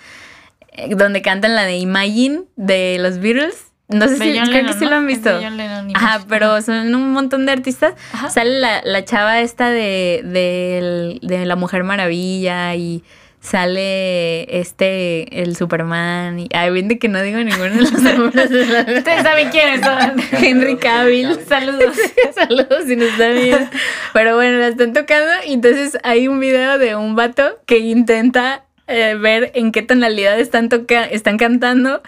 eh, 0.72 0.92
donde 0.96 1.22
cantan 1.22 1.54
la 1.54 1.64
de 1.66 1.76
Imagine 1.78 2.42
de 2.56 2.96
los 2.98 3.18
Beatles. 3.20 3.66
No 3.88 4.06
sé 4.06 4.18
De 4.18 4.18
si 4.18 4.38
John 4.38 4.48
creo 4.48 4.56
Lennon, 4.62 4.72
que 4.72 4.78
sí 4.78 4.84
¿no? 4.84 4.90
lo 4.90 4.96
han 4.96 5.06
visto. 5.06 5.38
de 5.40 5.50
Lennon 5.50 5.90
Ajá, 5.94 6.24
pero 6.28 6.60
son 6.62 6.92
un 6.94 7.12
montón 7.12 7.46
de 7.46 7.52
artistas. 7.52 7.94
Ajá. 8.12 8.30
Sale 8.30 8.58
la, 8.58 8.82
la 8.84 9.04
chava 9.04 9.40
esta 9.40 9.70
de, 9.70 10.20
del- 10.24 11.18
de 11.22 11.44
la 11.46 11.54
Mujer 11.56 11.82
Maravilla 11.84 12.74
y 12.76 13.02
sale 13.40 14.60
este, 14.60 15.42
el 15.42 15.56
Superman. 15.56 16.38
Y, 16.38 16.48
ay, 16.52 16.70
bien 16.70 16.88
de 16.88 16.98
que 16.98 17.08
no 17.08 17.20
digo 17.22 17.38
ninguno 17.38 17.70
de 17.70 17.80
los 17.80 17.92
nombres. 17.92 18.50
Ustedes 18.98 19.22
saben 19.22 19.50
quiénes 19.50 19.80
son. 19.80 20.20
Henry 20.44 20.76
Cavill. 20.76 21.38
Saludos. 21.46 21.96
Saludos 22.34 22.84
si 22.86 22.96
nos 22.96 23.08
está 23.08 23.28
viendo. 23.30 23.68
Pero 24.12 24.36
bueno, 24.36 24.58
la 24.58 24.68
están 24.68 24.92
tocando 24.92 25.30
y 25.46 25.54
entonces 25.54 25.98
hay 26.02 26.28
un 26.28 26.38
video 26.38 26.78
de 26.78 26.94
un 26.96 27.16
vato 27.16 27.58
que 27.66 27.78
intenta 27.78 28.64
eh, 28.86 29.14
ver 29.14 29.50
en 29.54 29.72
qué 29.72 29.82
tonalidad 29.82 30.38
están, 30.38 30.68
toca 30.68 31.04
están 31.04 31.38
cantando. 31.38 32.02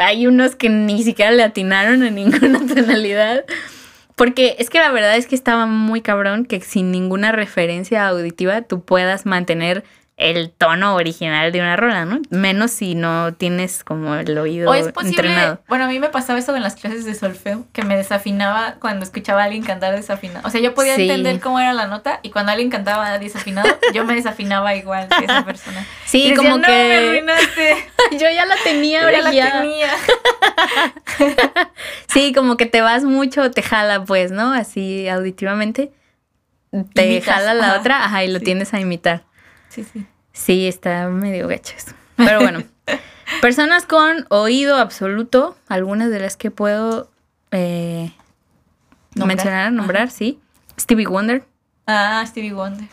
Hay 0.00 0.26
unos 0.26 0.56
que 0.56 0.68
ni 0.68 1.02
siquiera 1.02 1.30
le 1.30 1.44
atinaron 1.44 2.02
a 2.02 2.10
ninguna 2.10 2.60
tonalidad. 2.66 3.44
Porque 4.16 4.56
es 4.58 4.68
que 4.68 4.80
la 4.80 4.90
verdad 4.90 5.16
es 5.16 5.28
que 5.28 5.36
estaba 5.36 5.66
muy 5.66 6.00
cabrón 6.00 6.44
que 6.44 6.60
sin 6.60 6.90
ninguna 6.90 7.30
referencia 7.30 8.08
auditiva 8.08 8.62
tú 8.62 8.82
puedas 8.82 9.26
mantener 9.26 9.84
el 10.20 10.50
tono 10.50 10.96
original 10.96 11.52
de 11.52 11.60
una 11.60 11.76
rola, 11.76 12.04
¿no? 12.04 12.20
Menos 12.30 12.72
si 12.72 12.96
no 12.96 13.34
tienes 13.34 13.84
como 13.84 14.16
el 14.16 14.36
oído 14.36 14.68
O 14.68 14.74
es 14.74 14.88
posible, 14.92 15.10
entrenado. 15.16 15.60
bueno, 15.68 15.84
a 15.84 15.86
mí 15.86 16.00
me 16.00 16.08
pasaba 16.08 16.40
eso 16.40 16.56
en 16.56 16.62
las 16.64 16.74
clases 16.74 17.04
de 17.04 17.14
solfeo, 17.14 17.64
que 17.72 17.82
me 17.84 17.96
desafinaba 17.96 18.74
cuando 18.80 19.04
escuchaba 19.04 19.42
a 19.42 19.44
alguien 19.44 19.62
cantar 19.62 19.94
desafinado. 19.94 20.46
O 20.46 20.50
sea, 20.50 20.60
yo 20.60 20.74
podía 20.74 20.96
Sí. 20.96 21.02
entender 21.02 21.38
cómo 21.38 21.60
era 21.60 21.72
la 21.72 21.86
nota 21.86 22.18
y 22.24 22.30
cuando 22.30 22.50
alguien 22.50 22.68
cantaba 22.68 23.16
desafinado, 23.20 23.68
yo 23.94 24.04
me 24.04 24.16
desafinaba 24.16 24.74
igual 24.74 25.06
que 25.08 25.24
esa 25.24 25.44
persona. 25.44 25.86
Sí, 26.04 26.18
Y 26.24 26.30
decía, 26.30 26.36
como 26.36 26.56
"No, 26.58 26.66
que- 26.66 26.72
me 26.72 26.96
arruinaste. 26.96 27.76
Yo 28.12 28.28
ya 28.30 28.44
la 28.46 28.56
tenía, 28.64 29.02
Yo 29.02 29.10
ya 29.10 29.20
la 29.20 29.30
tenía. 29.30 29.88
Sí, 32.08 32.32
como 32.34 32.56
que 32.56 32.66
te 32.66 32.80
vas 32.80 33.04
mucho, 33.04 33.50
te 33.50 33.62
jala, 33.62 34.04
pues, 34.04 34.30
¿no? 34.32 34.52
Así 34.52 35.08
auditivamente. 35.08 35.92
Te 36.94 37.06
Imitas, 37.06 37.34
jala 37.36 37.54
la 37.54 37.66
ajá, 37.72 37.80
otra, 37.80 38.04
ajá, 38.04 38.24
y 38.24 38.28
lo 38.32 38.38
sí. 38.40 38.44
tienes 38.46 38.74
a 38.74 38.80
imitar. 38.80 39.22
Sí, 39.84 39.90
sí. 39.92 40.06
Sí, 40.32 40.68
está 40.68 41.08
medio 41.08 41.48
gacho 41.48 41.74
eso. 41.76 41.92
Pero 42.16 42.40
bueno. 42.40 42.62
Personas 43.42 43.84
con 43.84 44.24
oído 44.30 44.76
absoluto, 44.76 45.56
algunas 45.68 46.10
de 46.10 46.18
las 46.20 46.36
que 46.36 46.50
puedo 46.50 47.10
eh, 47.50 48.12
Nombrar. 49.14 49.36
mencionar, 49.36 49.72
nombrar, 49.72 50.10
sí. 50.10 50.40
Stevie 50.80 51.06
Wonder. 51.06 51.44
Ah, 51.86 52.24
Stevie 52.26 52.52
Wonder. 52.52 52.88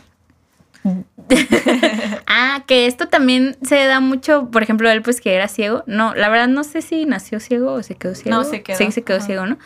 Ah, 2.28 2.64
que 2.68 2.86
esto 2.86 3.08
también 3.08 3.58
se 3.64 3.86
da 3.86 4.00
mucho, 4.00 4.50
por 4.52 4.62
ejemplo, 4.62 4.90
él 4.90 5.02
pues 5.02 5.22
que 5.22 5.34
era 5.34 5.48
ciego. 5.48 5.84
No, 5.88 6.14
la 6.16 6.30
verdad 6.30 6.48
no 6.48 6.64
sé 6.64 6.82
si 6.82 7.06
nació 7.06 7.40
ciego 7.40 7.74
o 7.74 7.84
se 7.84 7.96
quedó 7.96 8.14
ciego. 8.14 8.38
No, 8.38 8.44
se 8.44 8.62
quedó. 8.62 8.78
Sí, 8.78 8.92
se 8.92 9.04
quedó 9.04 9.18
Ajá. 9.18 9.26
ciego, 9.26 9.46
¿no? 9.46 9.58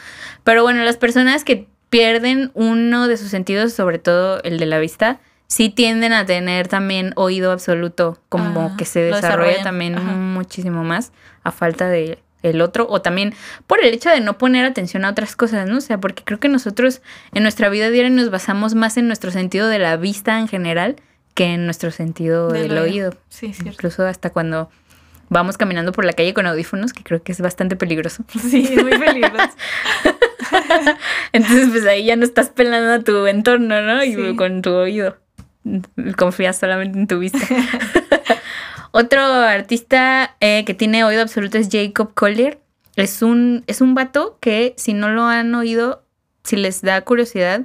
Pero 0.43 0.63
bueno, 0.63 0.83
las 0.83 0.97
personas 0.97 1.43
que 1.43 1.67
pierden 1.89 2.51
uno 2.53 3.07
de 3.07 3.17
sus 3.17 3.29
sentidos, 3.29 3.73
sobre 3.73 3.97
todo 3.99 4.41
el 4.43 4.59
de 4.59 4.65
la 4.67 4.79
vista, 4.79 5.19
sí 5.49 5.69
tienden 5.69 6.13
a 6.13 6.25
tener 6.25 6.67
también 6.67 7.11
oído 7.15 7.51
absoluto, 7.51 8.19
como 8.29 8.71
Ah, 8.71 8.75
que 8.77 8.85
se 8.85 9.01
desarrolla 9.01 9.63
también 9.63 9.97
Ajá. 9.97 10.11
muchísimo 10.13 10.83
más 10.83 11.11
a 11.43 11.51
falta 11.51 11.89
de 11.89 12.19
el 12.41 12.61
otro 12.61 12.87
o 12.89 13.01
también 13.01 13.33
por 13.67 13.83
el 13.83 13.93
hecho 13.93 14.09
de 14.09 14.21
no 14.21 14.37
poner 14.37 14.65
atención 14.65 15.03
a 15.03 15.09
otras 15.09 15.35
cosas, 15.35 15.67
¿no? 15.67 15.79
O 15.79 15.81
sea, 15.81 15.97
porque 15.97 16.23
creo 16.23 16.39
que 16.39 16.47
nosotros 16.47 17.01
en 17.33 17.43
nuestra 17.43 17.67
vida 17.67 17.89
diaria 17.89 18.09
nos 18.09 18.31
basamos 18.31 18.75
más 18.75 18.95
en 18.95 19.07
nuestro 19.07 19.31
sentido 19.31 19.67
de 19.67 19.79
la 19.79 19.97
vista 19.97 20.39
en 20.39 20.47
general 20.47 20.95
que 21.33 21.45
en 21.45 21.65
nuestro 21.65 21.91
sentido 21.91 22.49
del, 22.49 22.77
oído. 22.77 23.13
Sí, 23.27 23.51
cierto. 23.53 23.71
Incluso 23.71 24.05
hasta 24.05 24.29
cuando 24.29 24.69
vamos 25.27 25.57
caminando 25.57 25.91
por 25.91 26.05
la 26.05 26.13
calle 26.13 26.33
con 26.33 26.45
audífonos, 26.47 26.93
que 26.93 27.03
creo 27.03 27.21
que 27.23 27.31
es 27.31 27.41
bastante 27.41 27.75
peligroso. 27.75 28.23
Sí, 28.39 28.69
es 28.71 28.83
muy 28.83 28.97
peligroso. 28.97 29.49
Entonces, 31.33 31.69
pues 31.69 31.85
ahí 31.85 32.05
ya 32.05 32.15
no 32.15 32.23
estás 32.23 32.49
pelando 32.49 32.93
a 32.93 32.99
tu 32.99 33.27
entorno, 33.27 33.81
¿no? 33.81 34.03
Y 34.03 34.35
con 34.35 34.61
tu 34.61 34.71
oído. 34.71 35.17
Confías 36.17 36.57
solamente 36.59 36.97
en 36.99 37.07
tu 37.07 37.19
vista. 37.19 37.39
Otro 38.91 39.21
artista 39.21 40.35
eh, 40.39 40.63
que 40.65 40.73
tiene 40.73 41.03
oído 41.03 41.21
absoluto 41.21 41.57
es 41.57 41.69
Jacob 41.71 42.13
Collier. 42.13 42.59
Es 42.95 43.21
un, 43.21 43.63
es 43.67 43.81
un 43.81 43.93
vato 43.93 44.37
que, 44.41 44.73
si 44.77 44.93
no 44.93 45.09
lo 45.09 45.23
han 45.25 45.53
oído, 45.55 46.03
si 46.43 46.55
les 46.57 46.81
da 46.81 47.01
curiosidad, 47.01 47.61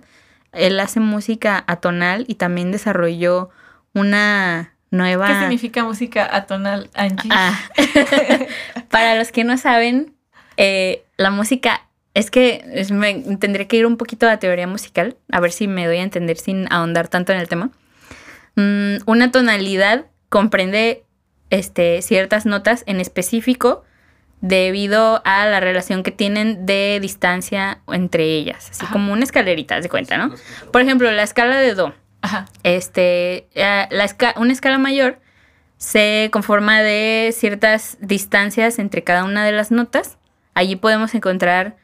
él 0.53 0.79
hace 0.79 1.01
música 1.01 1.65
atonal 1.67 2.25
y 2.29 2.37
también 2.37 2.71
desarrolló 2.71 3.51
una 3.95 4.75
nueva... 4.91 5.27
¿Qué 5.27 5.41
significa 5.41 5.83
música 5.83 6.29
atonal, 6.31 6.91
Angie? 6.95 7.31
Ah. 7.33 7.59
Para 8.91 9.17
los 9.17 9.33
que 9.33 9.45
no 9.45 9.57
saben, 9.59 10.15
eh, 10.57 11.05
la 11.17 11.31
música 11.31 11.83
es 12.13 12.31
que 12.31 12.65
es- 12.73 12.93
me, 12.93 13.15
tendré 13.39 13.67
que 13.67 13.77
ir 13.77 13.87
un 13.87 13.97
poquito 13.97 14.27
a 14.27 14.31
la 14.31 14.39
teoría 14.39 14.67
musical, 14.67 15.17
a 15.33 15.41
ver 15.41 15.51
si 15.51 15.67
me 15.67 15.87
doy 15.87 15.97
a 15.97 16.03
entender 16.03 16.37
sin 16.37 16.73
ahondar 16.73 17.09
tanto 17.09 17.33
en 17.33 17.41
el 17.41 17.49
tema. 17.49 17.71
Mm, 18.57 18.97
una 19.07 19.31
tonalidad 19.33 20.07
comprende 20.29 21.05
este, 21.51 22.03
ciertas 22.03 22.47
notas 22.47 22.83
en 22.87 23.01
específico 23.01 23.85
debido 24.41 25.23
a 25.25 25.47
la 25.47 25.61
relación 25.61 26.03
que 26.03 26.11
tienen 26.11 26.67
de 26.67 26.99
distancia 27.01 27.81
entre 27.89 28.25
ellas, 28.25 28.69
así 28.71 28.85
Ajá. 28.85 28.93
como 28.93 29.13
una 29.13 29.25
escalerita, 29.25 29.77
haz 29.77 29.83
de 29.85 29.89
cuenta, 29.89 30.19
¿no? 30.19 30.35
Por 30.73 30.83
ejemplo, 30.83 31.11
la 31.11 31.23
escala 31.23 31.57
de 31.59 31.75
Do. 31.75 31.95
Ajá. 32.21 32.47
Este, 32.63 33.49
eh, 33.55 33.87
la 33.91 34.05
esca- 34.05 34.35
una 34.37 34.53
escala 34.53 34.79
mayor 34.79 35.19
se 35.79 36.29
conforma 36.33 36.81
de 36.83 37.35
ciertas 37.37 37.97
distancias 38.01 38.79
entre 38.79 39.03
cada 39.03 39.25
una 39.25 39.45
de 39.45 39.53
las 39.53 39.71
notas. 39.71 40.19
Allí 40.55 40.77
podemos 40.77 41.15
encontrar 41.15 41.77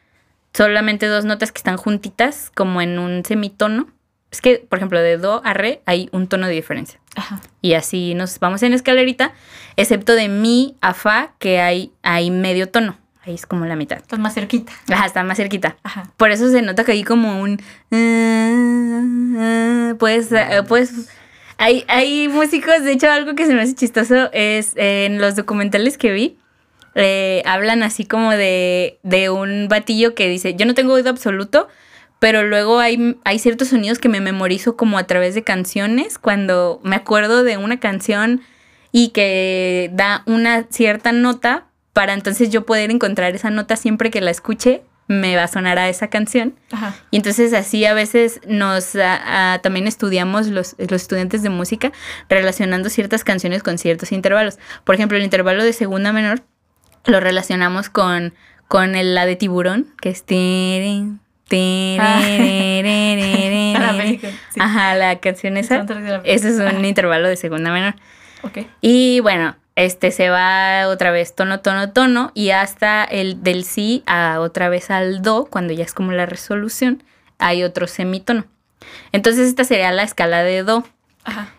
solamente 0.52 1.06
dos 1.06 1.24
notas 1.24 1.52
que 1.52 1.58
están 1.58 1.76
juntitas, 1.76 2.50
como 2.54 2.80
en 2.82 2.98
un 2.98 3.24
semitono. 3.24 3.88
Es 4.30 4.40
que, 4.40 4.64
por 4.68 4.78
ejemplo, 4.78 5.00
de 5.00 5.18
do 5.18 5.42
a 5.44 5.54
re 5.54 5.82
hay 5.86 6.08
un 6.12 6.28
tono 6.28 6.46
de 6.46 6.52
diferencia. 6.52 7.00
Ajá. 7.16 7.40
Y 7.62 7.74
así 7.74 8.14
nos 8.14 8.38
vamos 8.38 8.62
en 8.62 8.72
escalerita, 8.72 9.32
excepto 9.76 10.14
de 10.14 10.28
mi 10.28 10.76
a 10.80 10.94
fa, 10.94 11.32
que 11.38 11.60
hay, 11.60 11.92
hay 12.02 12.30
medio 12.30 12.68
tono. 12.68 12.96
Ahí 13.22 13.34
es 13.34 13.44
como 13.44 13.66
la 13.66 13.76
mitad. 13.76 13.98
Estás 13.98 14.18
más 14.18 14.34
cerquita. 14.34 14.72
Ajá, 14.90 15.06
está 15.06 15.22
más 15.24 15.36
cerquita. 15.36 15.76
Ajá. 15.82 16.10
Por 16.16 16.30
eso 16.30 16.48
se 16.50 16.62
nota 16.62 16.84
que 16.84 16.92
hay 16.92 17.04
como 17.04 17.40
un... 17.40 17.60
Pues, 19.98 20.30
pues... 20.68 21.10
Hay, 21.62 21.84
hay 21.88 22.26
músicos, 22.28 22.82
de 22.84 22.92
hecho 22.92 23.10
algo 23.10 23.34
que 23.34 23.44
se 23.44 23.52
me 23.52 23.60
hace 23.60 23.74
chistoso 23.74 24.30
es 24.32 24.74
eh, 24.76 25.04
en 25.04 25.20
los 25.20 25.36
documentales 25.36 25.98
que 25.98 26.10
vi, 26.10 26.38
eh, 26.94 27.42
hablan 27.44 27.82
así 27.82 28.06
como 28.06 28.30
de, 28.30 28.98
de 29.02 29.28
un 29.28 29.68
batillo 29.68 30.14
que 30.14 30.26
dice, 30.26 30.54
yo 30.54 30.64
no 30.64 30.72
tengo 30.72 30.94
oído 30.94 31.10
absoluto, 31.10 31.68
pero 32.20 32.44
luego 32.44 32.78
hay, 32.78 33.18
hay 33.24 33.38
ciertos 33.38 33.68
sonidos 33.68 33.98
que 33.98 34.10
me 34.10 34.20
memorizo 34.20 34.76
como 34.76 34.98
a 34.98 35.04
través 35.04 35.34
de 35.34 35.42
canciones, 35.42 36.18
cuando 36.18 36.78
me 36.84 36.94
acuerdo 36.94 37.42
de 37.42 37.56
una 37.56 37.80
canción 37.80 38.42
y 38.92 39.08
que 39.08 39.90
da 39.94 40.22
una 40.26 40.66
cierta 40.70 41.12
nota, 41.12 41.66
para 41.94 42.12
entonces 42.12 42.50
yo 42.50 42.66
poder 42.66 42.90
encontrar 42.90 43.34
esa 43.34 43.50
nota 43.50 43.74
siempre 43.74 44.10
que 44.10 44.20
la 44.20 44.30
escuche, 44.30 44.82
me 45.08 45.34
va 45.34 45.44
a 45.44 45.48
sonar 45.48 45.78
a 45.78 45.88
esa 45.88 46.08
canción. 46.08 46.54
Y 47.10 47.16
entonces 47.16 47.52
así 47.54 47.84
a 47.86 47.94
veces 47.94 48.40
nos 48.46 48.94
a, 48.94 49.54
a, 49.54 49.58
también 49.60 49.88
estudiamos 49.88 50.46
los, 50.48 50.76
los, 50.78 51.02
estudiantes 51.02 51.42
de 51.42 51.48
música 51.48 51.90
relacionando 52.28 52.90
ciertas 52.90 53.24
canciones 53.24 53.62
con 53.62 53.78
ciertos 53.78 54.12
intervalos. 54.12 54.58
Por 54.84 54.94
ejemplo, 54.94 55.16
el 55.16 55.24
intervalo 55.24 55.64
de 55.64 55.72
segunda 55.72 56.12
menor 56.12 56.42
lo 57.06 57.18
relacionamos 57.18 57.88
con, 57.88 58.34
con 58.68 58.94
el, 58.94 59.14
la 59.14 59.26
de 59.26 59.34
tiburón, 59.34 59.92
que 60.00 60.10
es... 60.10 60.22
Tirin, 60.22 61.20
la. 61.50 62.20
Ajá, 64.58 64.94
la 64.94 65.18
canción 65.18 65.56
esa. 65.56 65.84
Ese 66.24 66.48
es 66.48 66.58
un 66.58 66.84
intervalo 66.84 67.28
de 67.28 67.36
segunda 67.36 67.72
menor. 67.72 67.94
Ok. 68.42 68.58
Y 68.80 69.20
bueno, 69.20 69.56
este 69.76 70.10
se 70.10 70.30
va 70.30 70.88
otra 70.88 71.10
vez 71.10 71.34
tono, 71.34 71.60
tono, 71.60 71.90
tono 71.90 72.32
y 72.34 72.50
hasta 72.50 73.04
el 73.04 73.42
del 73.42 73.64
si 73.64 74.02
a 74.06 74.40
otra 74.40 74.68
vez 74.68 74.90
al 74.90 75.22
do, 75.22 75.46
cuando 75.46 75.72
ya 75.72 75.84
es 75.84 75.94
como 75.94 76.12
la 76.12 76.26
resolución, 76.26 77.02
hay 77.38 77.62
otro 77.64 77.86
semitono. 77.86 78.44
Entonces 79.12 79.48
esta 79.48 79.64
sería 79.64 79.92
la 79.92 80.02
escala 80.02 80.42
de 80.42 80.62
do. 80.62 80.84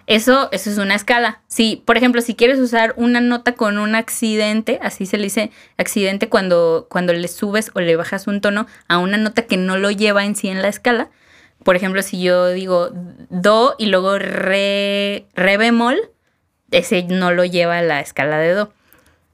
Eso, 0.08 0.50
eso 0.52 0.70
es 0.70 0.78
una 0.78 0.96
escala. 0.96 1.42
Si, 1.48 1.82
por 1.86 1.98
ejemplo, 1.98 2.22
si 2.22 2.36
quieres 2.36 2.60
usar 2.60 2.94
una 2.98 3.22
nota 3.22 3.54
con 3.54 3.78
un 3.78 3.96
accidente, 3.96 4.80
así 4.82 5.06
se 5.06 5.18
le 5.18 5.24
dice 5.24 5.52
accidente 5.78 6.30
cuando, 6.30 6.88
cuando 6.90 7.14
le 7.14 7.28
subes 7.28 7.72
o 7.76 7.80
le 7.80 7.96
bajas 7.96 8.28
un 8.28 8.42
tono 8.42 8.68
a 8.88 8.98
una 8.98 9.18
nota 9.18 9.44
que 9.44 9.58
no 9.58 9.78
lo 9.78 9.92
lleva 9.92 10.26
en 10.26 10.36
sí 10.36 10.50
en 10.50 10.62
la 10.62 10.68
escala. 10.68 11.10
Por 11.64 11.76
ejemplo, 11.76 12.02
si 12.02 12.22
yo 12.22 12.50
digo 12.50 12.90
do 13.30 13.76
y 13.78 13.86
luego 13.86 14.18
re, 14.18 15.28
re 15.36 15.58
bemol, 15.58 15.98
ese 16.72 17.04
no 17.04 17.32
lo 17.32 17.46
lleva 17.46 17.78
a 17.78 17.84
la 17.84 18.00
escala 18.00 18.40
de 18.40 18.54
do. 18.54 18.74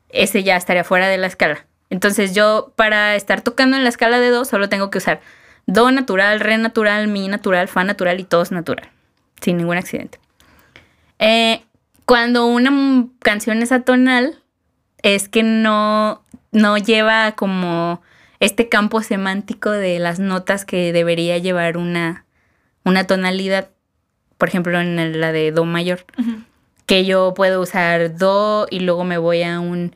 Ese 0.10 0.44
ya 0.44 0.58
estaría 0.58 0.84
fuera 0.84 1.08
de 1.08 1.18
la 1.18 1.28
escala. 1.28 1.66
Entonces 1.90 2.36
yo 2.36 2.74
para 2.76 3.16
estar 3.16 3.42
tocando 3.42 3.78
en 3.78 3.84
la 3.84 3.90
escala 3.90 4.20
de 4.20 4.30
do 4.30 4.44
solo 4.44 4.68
tengo 4.68 4.90
que 4.92 4.98
usar 4.98 5.22
do 5.68 5.90
natural, 5.92 6.42
re 6.42 6.58
natural, 6.58 7.08
mi 7.08 7.30
natural, 7.30 7.70
fa 7.70 7.86
natural 7.86 8.20
y 8.20 8.26
todos 8.26 8.52
natural 8.52 8.90
sin 9.42 9.58
ningún 9.58 9.78
accidente. 9.78 10.20
Eh, 11.20 11.64
cuando 12.06 12.46
una 12.46 13.08
canción 13.20 13.62
es 13.62 13.72
atonal, 13.72 14.42
es 15.02 15.30
que 15.30 15.44
no, 15.44 16.24
no 16.52 16.78
lleva 16.78 17.34
como 17.34 18.02
este 18.40 18.70
campo 18.70 19.02
semántico 19.02 19.72
de 19.72 20.00
las 20.00 20.20
notas 20.20 20.66
que 20.66 20.94
debería 20.94 21.38
llevar 21.38 21.78
una, 21.78 22.26
una 22.84 23.06
tonalidad. 23.06 23.70
Por 24.38 24.50
ejemplo, 24.50 24.80
en 24.80 25.20
la 25.20 25.32
de 25.32 25.52
Do 25.52 25.66
mayor, 25.66 26.06
que 26.86 27.06
yo 27.06 27.34
puedo 27.34 27.62
usar 27.62 28.16
Do 28.18 28.68
y 28.70 28.80
luego 28.82 29.04
me 29.04 29.18
voy 29.18 29.44
a 29.44 29.60
un 29.60 29.96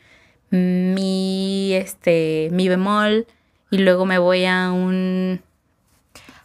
Mi, 0.49 1.73
este, 1.73 2.49
Mi 2.51 2.67
bemol 2.67 3.27
y 3.69 3.77
luego 3.77 4.05
me 4.05 4.17
voy 4.17 4.45
a 4.45 4.71
un 4.71 5.41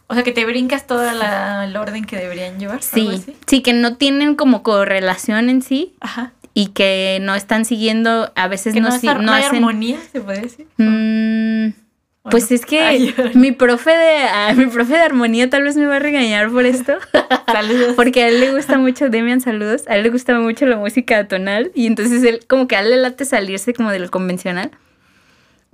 O 0.09 0.13
sea, 0.13 0.23
que 0.23 0.31
te 0.31 0.45
brincas 0.45 0.87
todo 0.87 1.03
el 1.09 1.75
orden 1.75 2.05
que 2.05 2.15
deberían 2.15 2.57
llevar. 2.59 2.81
Sí, 2.81 3.21
sí, 3.45 3.61
que 3.61 3.73
no 3.73 3.97
tienen 3.97 4.35
como 4.35 4.63
correlación 4.63 5.49
en 5.49 5.61
sí 5.61 5.95
Ajá. 5.99 6.31
y 6.53 6.67
que 6.67 7.19
no 7.21 7.35
están 7.35 7.65
siguiendo, 7.65 8.31
a 8.35 8.47
veces 8.47 8.73
Que 8.73 8.79
no, 8.81 8.89
no, 8.89 8.97
si- 8.99 9.07
no 9.07 9.31
hay 9.33 9.43
hacen... 9.43 9.57
armonía, 9.57 9.97
se 10.11 10.21
puede 10.21 10.41
decir. 10.41 10.67
Mm, 10.77 11.73
¿O 12.23 12.29
pues 12.29 12.49
no? 12.49 12.55
es 12.55 12.65
que 12.65 12.79
Ay, 12.83 13.13
mi 13.33 13.51
profe 13.51 13.91
de 13.91 14.17
ah, 14.23 14.53
mi 14.55 14.67
profe 14.67 14.93
de 14.93 14.99
armonía 15.01 15.49
tal 15.49 15.63
vez 15.63 15.75
me 15.75 15.85
va 15.85 15.97
a 15.97 15.99
regañar 15.99 16.49
por 16.51 16.65
esto, 16.65 16.93
Saludos. 17.45 17.93
porque 17.95 18.23
a 18.23 18.27
él 18.29 18.39
le 18.39 18.53
gusta 18.53 18.77
mucho, 18.77 19.09
Demian, 19.09 19.41
saludos, 19.41 19.83
a 19.87 19.97
él 19.97 20.03
le 20.03 20.09
gusta 20.09 20.39
mucho 20.39 20.65
la 20.65 20.77
música 20.77 21.27
tonal 21.27 21.71
y 21.75 21.85
entonces 21.85 22.23
él 22.23 22.39
como 22.47 22.67
que 22.69 22.75
a 22.77 22.79
él 22.81 22.91
le 22.91 22.97
late 22.97 23.25
salirse 23.25 23.73
como 23.73 23.91
de 23.91 23.99
lo 23.99 24.09
convencional. 24.09 24.71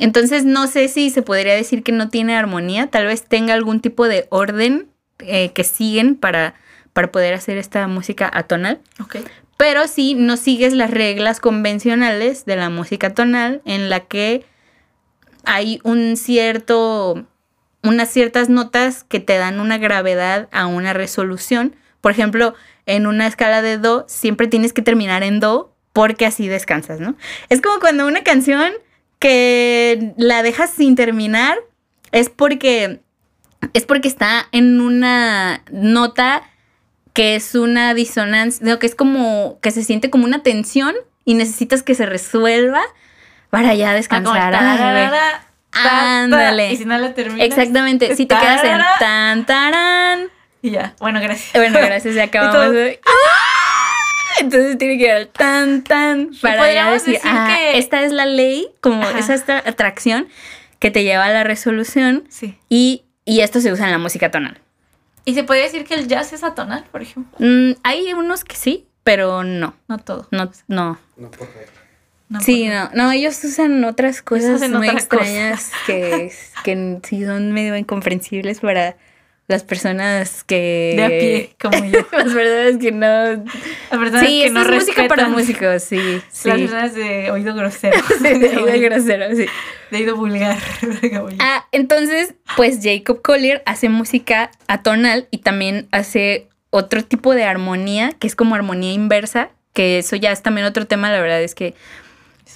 Entonces 0.04 0.44
no 0.44 0.68
sé 0.68 0.90
si 0.90 1.10
se 1.10 1.22
podría 1.22 1.56
decir 1.56 1.82
que 1.82 1.94
no 1.94 2.10
tiene 2.10 2.36
armonía, 2.36 2.88
tal 2.88 3.06
vez 3.06 3.24
tenga 3.24 3.54
algún 3.54 3.80
tipo 3.80 4.08
de 4.08 4.28
orden 4.30 4.88
eh, 5.20 5.52
que 5.54 5.64
siguen 5.64 6.16
para, 6.16 6.56
para 6.92 7.12
poder 7.12 7.34
hacer 7.34 7.58
esta 7.58 7.88
música 7.88 8.30
atonal. 8.34 8.82
Ok. 9.02 9.18
Pero 9.56 9.88
si 9.88 10.14
no 10.14 10.36
sigues 10.36 10.74
las 10.74 10.92
reglas 10.92 11.40
convencionales 11.40 12.44
de 12.44 12.58
la 12.58 12.70
música 12.70 13.14
tonal 13.14 13.62
en 13.64 13.90
la 13.90 14.02
que 14.02 14.46
hay 15.46 15.80
un 15.84 16.18
cierto, 16.18 17.26
unas 17.82 18.10
ciertas 18.10 18.50
notas 18.50 19.06
que 19.06 19.22
te 19.22 19.38
dan 19.38 19.62
una 19.62 19.78
gravedad 19.78 20.50
a 20.52 20.66
una 20.66 20.92
resolución. 20.92 21.78
Por 22.02 22.12
ejemplo, 22.12 22.56
en 22.86 23.08
una 23.08 23.26
escala 23.26 23.62
de 23.62 23.78
do 23.78 24.04
siempre 24.10 24.48
tienes 24.48 24.74
que 24.74 24.82
terminar 24.82 25.24
en 25.24 25.40
do 25.40 25.74
porque 25.94 26.26
así 26.26 26.50
descansas, 26.50 27.00
¿no? 27.00 27.16
Es 27.48 27.62
como 27.62 27.80
cuando 27.80 28.06
una 28.06 28.24
canción 28.24 28.74
que 29.24 30.12
la 30.18 30.44
dejas 30.44 30.70
sin 30.72 30.98
terminar 30.98 31.58
es 32.12 32.28
porque 32.28 33.00
es 33.72 33.86
porque 33.86 34.10
está 34.10 34.50
en 34.52 34.82
una 34.82 35.64
nota 35.72 36.44
que 37.14 37.36
es 37.36 37.56
una 37.56 37.94
disonancia, 37.94 38.68
no, 38.68 38.80
que 38.80 38.86
es 38.86 38.96
como 38.96 39.60
que 39.62 39.72
se 39.72 39.86
siente 39.86 40.10
como 40.10 40.26
una 40.26 40.44
tensión 40.44 40.94
y 41.24 41.36
necesitas 41.36 41.84
que 41.84 41.96
se 41.96 42.06
resuelva 42.06 42.82
para 43.50 43.74
ya 43.76 43.92
Ah, 43.92 43.94
descansar. 43.94 44.54
Ándale. 45.72 46.74
Y 46.74 46.76
si 46.76 46.84
no 46.84 46.98
la 46.98 47.14
terminas. 47.14 47.48
Exactamente, 47.48 48.18
si 48.18 48.26
te 48.26 48.36
quedas 48.36 48.62
en 48.66 48.82
tan 49.00 49.46
tarán. 49.46 50.28
Y 50.62 50.72
ya. 50.72 50.96
Bueno, 51.00 51.22
gracias. 51.22 51.54
Bueno, 51.54 51.80
gracias, 51.80 52.14
ya 52.14 52.24
acabamos. 52.26 52.76
Entonces 54.42 54.78
tiene 54.78 54.98
que 54.98 55.20
ir 55.22 55.28
tan 55.28 55.84
tan 55.84 56.32
para 56.42 56.72
ya 56.74 56.92
decir, 56.92 57.14
decir 57.16 57.30
ah, 57.32 57.56
que- 57.56 57.78
esta 57.78 58.02
es 58.04 58.12
la 58.12 58.26
ley, 58.26 58.68
como 58.82 59.02
Ajá. 59.04 59.20
esa 59.20 59.34
esta 59.34 59.58
atracción 59.58 60.28
que 60.80 60.92
te 60.92 61.04
lleva 61.04 61.26
a 61.26 61.30
la 61.32 61.44
resolución 61.44 62.24
Sí. 62.30 62.58
y, 62.70 63.04
y 63.26 63.40
esto 63.42 63.62
se 63.62 63.72
usa 63.72 63.86
en 63.86 63.92
la 63.92 63.98
música 63.98 64.32
tonal. 64.32 64.60
Y 65.26 65.36
se 65.36 65.44
podría 65.46 65.64
decir 65.64 65.86
que 65.86 65.94
el 65.96 66.08
jazz 66.08 66.34
es 66.34 66.44
atonal, 66.44 66.84
por 66.92 67.02
ejemplo. 67.02 67.34
Mm, 67.40 67.76
hay 67.84 68.12
unos 68.14 68.44
que 68.44 68.58
sí, 68.58 68.88
pero 69.06 69.44
no, 69.44 69.74
No 69.88 69.98
todo. 70.00 70.28
no, 70.32 70.52
no. 70.68 71.00
No 71.16 71.32
por 71.32 71.48
regla. 71.48 71.72
No 72.30 72.42
Sí, 72.42 72.68
no, 72.68 72.90
no, 72.94 73.12
ellos 73.12 73.42
usan 73.44 73.84
otras 73.86 74.22
cosas 74.22 74.56
hacen 74.56 74.74
muy 74.74 74.90
extrañas 74.90 75.72
que, 75.86 76.32
que 76.64 77.00
sí 77.04 77.24
son 77.26 77.52
medio 77.54 77.76
incomprensibles 77.78 78.60
para 78.62 78.98
las 79.48 79.64
personas 79.64 80.44
que... 80.44 80.94
De 80.96 81.04
a 81.04 81.08
pie, 81.10 81.56
como 81.60 81.86
yo. 81.86 82.00
las 82.12 82.34
personas 82.34 82.78
que 82.80 82.92
no... 82.92 83.08
Las 83.08 84.00
personas 84.00 84.28
Sí, 84.28 84.42
que 84.44 84.50
no 84.52 84.62
es 84.62 84.70
música 84.70 85.08
para 85.08 85.28
músicos, 85.28 85.84
sí, 85.84 86.22
sí. 86.32 86.48
Las 86.48 86.60
personas 86.60 86.96
de 86.96 87.32
oído 87.32 87.54
grosero. 87.54 87.98
De 88.22 88.58
oído 88.58 88.90
grosero, 88.90 89.36
sí. 89.36 89.46
De 89.92 89.98
oído 89.98 90.16
vulgar. 90.16 90.58
Ah, 91.40 91.66
entonces, 91.72 92.36
pues 92.56 92.80
Jacob 92.82 93.22
Collier 93.22 93.62
hace 93.66 93.90
música 93.90 94.52
atonal 94.68 95.28
y 95.30 95.40
también 95.40 95.88
hace 95.92 96.48
otro 96.70 97.04
tipo 97.04 97.36
de 97.36 97.44
armonía, 97.44 98.14
que 98.20 98.28
es 98.28 98.36
como 98.36 98.56
armonía 98.56 98.94
inversa, 98.94 99.50
que 99.74 100.00
eso 100.00 100.16
ya 100.16 100.32
es 100.32 100.42
también 100.42 100.66
otro 100.66 100.88
tema, 100.88 101.12
la 101.12 101.20
verdad 101.20 101.44
es 101.44 101.54
que 101.54 101.76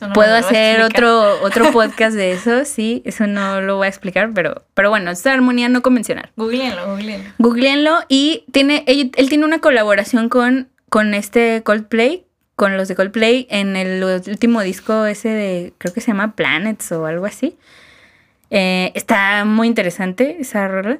no 0.01 0.13
puedo 0.13 0.35
hacer 0.35 0.81
otro, 0.81 1.41
otro 1.43 1.71
podcast 1.71 2.15
de 2.15 2.31
eso, 2.31 2.65
sí, 2.65 3.01
eso 3.05 3.27
no 3.27 3.61
lo 3.61 3.77
voy 3.77 3.85
a 3.85 3.89
explicar, 3.89 4.31
pero, 4.33 4.63
pero 4.73 4.89
bueno, 4.89 5.11
es 5.11 5.25
armonía 5.25 5.69
no 5.69 5.81
convencional. 5.81 6.31
Googleenlo, 6.35 6.85
googleenlo. 6.88 7.29
Googleenlo 7.38 7.99
y 8.09 8.43
tiene, 8.51 8.83
él, 8.88 9.11
él 9.15 9.29
tiene 9.29 9.45
una 9.45 9.59
colaboración 9.59 10.29
con, 10.29 10.69
con 10.89 11.13
este 11.13 11.63
Coldplay, 11.63 12.25
con 12.55 12.75
los 12.75 12.88
de 12.88 12.95
Coldplay 12.95 13.47
en 13.49 13.75
el 13.75 14.03
último 14.03 14.61
disco 14.61 15.05
ese 15.05 15.29
de, 15.29 15.73
creo 15.77 15.93
que 15.93 16.01
se 16.01 16.07
llama 16.07 16.35
Planets 16.35 16.91
o 16.91 17.05
algo 17.05 17.25
así. 17.25 17.55
Eh, 18.49 18.91
está 18.95 19.45
muy 19.45 19.67
interesante 19.67 20.38
esa 20.39 20.67
rola, 20.67 20.99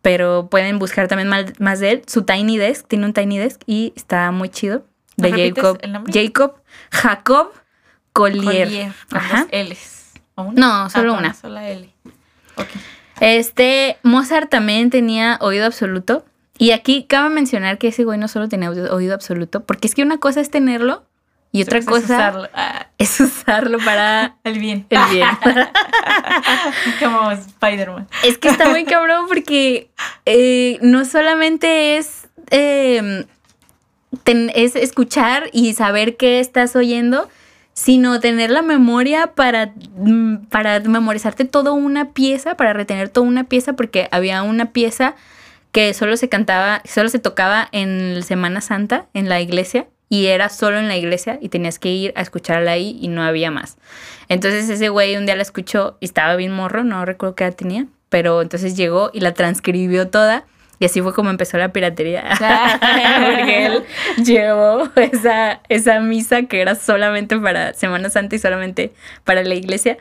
pero 0.00 0.48
pueden 0.50 0.78
buscar 0.78 1.08
también 1.08 1.28
mal- 1.28 1.52
más, 1.58 1.80
de 1.80 1.90
él. 1.90 2.02
Su 2.06 2.22
Tiny 2.22 2.56
Desk, 2.56 2.86
tiene 2.86 3.06
un 3.06 3.12
Tiny 3.12 3.38
Desk 3.38 3.60
y 3.66 3.92
está 3.96 4.30
muy 4.30 4.48
chido. 4.48 4.84
De 5.16 5.30
¿Me 5.30 5.36
repites 5.36 5.62
Jacob? 5.64 5.80
Jacob, 6.12 6.54
Jacob 6.90 7.52
Collier. 8.14 8.66
Collier, 8.68 8.92
con 9.10 9.18
Ajá. 9.18 9.40
dos 9.40 9.48
L's. 9.52 10.12
¿O 10.36 10.42
una? 10.44 10.60
No, 10.84 10.88
solo 10.90 11.10
con 11.10 11.18
una. 11.24 11.34
sola 11.34 11.68
L. 11.68 11.90
Ok. 12.56 12.66
Este, 13.20 13.98
Mozart 14.02 14.48
también 14.50 14.88
tenía 14.90 15.36
oído 15.42 15.66
absoluto. 15.66 16.24
Y 16.56 16.70
aquí 16.70 17.04
cabe 17.08 17.28
mencionar 17.30 17.78
que 17.78 17.88
ese 17.88 18.04
güey 18.04 18.18
no 18.18 18.28
solo 18.28 18.48
tenía 18.48 18.70
oído, 18.70 19.14
absoluto, 19.14 19.64
porque 19.64 19.88
es 19.88 19.94
que 19.94 20.02
una 20.02 20.18
cosa 20.18 20.40
es 20.40 20.50
tenerlo 20.50 21.04
y 21.50 21.62
otra 21.62 21.80
cosa 21.80 21.96
es 21.98 22.02
cosa 22.02 22.14
usarlo. 22.14 22.48
Ah, 22.54 22.86
es 22.98 23.20
usarlo 23.20 23.78
para 23.84 24.36
el 24.44 24.58
bien. 24.60 24.86
el 24.88 25.00
bien. 25.10 25.28
Como 27.00 27.30
Spider-Man. 27.32 28.08
es 28.24 28.38
que 28.38 28.48
está 28.48 28.68
muy 28.68 28.84
cabrón 28.84 29.26
porque 29.28 29.90
eh, 30.26 30.78
no 30.80 31.04
solamente 31.04 31.96
es, 31.96 32.28
eh, 32.50 33.26
ten- 34.22 34.52
es 34.54 34.76
escuchar 34.76 35.50
y 35.52 35.74
saber 35.74 36.16
qué 36.16 36.38
estás 36.40 36.76
oyendo, 36.76 37.28
sino 37.74 38.20
tener 38.20 38.50
la 38.50 38.62
memoria 38.62 39.34
para, 39.34 39.74
mm, 39.96 40.46
para 40.48 40.80
memorizarte 40.80 41.44
toda 41.44 41.72
una 41.72 42.12
pieza, 42.12 42.56
para 42.56 42.72
retener 42.72 43.08
toda 43.08 43.26
una 43.26 43.44
pieza, 43.44 43.74
porque 43.74 44.08
había 44.12 44.42
una 44.42 44.72
pieza 44.72 45.16
que 45.72 45.92
solo 45.92 46.16
se 46.16 46.28
cantaba, 46.28 46.82
solo 46.84 47.08
se 47.08 47.18
tocaba 47.18 47.68
en 47.72 48.22
Semana 48.22 48.60
Santa, 48.60 49.06
en 49.12 49.28
la 49.28 49.40
iglesia, 49.40 49.88
y 50.08 50.26
era 50.26 50.48
solo 50.48 50.78
en 50.78 50.86
la 50.86 50.96
iglesia, 50.96 51.38
y 51.42 51.48
tenías 51.48 51.80
que 51.80 51.90
ir 51.90 52.12
a 52.14 52.22
escucharla 52.22 52.70
ahí 52.70 52.96
y 53.00 53.08
no 53.08 53.24
había 53.24 53.50
más. 53.50 53.76
Entonces 54.28 54.68
ese 54.68 54.88
güey 54.88 55.16
un 55.16 55.26
día 55.26 55.34
la 55.34 55.42
escuchó 55.42 55.96
y 55.98 56.04
estaba 56.04 56.36
bien 56.36 56.52
morro, 56.52 56.84
no 56.84 57.04
recuerdo 57.04 57.34
qué 57.34 57.44
edad 57.44 57.56
tenía, 57.56 57.86
pero 58.08 58.40
entonces 58.40 58.76
llegó 58.76 59.10
y 59.12 59.18
la 59.18 59.34
transcribió 59.34 60.08
toda. 60.08 60.44
Y 60.84 60.86
así 60.86 61.00
fue 61.00 61.14
como 61.14 61.30
empezó 61.30 61.56
la 61.56 61.70
piratería. 61.72 62.22
Porque 63.24 63.64
él 63.64 63.84
llevó 64.22 64.86
esa, 64.96 65.60
esa 65.70 66.00
misa 66.00 66.42
que 66.42 66.60
era 66.60 66.74
solamente 66.74 67.38
para 67.38 67.72
Semana 67.72 68.10
Santa 68.10 68.36
y 68.36 68.38
solamente 68.38 68.92
para 69.24 69.42
la 69.42 69.54
iglesia. 69.54 69.96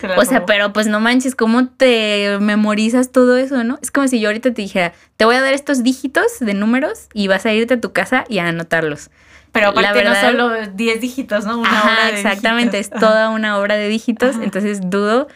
Se 0.00 0.08
la 0.08 0.16
O 0.18 0.24
sea, 0.24 0.38
robó. 0.38 0.46
pero 0.46 0.72
pues 0.72 0.88
no 0.88 0.98
manches, 0.98 1.36
¿cómo 1.36 1.68
te 1.68 2.36
memorizas 2.40 3.12
todo 3.12 3.36
eso, 3.36 3.62
no? 3.62 3.78
Es 3.80 3.92
como 3.92 4.08
si 4.08 4.18
yo 4.18 4.28
ahorita 4.28 4.52
te 4.52 4.60
dijera, 4.62 4.92
te 5.16 5.24
voy 5.24 5.36
a 5.36 5.40
dar 5.40 5.52
estos 5.54 5.84
dígitos 5.84 6.40
de 6.40 6.52
números 6.54 7.06
y 7.14 7.28
vas 7.28 7.46
a 7.46 7.52
irte 7.52 7.74
a 7.74 7.80
tu 7.80 7.92
casa 7.92 8.24
y 8.28 8.40
a 8.40 8.48
anotarlos. 8.48 9.10
Pero 9.52 9.68
aparte 9.68 10.02
la 10.04 10.12
verdad, 10.12 10.32
no 10.32 10.48
solo 10.50 10.66
10 10.74 11.00
dígitos, 11.00 11.44
¿no? 11.44 11.58
Una 11.60 11.70
Ajá, 11.70 11.92
obra 11.92 12.06
de 12.06 12.16
exactamente, 12.16 12.76
dígitos. 12.78 12.96
es 12.96 13.00
toda 13.00 13.28
una 13.30 13.56
obra 13.58 13.76
de 13.76 13.86
dígitos, 13.86 14.34
Ajá. 14.34 14.42
entonces 14.44 14.80
dudo 14.82 15.28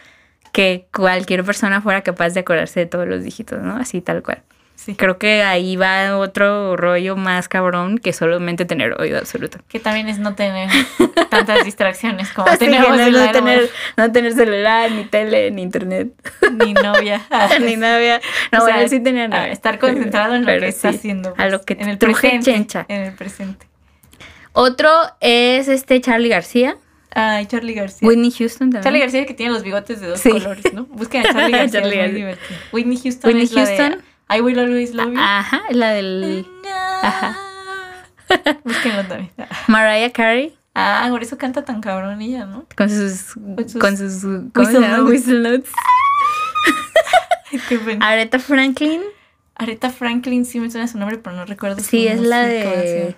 que 0.51 0.87
cualquier 0.93 1.43
persona 1.45 1.79
fuera 1.81 2.01
capaz 2.01 2.29
de 2.33 2.41
acordarse 2.41 2.81
de 2.81 2.85
todos 2.85 3.07
los 3.07 3.23
dígitos, 3.23 3.61
¿no? 3.61 3.75
Así 3.77 4.01
tal 4.01 4.21
cual. 4.23 4.43
Sí. 4.75 4.95
Creo 4.95 5.17
que 5.17 5.43
ahí 5.43 5.77
va 5.77 6.17
otro 6.17 6.75
rollo 6.75 7.15
más 7.15 7.47
cabrón 7.47 7.99
que 7.99 8.11
solamente 8.11 8.65
tener 8.65 8.99
oído 8.99 9.17
absoluto. 9.17 9.59
Que 9.69 9.79
también 9.79 10.09
es 10.09 10.19
no 10.19 10.35
tener 10.35 10.69
tantas 11.29 11.63
distracciones 11.63 12.29
como 12.33 12.49
tenemos 12.57 12.89
no, 12.89 13.09
no 13.09 13.31
tener, 13.31 13.69
no 13.95 14.11
tener 14.11 14.33
celular, 14.33 14.91
ni 14.91 15.05
tele, 15.05 15.51
ni 15.51 15.61
internet, 15.61 16.09
ni 16.51 16.73
novia. 16.73 17.21
ni 17.61 17.75
novia. 17.77 18.19
No, 18.51 18.59
O 18.59 18.61
bueno, 18.63 18.89
sí 18.89 18.99
tenía 18.99 19.25
a 19.25 19.27
novia. 19.29 19.51
estar 19.53 19.79
concentrado 19.79 20.35
en 20.35 20.41
lo 20.41 20.47
Pero 20.47 20.61
que 20.61 20.67
está 20.67 20.89
haciendo. 20.89 21.29
A 21.29 21.33
pues, 21.35 21.51
lo 21.51 21.61
que 21.61 21.73
en 21.73 21.87
el 21.89 21.97
truje 21.97 22.29
presente. 22.29 22.51
chencha. 22.51 22.85
En 22.89 23.01
el 23.03 23.13
presente. 23.13 23.67
Otro 24.53 24.89
es 25.21 25.67
este 25.67 25.99
Charlie 26.01 26.29
García, 26.29 26.75
Ay, 27.15 27.45
Charlie 27.45 27.73
García. 27.75 28.07
Whitney 28.07 28.31
Houston 28.31 28.69
también. 28.71 28.83
Charlie 28.83 28.99
García 28.99 29.25
que 29.25 29.33
tiene 29.35 29.53
los 29.53 29.61
bigotes 29.63 30.01
de 30.01 30.07
dos 30.07 30.21
colores, 30.21 30.73
¿no? 30.73 30.85
Busquen 30.85 31.21
a 31.25 31.31
Charlie 31.31 31.51
García, 31.51 31.81
Charlie 31.81 31.89
es 31.89 31.95
muy 31.95 31.97
García. 31.97 32.15
divertido. 32.17 32.59
Whitney 32.71 32.97
Houston 33.03 33.27
Whitney 33.29 33.43
es 33.45 33.51
la 33.53 33.65
de 33.65 33.77
Houston. 33.77 34.03
I 34.29 34.41
Will 34.41 34.59
Always 34.59 34.93
Love 34.93 35.13
You. 35.13 35.19
Ajá, 35.19 35.61
la 35.71 35.91
del 35.91 36.45
Ajá. 37.01 37.37
Búsquenlo 38.63 39.03
también. 39.05 39.31
Mariah 39.67 40.11
Carey 40.11 40.55
Ah, 40.75 41.05
por 41.11 41.21
eso 41.21 41.37
canta 41.37 41.63
tan 41.63 41.81
cabrón 41.81 42.19
ella, 42.21 42.45
¿no? 42.45 42.65
con 42.75 42.89
sus 42.89 43.11
sus 43.19 43.75
con 43.79 43.95
sus 43.95 44.23
¿cómo 44.53 44.65
se 44.67 44.77
whistle 44.77 44.79
llama? 44.81 44.97
notes. 44.97 45.11
Whistle 45.11 45.39
notes. 45.41 45.71
Ay, 47.51 47.61
qué 47.69 47.77
pena. 47.77 48.09
Aretha 48.09 48.39
Franklin, 48.39 49.01
Aretha 49.55 49.91
Franklin 49.91 50.45
sí 50.45 50.59
me 50.59 50.71
suena 50.71 50.87
su 50.87 50.97
nombre, 50.97 51.19
pero 51.19 51.35
no 51.35 51.45
recuerdo 51.45 51.79
sí 51.83 52.07
es 52.07 52.19
la 52.19 52.43
de 52.45 53.15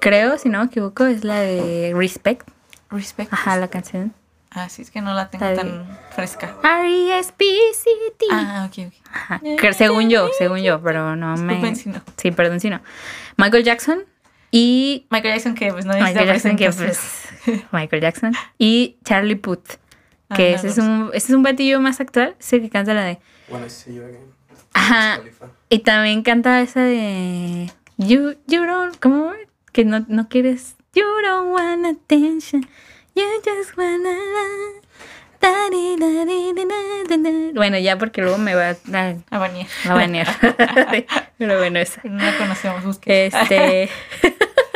creo, 0.00 0.38
si 0.38 0.48
no 0.48 0.60
me 0.60 0.64
equivoco, 0.66 1.04
es 1.04 1.22
la 1.24 1.40
de 1.40 1.92
Respect. 1.94 2.48
Respect. 2.90 3.32
Ajá, 3.32 3.58
la 3.58 3.68
canción. 3.68 4.14
Ah, 4.56 4.68
sí, 4.68 4.82
es 4.82 4.92
que 4.92 5.00
no 5.00 5.14
la 5.14 5.30
tengo 5.30 5.44
tan 5.54 5.98
fresca. 6.14 6.54
R 6.62 6.88
E 6.88 7.18
S 7.18 7.32
P 7.36 7.44
C 7.74 7.90
T. 8.16 8.26
Ah, 8.30 8.68
ok, 8.70 8.86
ok. 8.86 8.94
Ajá, 9.12 9.40
según 9.72 10.08
yo, 10.08 10.28
según 10.38 10.58
yo, 10.58 10.80
pero 10.80 11.16
no 11.16 11.36
me 11.36 11.54
Disculpen 11.54 11.76
si 11.76 11.88
no. 11.88 12.00
Sí, 12.16 12.30
perdón 12.30 12.60
si 12.60 12.70
no. 12.70 12.80
Michael 13.36 13.64
Jackson 13.64 14.04
y 14.52 15.06
Michael 15.10 15.34
Jackson 15.34 15.54
que 15.56 15.72
pues 15.72 15.84
no 15.84 15.92
necesita 15.92 16.20
Michael 16.20 16.28
Jackson, 16.28 16.56
que 16.56 16.70
pues, 16.70 17.64
Michael 17.72 18.02
Jackson. 18.02 18.32
Y 18.56 18.96
Charlie 19.04 19.34
Puth, 19.34 19.70
que 20.36 20.54
Ah, 20.54 20.56
ese, 20.56 20.66
no, 20.66 20.72
es 20.72 20.78
un, 20.78 21.10
ese 21.14 21.32
es 21.32 21.36
un 21.36 21.42
batillo 21.42 21.80
más 21.80 22.00
actual, 22.00 22.36
ese 22.38 22.60
que 22.60 22.70
canta 22.70 22.94
la 22.94 23.04
de... 23.04 23.18
I 23.50 23.68
see 23.68 23.94
you 23.94 24.02
again. 24.02 24.32
Ajá. 24.72 25.20
Y 25.68 25.80
también 25.80 26.22
canta 26.22 26.60
esa 26.60 26.80
de... 26.80 27.72
You, 27.96 28.36
you 28.46 28.64
don't... 28.64 28.96
¿Cómo? 29.00 29.32
Que 29.72 29.84
no, 29.84 30.04
no 30.08 30.28
quieres... 30.28 30.76
You 30.94 31.04
don't 31.22 31.50
want 31.52 31.86
attention. 31.86 32.68
You 33.14 33.24
just 33.44 33.76
wanna... 33.76 34.14
Bueno, 37.54 37.78
ya 37.78 37.98
porque 37.98 38.22
luego 38.22 38.38
me 38.38 38.54
va 38.54 38.70
a, 38.70 39.14
a, 39.30 39.38
bañar. 39.38 39.66
a 39.84 39.94
banear. 39.94 40.26
Pero 41.38 41.58
bueno, 41.58 41.78
esa. 41.78 42.00
No 42.04 42.24
la 42.24 42.36
conocemos, 42.38 42.82
busquen. 42.84 43.30
Este. 43.32 43.90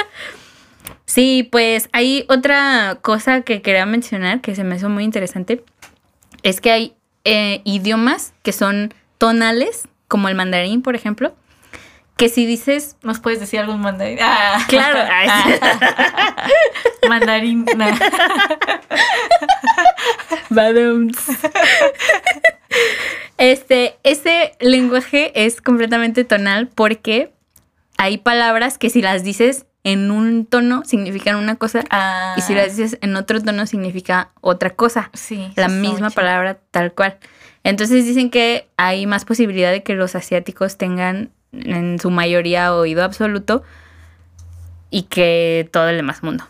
sí, 1.04 1.48
pues 1.50 1.88
hay 1.92 2.26
otra 2.28 2.98
cosa 3.02 3.42
que 3.42 3.62
quería 3.62 3.86
mencionar 3.86 4.40
que 4.40 4.54
se 4.54 4.64
me 4.64 4.76
hizo 4.76 4.88
muy 4.88 5.04
interesante. 5.04 5.64
Es 6.42 6.60
que 6.60 6.70
hay 6.70 6.94
eh, 7.24 7.62
idiomas 7.64 8.34
que 8.42 8.52
son 8.52 8.94
tonales, 9.16 9.88
como 10.06 10.28
el 10.28 10.34
mandarín, 10.34 10.82
por 10.82 10.94
ejemplo, 10.94 11.34
que 12.18 12.28
si 12.28 12.44
dices. 12.44 12.96
¿Nos 13.02 13.20
puedes 13.20 13.38
decir 13.40 13.60
algún 13.60 13.80
mandarín? 13.80 14.18
Ah. 14.20 14.58
Claro, 14.68 15.00
ay, 15.10 15.28
mandarín. 17.08 17.64
Este, 23.38 23.96
ese 24.02 24.52
lenguaje 24.58 25.46
es 25.46 25.60
completamente 25.60 26.24
tonal 26.24 26.68
porque 26.74 27.32
hay 27.96 28.18
palabras 28.18 28.78
que 28.78 28.90
si 28.90 29.00
las 29.00 29.22
dices 29.22 29.66
en 29.84 30.10
un 30.10 30.44
tono 30.44 30.82
significan 30.84 31.36
una 31.36 31.54
cosa 31.54 31.84
Ah, 31.90 32.34
y 32.36 32.40
si 32.40 32.54
las 32.54 32.76
dices 32.76 32.98
en 33.00 33.14
otro 33.14 33.40
tono 33.40 33.66
significa 33.66 34.32
otra 34.40 34.70
cosa. 34.70 35.10
sí, 35.14 35.52
la 35.54 35.68
misma 35.68 36.10
palabra 36.10 36.58
tal 36.72 36.92
cual. 36.92 37.18
Entonces 37.62 38.04
dicen 38.04 38.30
que 38.30 38.68
hay 38.76 39.06
más 39.06 39.24
posibilidad 39.24 39.70
de 39.70 39.82
que 39.84 39.94
los 39.94 40.16
asiáticos 40.16 40.76
tengan 40.76 41.30
en 41.52 41.98
su 41.98 42.10
mayoría 42.10 42.74
oído 42.74 43.04
absoluto 43.04 43.62
y 44.90 45.02
que 45.04 45.68
todo 45.72 45.88
el 45.88 45.96
demás 45.96 46.22
mundo. 46.22 46.46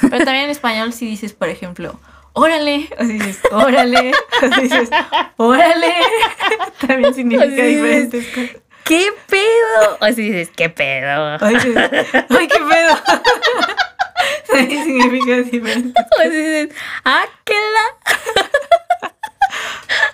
Pero 0.00 0.24
también 0.24 0.44
en 0.44 0.50
español 0.50 0.92
si 0.92 1.06
dices, 1.06 1.32
por 1.32 1.48
ejemplo, 1.48 1.98
órale, 2.32 2.88
o 2.98 3.04
si 3.04 3.12
dices, 3.14 3.40
órale, 3.50 4.12
o 4.42 4.54
si 4.54 4.60
dices, 4.62 4.90
órale, 5.36 5.94
también 6.86 7.14
significa 7.14 7.46
si 7.46 7.62
dices, 7.62 8.10
diferentes 8.10 8.26
cosas. 8.28 8.62
¿Qué 8.84 9.10
pedo? 9.28 9.98
O 10.00 10.06
si 10.08 10.22
dices, 10.22 10.50
¿qué 10.56 10.68
pedo? 10.68 11.36
O 11.40 11.46
dices, 11.46 11.76
ay, 11.76 12.48
qué 12.48 12.58
pedo. 12.58 12.98
También 14.52 14.84
significa 14.84 15.36
diferente. 15.36 16.00
O 16.00 16.22
si 16.22 16.28
dices, 16.28 16.68
¡ah, 17.04 17.24
qué 17.44 17.54
la! 17.54 19.12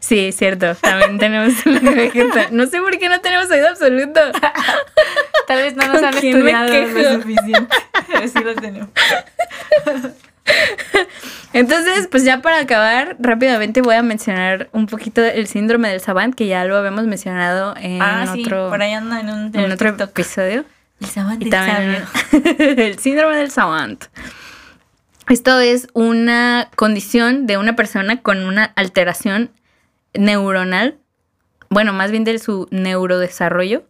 Sí, 0.00 0.26
es 0.26 0.36
cierto. 0.36 0.74
También 0.76 1.18
tenemos 1.18 1.52
No 2.50 2.66
sé 2.66 2.80
por 2.80 2.98
qué 2.98 3.08
no 3.08 3.20
tenemos 3.20 3.50
oído 3.50 3.68
absoluto. 3.68 4.20
Tal 5.46 5.62
vez 5.62 5.76
no 5.76 5.86
nos 5.86 5.96
¿Con 5.96 6.04
han 6.04 6.14
estudiado 6.14 6.68
lo 6.68 7.14
suficiente. 7.20 7.76
Pero 8.08 8.28
sí 8.28 8.38
lo 8.44 8.54
tenemos. 8.54 8.88
Entonces, 11.52 12.08
pues 12.10 12.24
ya 12.24 12.42
para 12.42 12.58
acabar, 12.58 13.16
rápidamente 13.18 13.80
voy 13.80 13.94
a 13.94 14.02
mencionar 14.02 14.68
un 14.72 14.86
poquito 14.86 15.22
el 15.24 15.46
síndrome 15.46 15.88
del 15.88 16.00
Savant, 16.00 16.34
que 16.34 16.46
ya 16.48 16.64
lo 16.64 16.76
habíamos 16.76 17.04
mencionado 17.04 17.74
en 17.80 18.02
ah, 18.02 18.26
sí, 18.32 18.42
otro, 18.42 18.68
por 18.70 18.82
ahí 18.82 18.92
anda 18.92 19.20
en 19.20 19.30
un 19.30 19.56
en 19.56 19.72
otro 19.72 19.90
TikTok. 19.90 20.10
episodio. 20.10 20.64
El 21.00 21.06
sabor 21.06 21.36
Y 21.38 21.50
también 21.50 22.04
el 22.58 22.98
síndrome 22.98 23.36
del 23.36 23.50
Savant. 23.50 24.04
Esto 25.28 25.58
es 25.60 25.88
una 25.94 26.68
condición 26.76 27.46
de 27.46 27.56
una 27.56 27.76
persona 27.76 28.20
con 28.20 28.44
una 28.44 28.64
alteración 28.76 29.50
neuronal, 30.14 30.98
bueno, 31.70 31.92
más 31.92 32.10
bien 32.10 32.24
de 32.24 32.38
su 32.38 32.68
neurodesarrollo, 32.70 33.84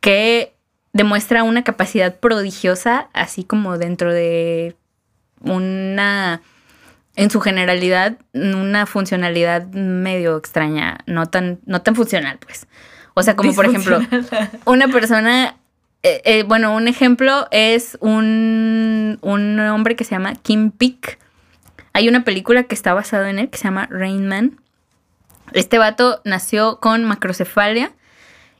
que 0.00 0.54
demuestra 0.92 1.42
una 1.42 1.64
capacidad 1.64 2.16
prodigiosa, 2.18 3.08
así 3.12 3.44
como 3.44 3.78
dentro 3.78 4.12
de 4.12 4.76
una, 5.40 6.40
en 7.16 7.30
su 7.30 7.40
generalidad, 7.40 8.18
una 8.32 8.86
funcionalidad 8.86 9.66
medio 9.68 10.36
extraña, 10.36 10.98
no 11.06 11.26
tan, 11.26 11.60
no 11.66 11.82
tan 11.82 11.94
funcional, 11.94 12.38
pues. 12.38 12.66
O 13.14 13.22
sea, 13.22 13.34
como 13.34 13.52
por 13.54 13.66
ejemplo, 13.66 14.00
una 14.64 14.86
persona, 14.88 15.56
eh, 16.04 16.22
eh, 16.24 16.42
bueno, 16.44 16.74
un 16.74 16.86
ejemplo 16.86 17.48
es 17.50 17.98
un, 18.00 19.18
un 19.22 19.60
hombre 19.60 19.96
que 19.96 20.04
se 20.04 20.12
llama 20.12 20.34
Kim 20.36 20.70
Peek. 20.70 21.18
Hay 21.92 22.08
una 22.08 22.22
película 22.22 22.62
que 22.64 22.76
está 22.76 22.94
basada 22.94 23.28
en 23.28 23.40
él 23.40 23.50
que 23.50 23.58
se 23.58 23.64
llama 23.64 23.88
Rain 23.90 24.28
Man. 24.28 24.60
Este 25.52 25.78
vato 25.78 26.20
nació 26.24 26.78
con 26.80 27.04
macrocefalia 27.04 27.92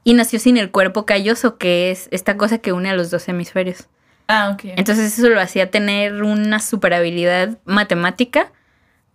y 0.04 0.14
nació 0.14 0.38
sin 0.38 0.56
el 0.56 0.70
cuerpo 0.70 1.06
calloso, 1.06 1.58
que 1.58 1.90
es 1.90 2.08
esta 2.10 2.36
cosa 2.36 2.58
que 2.58 2.72
une 2.72 2.90
a 2.90 2.94
los 2.94 3.10
dos 3.10 3.28
hemisferios. 3.28 3.88
Ah, 4.28 4.50
ok. 4.54 4.72
Entonces 4.76 5.18
eso 5.18 5.28
lo 5.28 5.40
hacía 5.40 5.70
tener 5.70 6.22
una 6.22 6.60
super 6.60 6.94
habilidad 6.94 7.58
matemática. 7.64 8.52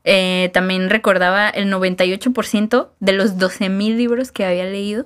Eh, 0.04 0.50
también 0.54 0.90
recordaba 0.90 1.50
el 1.50 1.72
98% 1.72 2.90
de 3.00 3.14
los 3.14 3.38
12.000 3.38 3.96
libros 3.96 4.32
que 4.32 4.46
había 4.46 4.66
leído. 4.66 5.06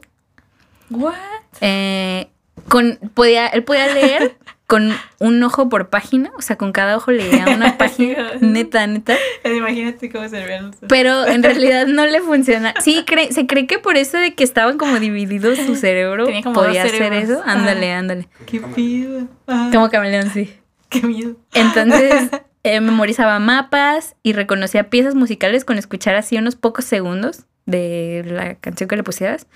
What? 0.90 1.14
Eh, 1.62 2.30
con, 2.70 2.98
podía, 3.14 3.48
él 3.48 3.64
podía 3.64 3.94
leer 3.94 4.38
con 4.68 4.92
un 5.20 5.42
ojo 5.44 5.70
por 5.70 5.90
página, 5.90 6.30
o 6.38 6.42
sea, 6.42 6.58
con 6.58 6.74
cada 6.74 6.98
ojo 6.98 7.12
leía 7.12 7.46
una 7.56 7.78
página, 7.78 8.34
neta, 8.42 8.86
neta. 8.86 9.16
Imagínate 9.46 10.12
cómo 10.12 10.28
se 10.28 10.44
veían 10.44 10.72
Pero 10.90 11.26
en 11.26 11.42
realidad 11.44 11.88
no 11.88 12.06
le 12.06 12.20
funciona. 12.22 12.74
Sí, 12.82 13.04
cree- 13.08 13.32
se 13.32 13.48
cree 13.48 13.66
que 13.66 13.80
por 13.80 13.96
eso 13.96 14.18
de 14.18 14.36
que 14.36 14.44
estaban 14.44 14.78
como 14.78 15.00
divididos 15.00 15.58
su 15.60 15.76
cerebro 15.78 16.26
Tenía 16.26 16.42
como 16.44 16.56
podía 16.56 16.84
dos 16.84 16.92
hacer 16.94 17.14
eso. 17.14 17.42
Ándale, 17.46 17.94
Ah. 17.94 18.00
ándale. 18.00 18.28
Qué 18.46 18.60
pido. 18.60 19.28
Ah, 19.48 19.70
Como 19.72 19.90
camaleón, 19.90 20.30
sí. 20.32 20.54
Qué 20.90 21.02
miedo. 21.02 21.38
Entonces 21.54 22.30
eh, 22.64 22.82
memorizaba 22.82 23.40
mapas 23.40 24.16
y 24.22 24.34
reconocía 24.34 24.90
piezas 24.90 25.16
musicales 25.16 25.64
con 25.64 25.78
escuchar 25.78 26.16
así 26.16 26.38
unos 26.38 26.58
pocos 26.58 26.84
segundos 26.84 27.46
de 27.66 28.24
la 28.28 28.56
canción 28.56 28.90
que 28.90 28.98
le 28.98 29.04
pusieras. 29.04 29.48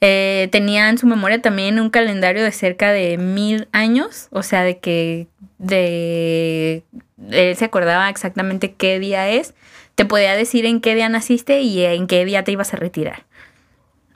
Eh, 0.00 0.48
tenía 0.52 0.88
en 0.90 0.98
su 0.98 1.06
memoria 1.06 1.40
también 1.40 1.80
un 1.80 1.88
calendario 1.90 2.44
de 2.44 2.52
cerca 2.52 2.92
de 2.92 3.16
mil 3.16 3.68
años, 3.72 4.28
o 4.30 4.42
sea, 4.42 4.62
de 4.62 4.78
que 4.78 5.26
de 5.58 6.82
él 7.30 7.56
se 7.56 7.64
acordaba 7.64 8.08
exactamente 8.10 8.74
qué 8.74 8.98
día 8.98 9.28
es. 9.30 9.54
Te 9.94 10.04
podía 10.04 10.36
decir 10.36 10.66
en 10.66 10.80
qué 10.82 10.94
día 10.94 11.08
naciste 11.08 11.60
y 11.62 11.82
en 11.84 12.06
qué 12.06 12.24
día 12.26 12.44
te 12.44 12.52
ibas 12.52 12.74
a 12.74 12.76
retirar. 12.76 13.24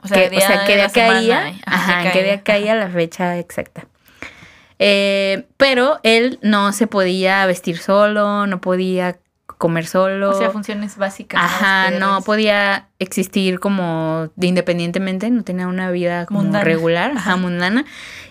O 0.05 0.09
Que- 0.09 0.31
o 0.37 0.41
sea, 0.41 0.61
de 0.61 0.67
qué 0.67 0.77
la 0.77 0.89
día 0.89 0.91
caía, 0.93 1.39
semana, 1.43 1.59
ajá, 1.65 2.03
en 2.07 2.13
qué 2.13 2.23
día 2.25 2.43
caía 2.43 2.75
la 2.75 2.89
fecha 2.89 3.39
exacta. 3.39 3.87
Eh, 4.79 5.45
pero 5.57 5.99
él 6.03 6.39
no 6.43 6.73
se 6.73 6.87
podía 6.87 7.45
vestir 7.47 7.79
solo, 7.79 8.47
no 8.47 8.61
podía 8.61 9.19
comer 9.61 9.87
solo. 9.87 10.31
O 10.31 10.39
sea, 10.39 10.49
funciones 10.49 10.97
básicas. 10.97 11.39
Ajá, 11.39 11.91
no 11.91 12.23
podía 12.23 12.89
existir 12.99 13.61
como 13.61 14.31
de 14.35 14.47
independientemente, 14.47 15.29
no 15.31 15.45
tenía 15.45 15.69
una 15.69 15.91
vida 15.91 16.25
como 16.25 16.41
Mundana. 16.43 16.65
regular, 16.65 17.13
ajá, 17.15 17.37
mundana, 17.37 17.85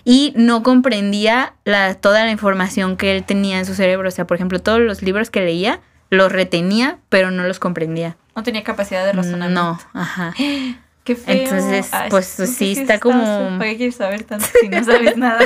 y 0.04 0.32
no 0.34 0.64
comprendía 0.64 1.54
la, 1.64 1.94
toda 1.94 2.24
la 2.24 2.32
información 2.32 2.96
que 2.96 3.16
él 3.16 3.22
tenía 3.22 3.60
en 3.60 3.64
su 3.64 3.74
cerebro. 3.74 4.08
O 4.08 4.10
sea, 4.10 4.26
por 4.26 4.34
ejemplo, 4.36 4.58
todos 4.58 4.80
los 4.80 5.02
libros 5.02 5.30
que 5.30 5.40
leía 5.40 5.78
los 6.10 6.32
retenía, 6.32 6.98
pero 7.08 7.30
no 7.30 7.44
los 7.44 7.60
comprendía. 7.60 8.16
No 8.34 8.42
tenía 8.42 8.64
capacidad 8.64 9.06
de 9.06 9.12
razonamiento. 9.12 9.54
No, 9.62 9.78
ajá. 9.94 10.34
Qué 11.04 11.14
feo. 11.14 11.44
Entonces, 11.44 11.90
Ay, 11.92 12.10
pues, 12.10 12.26
sí, 12.26 12.72
está 12.72 12.98
como- 12.98 13.56
¿Para 13.56 13.70
qué 13.70 13.76
quieres 13.76 13.94
saber 13.94 14.24
tanto 14.24 14.46
si 14.60 14.68
no 14.68 14.82
sabes 14.82 15.16
nada? 15.16 15.40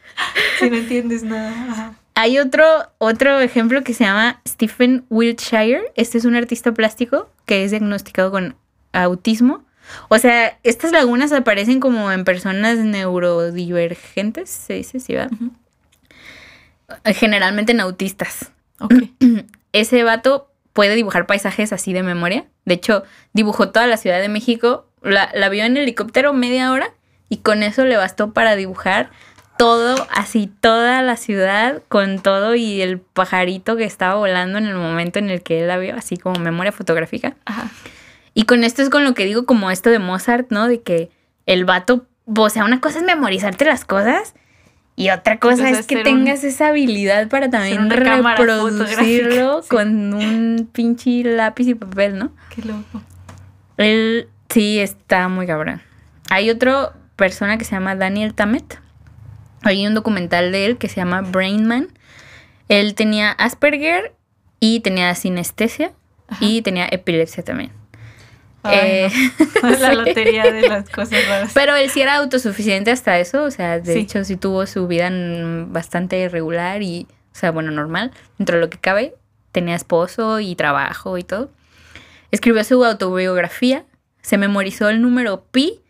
si 0.58 0.70
no 0.70 0.76
entiendes 0.76 1.22
nada. 1.22 1.52
Ajá. 1.70 1.92
Hay 2.20 2.40
otro, 2.40 2.64
otro 2.98 3.38
ejemplo 3.38 3.84
que 3.84 3.94
se 3.94 4.02
llama 4.02 4.42
Stephen 4.44 5.06
Wiltshire. 5.08 5.92
Este 5.94 6.18
es 6.18 6.24
un 6.24 6.34
artista 6.34 6.74
plástico 6.74 7.30
que 7.46 7.62
es 7.62 7.70
diagnosticado 7.70 8.32
con 8.32 8.56
autismo. 8.92 9.64
O 10.08 10.18
sea, 10.18 10.58
estas 10.64 10.90
lagunas 10.90 11.30
aparecen 11.30 11.78
como 11.78 12.10
en 12.10 12.24
personas 12.24 12.78
neurodivergentes, 12.78 14.50
se 14.50 14.72
dice, 14.72 14.98
¿sí 14.98 15.14
va? 15.14 15.28
Generalmente 17.04 17.70
en 17.70 17.78
autistas. 17.78 18.50
Ese 19.72 20.02
vato 20.02 20.52
puede 20.72 20.96
dibujar 20.96 21.24
paisajes 21.24 21.72
así 21.72 21.92
de 21.92 22.02
memoria. 22.02 22.46
De 22.64 22.74
hecho, 22.74 23.04
dibujó 23.32 23.70
toda 23.70 23.86
la 23.86 23.96
Ciudad 23.96 24.20
de 24.20 24.28
México. 24.28 24.88
La, 25.02 25.30
la 25.34 25.50
vio 25.50 25.62
en 25.62 25.76
helicóptero 25.76 26.32
media 26.32 26.72
hora 26.72 26.92
y 27.28 27.36
con 27.38 27.62
eso 27.62 27.84
le 27.84 27.96
bastó 27.96 28.32
para 28.32 28.56
dibujar 28.56 29.12
todo, 29.58 30.06
así 30.10 30.50
toda 30.60 31.02
la 31.02 31.16
ciudad 31.16 31.82
con 31.88 32.20
todo 32.20 32.54
y 32.54 32.80
el 32.80 32.98
pajarito 33.00 33.76
que 33.76 33.84
estaba 33.84 34.14
volando 34.14 34.56
en 34.56 34.66
el 34.66 34.76
momento 34.76 35.18
en 35.18 35.28
el 35.28 35.42
que 35.42 35.60
él 35.60 35.68
la 35.68 35.76
vio, 35.76 35.94
así 35.96 36.16
como 36.16 36.40
memoria 36.40 36.72
fotográfica. 36.72 37.36
Ajá. 37.44 37.68
Y 38.32 38.44
con 38.44 38.64
esto 38.64 38.82
es 38.82 38.88
con 38.88 39.04
lo 39.04 39.14
que 39.14 39.24
digo 39.24 39.44
como 39.44 39.70
esto 39.70 39.90
de 39.90 39.98
Mozart, 39.98 40.50
¿no? 40.50 40.68
De 40.68 40.80
que 40.80 41.10
el 41.44 41.64
vato, 41.64 42.06
o 42.24 42.48
sea, 42.48 42.64
una 42.64 42.80
cosa 42.80 43.00
es 43.00 43.04
memorizarte 43.04 43.64
las 43.64 43.84
cosas 43.84 44.34
y 44.94 45.10
otra 45.10 45.38
cosa 45.38 45.68
Entonces, 45.68 45.80
es 45.80 45.86
que 45.86 46.02
tengas 46.02 46.44
esa 46.44 46.68
habilidad 46.68 47.28
para 47.28 47.50
también 47.50 47.90
reproducirlo 47.90 49.62
sí. 49.62 49.68
con 49.68 50.14
un 50.14 50.68
pinche 50.72 51.22
lápiz 51.24 51.68
y 51.68 51.74
papel, 51.74 52.18
¿no? 52.18 52.32
Qué 52.54 52.62
loco. 52.62 53.02
Él 53.76 54.28
sí 54.48 54.80
está 54.80 55.28
muy 55.28 55.46
cabrón. 55.46 55.80
Hay 56.30 56.50
otra 56.50 56.92
persona 57.16 57.58
que 57.58 57.64
se 57.64 57.72
llama 57.72 57.94
Daniel 57.94 58.34
Tammet. 58.34 58.80
Hay 59.62 59.86
un 59.86 59.94
documental 59.94 60.52
de 60.52 60.66
él 60.66 60.78
que 60.78 60.88
se 60.88 60.96
llama 60.96 61.22
Brain 61.22 61.66
Man. 61.66 61.88
Él 62.68 62.94
tenía 62.94 63.30
Asperger 63.32 64.12
y 64.60 64.80
tenía 64.80 65.14
sinestesia 65.14 65.92
Ajá. 66.28 66.44
y 66.44 66.62
tenía 66.62 66.86
epilepsia 66.90 67.42
también. 67.44 67.72
Ay, 68.62 68.78
Eh, 68.82 69.10
no. 69.62 69.70
La 69.78 69.94
lotería 69.94 70.50
de 70.50 70.68
las 70.68 70.88
cosas 70.90 71.26
raras. 71.28 71.52
Pero 71.54 71.74
él 71.76 71.90
sí 71.90 72.00
era 72.00 72.16
autosuficiente 72.16 72.90
hasta 72.90 73.18
eso, 73.18 73.44
o 73.44 73.50
sea, 73.50 73.78
de 73.80 73.92
Sí. 73.94 74.00
hecho 74.00 74.24
sí 74.24 74.36
tuvo 74.36 74.66
su 74.66 74.86
vida 74.86 75.10
bastante 75.66 76.28
regular 76.28 76.82
y, 76.82 77.06
o 77.32 77.34
sea, 77.34 77.50
bueno, 77.50 77.70
normal, 77.70 78.12
dentro 78.36 78.56
de 78.56 78.62
lo 78.62 78.70
que 78.70 78.78
cabe. 78.78 79.14
Tenía 79.52 79.74
esposo 79.76 80.40
y 80.40 80.54
trabajo 80.56 81.16
y 81.18 81.24
todo. 81.24 81.50
Escribió 82.30 82.62
su 82.64 82.84
autobiografía, 82.84 83.84
se 84.20 84.36
memorizó 84.36 84.88
el 84.90 85.00
número 85.00 85.44
pi 85.50 85.80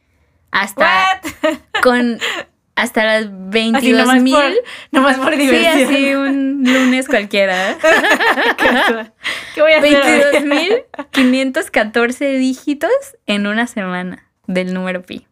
hasta 0.52 1.20
¿What? 1.42 1.56
con 1.82 2.18
hasta 2.78 3.04
las 3.04 3.24
Así 3.24 3.32
22 3.32 4.06
nomás 4.06 4.22
mil. 4.22 4.34
por, 4.34 4.52
nomás 4.92 5.16
por 5.18 5.34
Sí, 5.34 5.66
así 5.66 6.14
un 6.14 6.62
lunes 6.62 7.08
cualquiera. 7.08 7.76
¿Qué 9.54 9.62
voy 9.62 9.72
a 9.72 9.78
hacer? 9.78 10.00
hoy? 10.00 10.82
22.514 11.12 12.38
dígitos 12.38 12.90
en 13.26 13.48
una 13.48 13.66
semana 13.66 14.30
del 14.46 14.74
número 14.74 15.02
pi. 15.02 15.26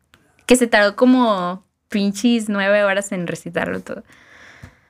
Que 0.47 0.57
se 0.57 0.67
tardó 0.67 0.97
como 0.97 1.65
pinches 1.89 2.49
nueve 2.49 2.83
horas 2.83 3.13
en 3.13 3.29
recitarlo 3.29 3.81
todo. 3.81 4.03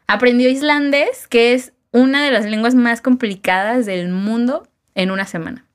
Aprendió 0.06 0.48
islandés, 0.48 1.28
que 1.28 1.52
es 1.52 1.74
una 1.92 2.24
de 2.24 2.30
las 2.30 2.46
lenguas 2.46 2.74
más 2.74 3.02
complicadas 3.02 3.84
del 3.84 4.08
mundo, 4.08 4.66
en 4.94 5.10
una 5.10 5.26
semana. 5.26 5.65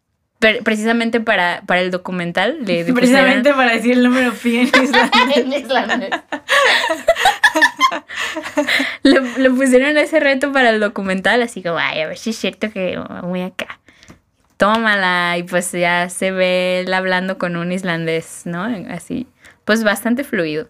Pre- 0.41 0.61
precisamente 0.63 1.21
para, 1.21 1.61
para 1.67 1.79
el 1.81 1.91
documental 1.91 2.57
le 2.65 2.83
le 2.83 2.93
Precisamente 2.93 3.53
para 3.53 3.73
decir 3.73 3.91
el 3.93 4.03
número 4.03 4.33
pi 4.33 4.57
en 4.57 4.67
islandés. 4.83 5.37
en 5.37 5.53
islandés. 5.53 6.09
le 9.03 9.49
pusieron 9.51 9.97
ese 9.97 10.19
reto 10.19 10.51
para 10.51 10.71
el 10.71 10.79
documental, 10.79 11.41
así 11.43 11.61
como, 11.61 11.77
ay, 11.77 12.01
a 12.01 12.07
ver 12.07 12.17
si 12.17 12.31
es 12.31 12.37
cierto 12.37 12.71
que 12.71 12.99
voy 13.23 13.41
acá. 13.41 13.79
Tómala, 14.57 15.37
y 15.37 15.43
pues 15.43 15.71
ya 15.71 16.09
se 16.09 16.31
ve 16.31 16.81
él 16.81 16.93
hablando 16.93 17.37
con 17.37 17.55
un 17.55 17.71
islandés, 17.71 18.41
¿no? 18.45 18.63
Así, 18.89 19.27
pues 19.63 19.83
bastante 19.83 20.23
fluido. 20.23 20.69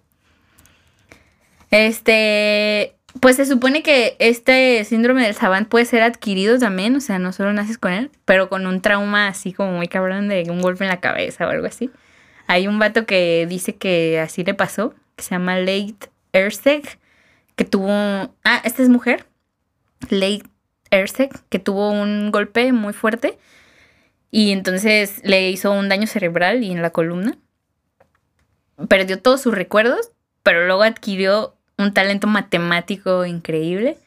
Este, 1.72 2.96
pues 3.20 3.36
se 3.36 3.46
supone 3.46 3.84
que 3.84 4.16
este 4.20 4.84
síndrome 4.86 5.24
del 5.24 5.36
Savant 5.36 5.68
puede 5.68 5.86
ser 5.86 6.02
adquirido 6.02 6.58
también, 6.58 6.96
o 6.96 7.02
sea, 7.02 7.20
no 7.20 7.34
solo 7.34 7.52
naces 7.54 7.78
con 7.78 7.92
él, 7.92 8.10
pero 8.26 8.50
con 8.50 8.66
un 8.66 8.82
trauma 8.82 9.28
así 9.28 9.54
como 9.54 9.74
muy 9.74 9.88
cabrón 9.88 10.30
de 10.30 10.46
un 10.50 10.62
golpe 10.62 10.86
en 10.86 10.90
la 10.90 11.02
cabeza 11.02 11.46
o 11.46 11.50
algo 11.50 11.68
así. 11.68 11.92
Hay 12.48 12.68
un 12.68 12.80
vato 12.80 13.06
que 13.06 13.46
dice 13.50 13.76
que 13.76 14.20
así 14.20 14.44
le 14.44 14.54
pasó, 14.54 14.94
que 15.16 15.24
se 15.24 15.32
llama 15.32 15.58
Late 15.58 16.10
Erseg, 16.34 17.00
que 17.56 17.66
tuvo... 17.66 17.92
Ah, 18.44 18.62
esta 18.64 18.82
es 18.82 18.90
mujer. 18.90 19.26
Late 20.10 20.44
Erseg, 20.90 21.32
que 21.50 21.60
tuvo 21.60 21.92
un 21.92 22.32
golpe 22.32 22.72
muy 22.72 22.94
fuerte 22.94 23.38
y 24.32 24.52
entonces 24.52 25.22
le 25.24 25.50
hizo 25.50 25.72
un 25.72 25.90
daño 25.90 26.08
cerebral 26.08 26.64
y 26.64 26.72
en 26.72 26.82
la 26.82 26.90
columna. 26.90 27.38
Perdió 28.88 29.22
todos 29.22 29.42
sus 29.42 29.54
recuerdos, 29.54 30.12
pero 30.42 30.66
luego 30.66 30.84
adquirió 30.84 31.58
un 31.82 31.94
talento 31.94 32.28
matemático 32.28 33.26
increíble 33.26 33.98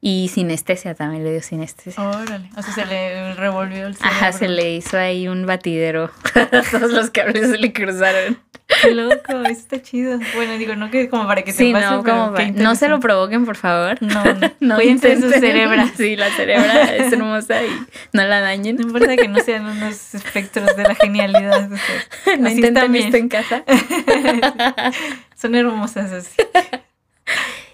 y 0.00 0.28
sinestesia 0.32 0.94
también 0.94 1.24
le 1.24 1.32
dio 1.32 1.42
sinestesia. 1.42 2.02
Órale. 2.02 2.48
O 2.56 2.62
sea, 2.62 2.72
se 2.72 2.86
le 2.86 3.34
revolvió 3.34 3.86
el 3.88 3.96
cerebro. 3.96 4.16
Ajá, 4.16 4.32
se 4.32 4.48
le 4.48 4.74
hizo 4.76 4.96
ahí 4.96 5.26
un 5.28 5.44
batidero. 5.46 6.10
Todos 6.70 6.92
los 6.92 7.10
cables 7.10 7.50
se 7.50 7.58
le 7.58 7.72
cruzaron. 7.72 8.38
Qué 8.82 8.94
loco, 8.94 9.32
eso 9.44 9.48
está 9.48 9.80
chido. 9.80 10.18
Bueno, 10.34 10.58
digo, 10.58 10.76
no 10.76 10.90
que 10.90 11.08
como 11.08 11.26
para 11.26 11.40
que 11.42 11.52
Sí, 11.52 11.68
te 11.68 11.72
pase, 11.72 11.86
no, 11.86 12.04
como 12.04 12.34
qué 12.34 12.52
pa- 12.52 12.62
no 12.62 12.74
se 12.76 12.88
lo 12.90 13.00
provoquen, 13.00 13.46
por 13.46 13.56
favor. 13.56 13.96
No, 14.02 14.22
no. 14.24 14.52
No 14.60 14.74
Cuídense 14.76 15.16
de 15.16 15.22
su 15.22 15.30
cerebra. 15.30 15.88
Sí, 15.96 16.16
la 16.16 16.28
cerebra 16.30 16.94
es 16.94 17.10
hermosa 17.12 17.64
y 17.64 17.70
no 18.12 18.24
la 18.24 18.40
No 18.40 18.44
dañen. 18.44 18.78
importa 18.80 19.16
que 19.16 19.26
no 19.26 19.40
sean 19.40 19.64
unos 19.66 20.14
espectros 20.14 20.76
de 20.76 20.82
la 20.82 20.94
genialidad. 20.94 21.72
o 21.72 21.76
sea, 21.76 22.36
No 22.38 22.50
intenten 22.50 22.94
esto 22.94 23.16
en 23.16 23.28
casa. 23.30 23.64
Son 25.34 25.54
hermosas 25.54 26.12
así. 26.12 26.36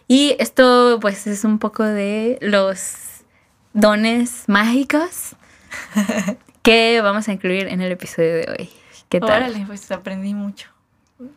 Y 0.06 0.36
esto, 0.38 0.98
pues, 1.00 1.26
es 1.26 1.44
un 1.44 1.58
poco 1.58 1.82
de 1.82 2.38
los 2.40 3.22
dones 3.72 4.44
mágicos 4.46 5.34
que 6.62 7.00
vamos 7.02 7.28
a 7.28 7.32
incluir 7.32 7.68
en 7.68 7.80
el 7.80 7.92
episodio 7.92 8.34
de 8.34 8.56
hoy. 8.58 8.70
¿Qué 9.08 9.20
tal? 9.20 9.44
Órale, 9.44 9.64
pues 9.66 9.90
aprendí 9.90 10.34
mucho. 10.34 10.68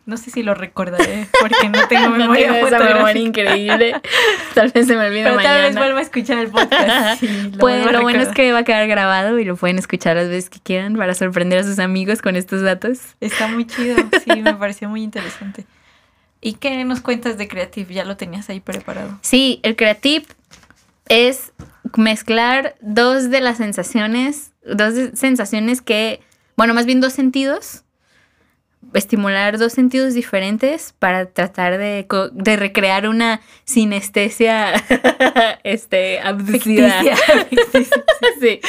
No 0.06 0.16
sé 0.16 0.30
si 0.30 0.42
lo 0.42 0.54
recordaré 0.54 1.28
porque 1.40 1.68
no 1.68 1.86
tengo 1.86 2.08
No 2.10 2.16
memoria 2.16 2.52
tengo 2.52 2.66
esa 2.66 2.78
memoria 2.80 3.22
increíble. 3.22 3.94
Tal 4.54 4.70
vez 4.70 4.86
se 4.86 4.96
me 4.96 5.06
olvide 5.06 5.22
Pero 5.22 5.36
tal 5.36 5.62
vez 5.62 5.62
mañana. 5.62 5.80
vuelva 5.80 5.98
a 6.00 6.02
escuchar 6.02 6.38
el 6.38 6.48
podcast. 6.50 7.22
y 7.22 7.26
lo 7.26 7.58
Pues, 7.58 7.90
lo 7.90 8.02
bueno 8.02 8.20
es 8.20 8.28
que 8.28 8.52
va 8.52 8.58
a 8.58 8.64
quedar 8.64 8.86
grabado 8.88 9.38
y 9.38 9.44
lo 9.44 9.56
pueden 9.56 9.78
escuchar 9.78 10.16
las 10.16 10.28
veces 10.28 10.50
que 10.50 10.58
quieran 10.58 10.96
para 10.96 11.14
sorprender 11.14 11.60
a 11.60 11.62
sus 11.62 11.78
amigos 11.78 12.20
con 12.20 12.34
estos 12.34 12.62
datos. 12.62 12.98
Está 13.20 13.46
muy 13.46 13.66
chido, 13.66 13.96
sí, 14.24 14.42
me 14.42 14.54
pareció 14.54 14.88
muy 14.88 15.02
interesante. 15.02 15.64
¿Y 16.40 16.54
qué 16.54 16.84
nos 16.84 17.00
cuentas 17.00 17.36
de 17.38 17.48
Creative? 17.48 17.92
Ya 17.92 18.04
lo 18.04 18.16
tenías 18.16 18.48
ahí 18.48 18.60
preparado. 18.60 19.18
Sí, 19.22 19.60
el 19.62 19.74
creative 19.76 20.24
es 21.08 21.52
mezclar 21.96 22.76
dos 22.80 23.30
de 23.30 23.40
las 23.40 23.56
sensaciones, 23.56 24.52
dos 24.64 24.94
sensaciones 25.14 25.82
que, 25.82 26.20
bueno, 26.56 26.74
más 26.74 26.86
bien 26.86 27.00
dos 27.00 27.12
sentidos, 27.12 27.82
estimular 28.94 29.58
dos 29.58 29.72
sentidos 29.72 30.14
diferentes 30.14 30.94
para 30.98 31.26
tratar 31.26 31.76
de, 31.78 32.06
de 32.32 32.56
recrear 32.56 33.08
una 33.08 33.40
sinestesia 33.64 34.72
este, 35.64 36.20
abducida. 36.20 37.02
Sí. 38.40 38.60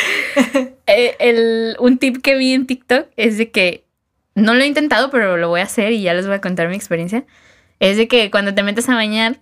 Eh, 0.88 1.16
el- 1.20 1.76
un 1.80 2.00
tip 2.00 2.22
que 2.24 2.36
vi 2.36 2.54
en 2.54 2.66
TikTok 2.66 3.08
es 3.18 3.38
de 3.38 3.52
que 3.52 3.84
no 4.34 4.54
lo 4.56 4.64
he 4.64 4.68
intentado, 4.68 5.12
pero 5.12 5.38
lo 5.38 5.50
voy 5.50 5.60
a 5.62 5.66
hacer 5.66 5.92
y 5.92 6.02
ya 6.02 6.14
les 6.16 6.26
voy 6.26 6.36
a 6.36 6.42
contar 6.42 6.68
mi 6.70 6.76
experiencia. 6.76 7.26
Es 7.80 7.98
de 7.98 8.08
que 8.08 8.30
cuando 8.32 8.54
te 8.54 8.64
metes 8.64 8.90
a 8.90 8.96
bañar, 8.96 9.40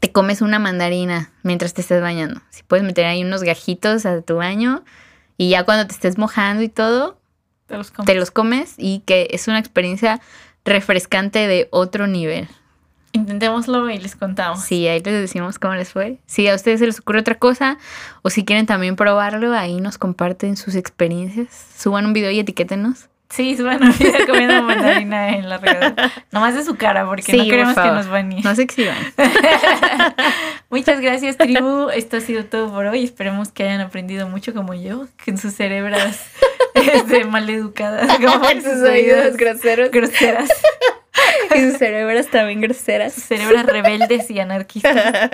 te 0.00 0.10
comes 0.10 0.40
una 0.40 0.58
mandarina 0.58 1.32
mientras 1.42 1.74
te 1.74 1.82
estés 1.82 2.00
bañando. 2.00 2.40
Si 2.50 2.62
puedes 2.62 2.84
meter 2.84 3.04
ahí 3.06 3.22
unos 3.24 3.42
gajitos 3.42 4.06
a 4.06 4.20
tu 4.22 4.36
baño 4.36 4.84
y 5.36 5.50
ya 5.50 5.64
cuando 5.64 5.86
te 5.86 5.92
estés 5.92 6.16
mojando 6.18 6.62
y 6.62 6.68
todo, 6.68 7.18
Te 7.66 7.76
los 7.76 7.90
comes. 7.90 8.06
te 8.06 8.14
los 8.14 8.30
comes 8.30 8.74
y 8.78 9.00
que 9.00 9.28
es 9.32 9.48
una 9.48 9.58
experiencia 9.58 10.20
refrescante 10.64 11.46
de 11.46 11.68
otro 11.70 12.06
nivel. 12.06 12.48
Intentémoslo 13.14 13.90
y 13.90 13.98
les 13.98 14.16
contamos. 14.16 14.62
Sí, 14.64 14.86
ahí 14.88 15.00
les 15.00 15.20
decimos 15.20 15.58
cómo 15.58 15.74
les 15.74 15.92
fue. 15.92 16.18
Si 16.24 16.48
a 16.48 16.54
ustedes 16.54 16.80
se 16.80 16.86
les 16.86 16.98
ocurre 17.00 17.20
otra 17.20 17.34
cosa 17.34 17.76
o 18.22 18.30
si 18.30 18.46
quieren 18.46 18.64
también 18.64 18.96
probarlo, 18.96 19.52
ahí 19.52 19.78
nos 19.82 19.98
comparten 19.98 20.56
sus 20.56 20.74
experiencias. 20.76 21.48
Suban 21.76 22.06
un 22.06 22.14
video 22.14 22.30
y 22.30 22.38
etiquétenos. 22.38 23.10
Sí, 23.32 23.56
suban 23.56 23.82
un 23.82 23.96
video 23.96 24.26
comiendo 24.26 24.62
mandarina 24.62 25.30
en 25.30 25.48
la 25.48 25.56
regadera. 25.56 26.12
Nomás 26.30 26.54
de 26.54 26.64
su 26.64 26.76
cara, 26.76 27.06
porque 27.06 27.32
no 27.32 27.44
queremos 27.44 27.74
que 27.74 27.88
nos 27.88 28.06
baneen. 28.06 28.42
No 28.42 28.54
se 28.54 28.62
exhiban. 28.62 28.94
Muchas 30.68 31.00
gracias, 31.00 31.38
tribu. 31.38 31.88
Esto 31.88 32.18
ha 32.18 32.20
sido 32.20 32.44
todo 32.44 32.70
por 32.70 32.84
hoy. 32.84 33.04
Esperemos 33.04 33.50
que 33.50 33.62
hayan 33.62 33.80
aprendido 33.80 34.28
mucho 34.28 34.52
como 34.52 34.74
yo, 34.74 35.06
que 35.24 35.30
en 35.30 35.38
sus 35.38 35.54
cerebras 35.54 36.26
este, 36.74 37.24
maleducadas, 37.24 38.18
como 38.22 38.50
en 38.50 38.62
sus 38.62 38.82
oídos 38.82 39.38
groseros. 39.38 39.90
Groseras. 39.90 40.50
y 41.56 41.60
sus 41.60 41.78
cerebras 41.78 42.28
también 42.28 42.60
groseras. 42.60 43.14
Sus 43.14 43.24
cerebras 43.24 43.64
rebeldes 43.64 44.30
y 44.30 44.40
anarquistas. 44.40 45.30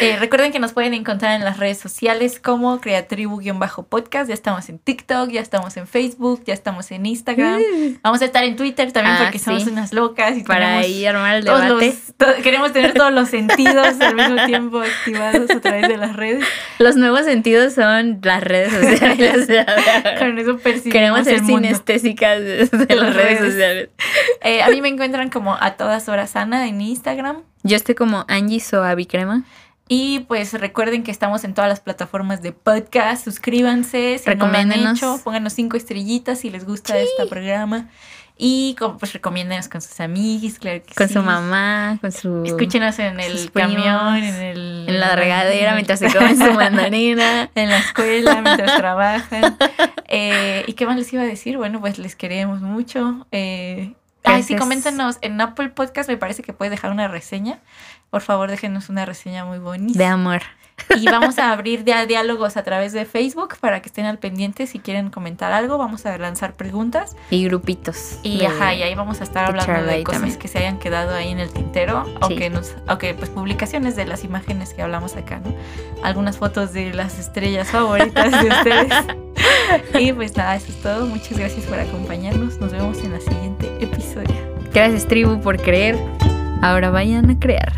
Eh, 0.00 0.16
recuerden 0.18 0.50
que 0.52 0.58
nos 0.58 0.72
pueden 0.72 0.92
encontrar 0.94 1.34
en 1.36 1.44
las 1.44 1.58
redes 1.58 1.78
sociales 1.78 2.40
como 2.40 2.80
Creatribu-podcast. 2.80 4.28
Ya 4.28 4.34
estamos 4.34 4.68
en 4.68 4.78
TikTok, 4.78 5.30
ya 5.30 5.40
estamos 5.40 5.76
en 5.76 5.86
Facebook, 5.86 6.42
ya 6.46 6.54
estamos 6.54 6.90
en 6.90 7.06
Instagram. 7.06 7.60
Vamos 8.02 8.20
a 8.22 8.24
estar 8.24 8.44
en 8.44 8.56
Twitter 8.56 8.90
también 8.92 9.16
Ah, 9.16 9.20
porque 9.24 9.38
sí. 9.38 9.44
somos 9.44 9.66
unas 9.66 9.92
locas 9.92 10.36
y 10.36 10.42
Para 10.42 10.78
ahí 10.78 11.06
armar 11.06 11.36
el 11.36 11.44
debate. 11.44 11.68
los- 11.68 12.14
to- 12.16 12.42
queremos 12.42 12.72
tener 12.72 12.92
todos 12.94 13.12
los 13.12 13.28
sentidos 13.30 14.00
al 14.00 14.14
mismo 14.16 14.44
tiempo 14.46 14.80
activados 14.80 15.50
a 15.50 15.60
través 15.60 15.88
de 15.88 15.96
las 15.96 16.16
redes. 16.16 16.44
Los 16.78 16.96
nuevos 16.96 17.24
sentidos 17.24 17.74
son 17.74 18.18
las 18.22 18.42
redes 18.42 18.72
sociales. 18.72 19.46
Con 20.18 20.38
eso 20.38 20.58
Queremos 20.90 21.24
ser 21.24 21.44
sinestésicas 21.44 22.40
de, 22.40 22.66
de 22.66 22.86
De 22.86 22.96
las 22.96 23.14
redes 23.14 23.38
redes. 23.40 23.52
sociales. 23.52 23.88
Eh, 24.42 24.62
a 24.62 24.68
mí 24.70 24.80
me 24.80 24.88
encuentran 24.88 25.30
como 25.30 25.54
a 25.58 25.72
todas 25.76 26.08
horas 26.08 26.34
Ana 26.36 26.66
en 26.68 26.80
Instagram. 26.80 27.42
Yo 27.62 27.76
estoy 27.76 27.94
como 27.94 28.24
Angie 28.28 28.60
Soavi 28.60 29.06
Crema. 29.06 29.44
Y 29.88 30.20
pues 30.20 30.52
recuerden 30.54 31.02
que 31.02 31.10
estamos 31.10 31.44
en 31.44 31.52
todas 31.52 31.68
las 31.68 31.80
plataformas 31.80 32.40
de 32.42 32.52
podcast. 32.52 33.24
Suscríbanse, 33.24 34.18
si 34.18 34.30
no 34.30 34.36
lo 34.36 34.44
han 34.44 34.50
Recomiéndenos. 34.52 34.98
hecho, 34.98 35.20
pónganos 35.22 35.52
cinco 35.52 35.76
estrellitas 35.76 36.38
si 36.40 36.50
les 36.50 36.64
gusta 36.64 36.98
este 36.98 37.26
programa. 37.26 37.88
Y 38.36 38.74
pues 38.98 39.12
recomiéndenos 39.12 39.68
con 39.68 39.80
sus 39.80 40.00
amigos, 40.00 40.58
claro 40.58 40.82
que 40.84 40.92
Con 40.94 41.06
sí. 41.06 41.14
su 41.14 41.22
mamá, 41.22 41.98
con 42.00 42.10
su... 42.10 42.42
Escúchenos 42.44 42.98
en 42.98 43.20
el 43.20 43.48
primos, 43.52 43.74
camión, 43.76 44.16
en 44.16 44.34
el 44.34 44.84
En 44.88 44.98
la 45.00 45.14
regadera 45.14 45.68
en- 45.68 45.74
mientras 45.76 46.00
se 46.00 46.12
comen 46.12 46.36
su 46.36 46.52
mandarina. 46.52 47.48
en 47.54 47.68
la 47.70 47.78
escuela 47.78 48.40
mientras 48.42 48.76
trabajan. 48.76 49.56
Eh, 50.08 50.64
¿Y 50.66 50.72
qué 50.72 50.84
más 50.86 50.96
les 50.96 51.12
iba 51.12 51.22
a 51.22 51.26
decir? 51.26 51.58
Bueno, 51.58 51.78
pues 51.80 51.98
les 51.98 52.16
queremos 52.16 52.60
mucho. 52.60 53.24
Eh, 53.30 53.94
ay, 54.24 54.42
sí, 54.42 54.56
coméntenos 54.56 55.18
en 55.20 55.40
Apple 55.40 55.68
Podcast, 55.68 56.08
me 56.08 56.16
parece 56.16 56.42
que 56.42 56.52
puedes 56.52 56.72
dejar 56.72 56.90
una 56.90 57.06
reseña. 57.06 57.60
Por 58.10 58.20
favor, 58.22 58.50
déjenos 58.50 58.88
una 58.88 59.04
reseña 59.06 59.44
muy 59.44 59.58
bonita. 59.58 59.98
De 59.98 60.04
amor. 60.06 60.42
Y 61.00 61.04
vamos 61.08 61.38
a 61.38 61.52
abrir 61.52 61.84
ya 61.84 62.04
diálogos 62.04 62.56
a 62.56 62.64
través 62.64 62.92
de 62.92 63.04
Facebook 63.04 63.54
para 63.60 63.80
que 63.80 63.88
estén 63.88 64.06
al 64.06 64.18
pendiente 64.18 64.66
si 64.66 64.80
quieren 64.80 65.08
comentar 65.10 65.52
algo. 65.52 65.78
Vamos 65.78 66.04
a 66.04 66.18
lanzar 66.18 66.54
preguntas. 66.54 67.14
Y 67.30 67.44
grupitos. 67.44 68.18
Y 68.24 68.38
de- 68.38 68.46
ajá, 68.48 68.74
y 68.74 68.82
ahí 68.82 68.92
vamos 68.96 69.20
a 69.20 69.24
estar 69.24 69.44
hablando 69.46 69.84
de 69.86 70.02
cosas 70.02 70.20
también. 70.22 70.38
que 70.40 70.48
se 70.48 70.58
hayan 70.58 70.80
quedado 70.80 71.14
ahí 71.14 71.28
en 71.30 71.38
el 71.38 71.50
tintero, 71.52 72.04
aunque 72.20 72.50
nos, 72.50 72.74
aunque 72.88 73.14
pues 73.14 73.30
publicaciones 73.30 73.94
de 73.94 74.04
las 74.04 74.24
imágenes 74.24 74.74
que 74.74 74.82
hablamos 74.82 75.14
acá, 75.14 75.38
¿no? 75.44 75.54
Algunas 76.02 76.38
fotos 76.38 76.72
de 76.72 76.92
las 76.92 77.20
estrellas 77.20 77.68
favoritas 77.70 78.32
de 78.42 78.48
ustedes. 78.48 78.92
y 80.00 80.12
pues 80.12 80.36
nada, 80.36 80.56
eso 80.56 80.72
es 80.72 80.82
todo. 80.82 81.06
Muchas 81.06 81.38
gracias 81.38 81.66
por 81.66 81.78
acompañarnos. 81.78 82.58
Nos 82.58 82.72
vemos 82.72 82.98
en 82.98 83.12
el 83.14 83.20
siguiente 83.22 83.68
episodio. 83.80 84.34
Gracias, 84.72 85.06
tribu, 85.06 85.40
por 85.40 85.56
creer. 85.62 85.96
Ahora 86.64 86.88
vayan 86.88 87.28
a 87.28 87.38
crear. 87.38 87.74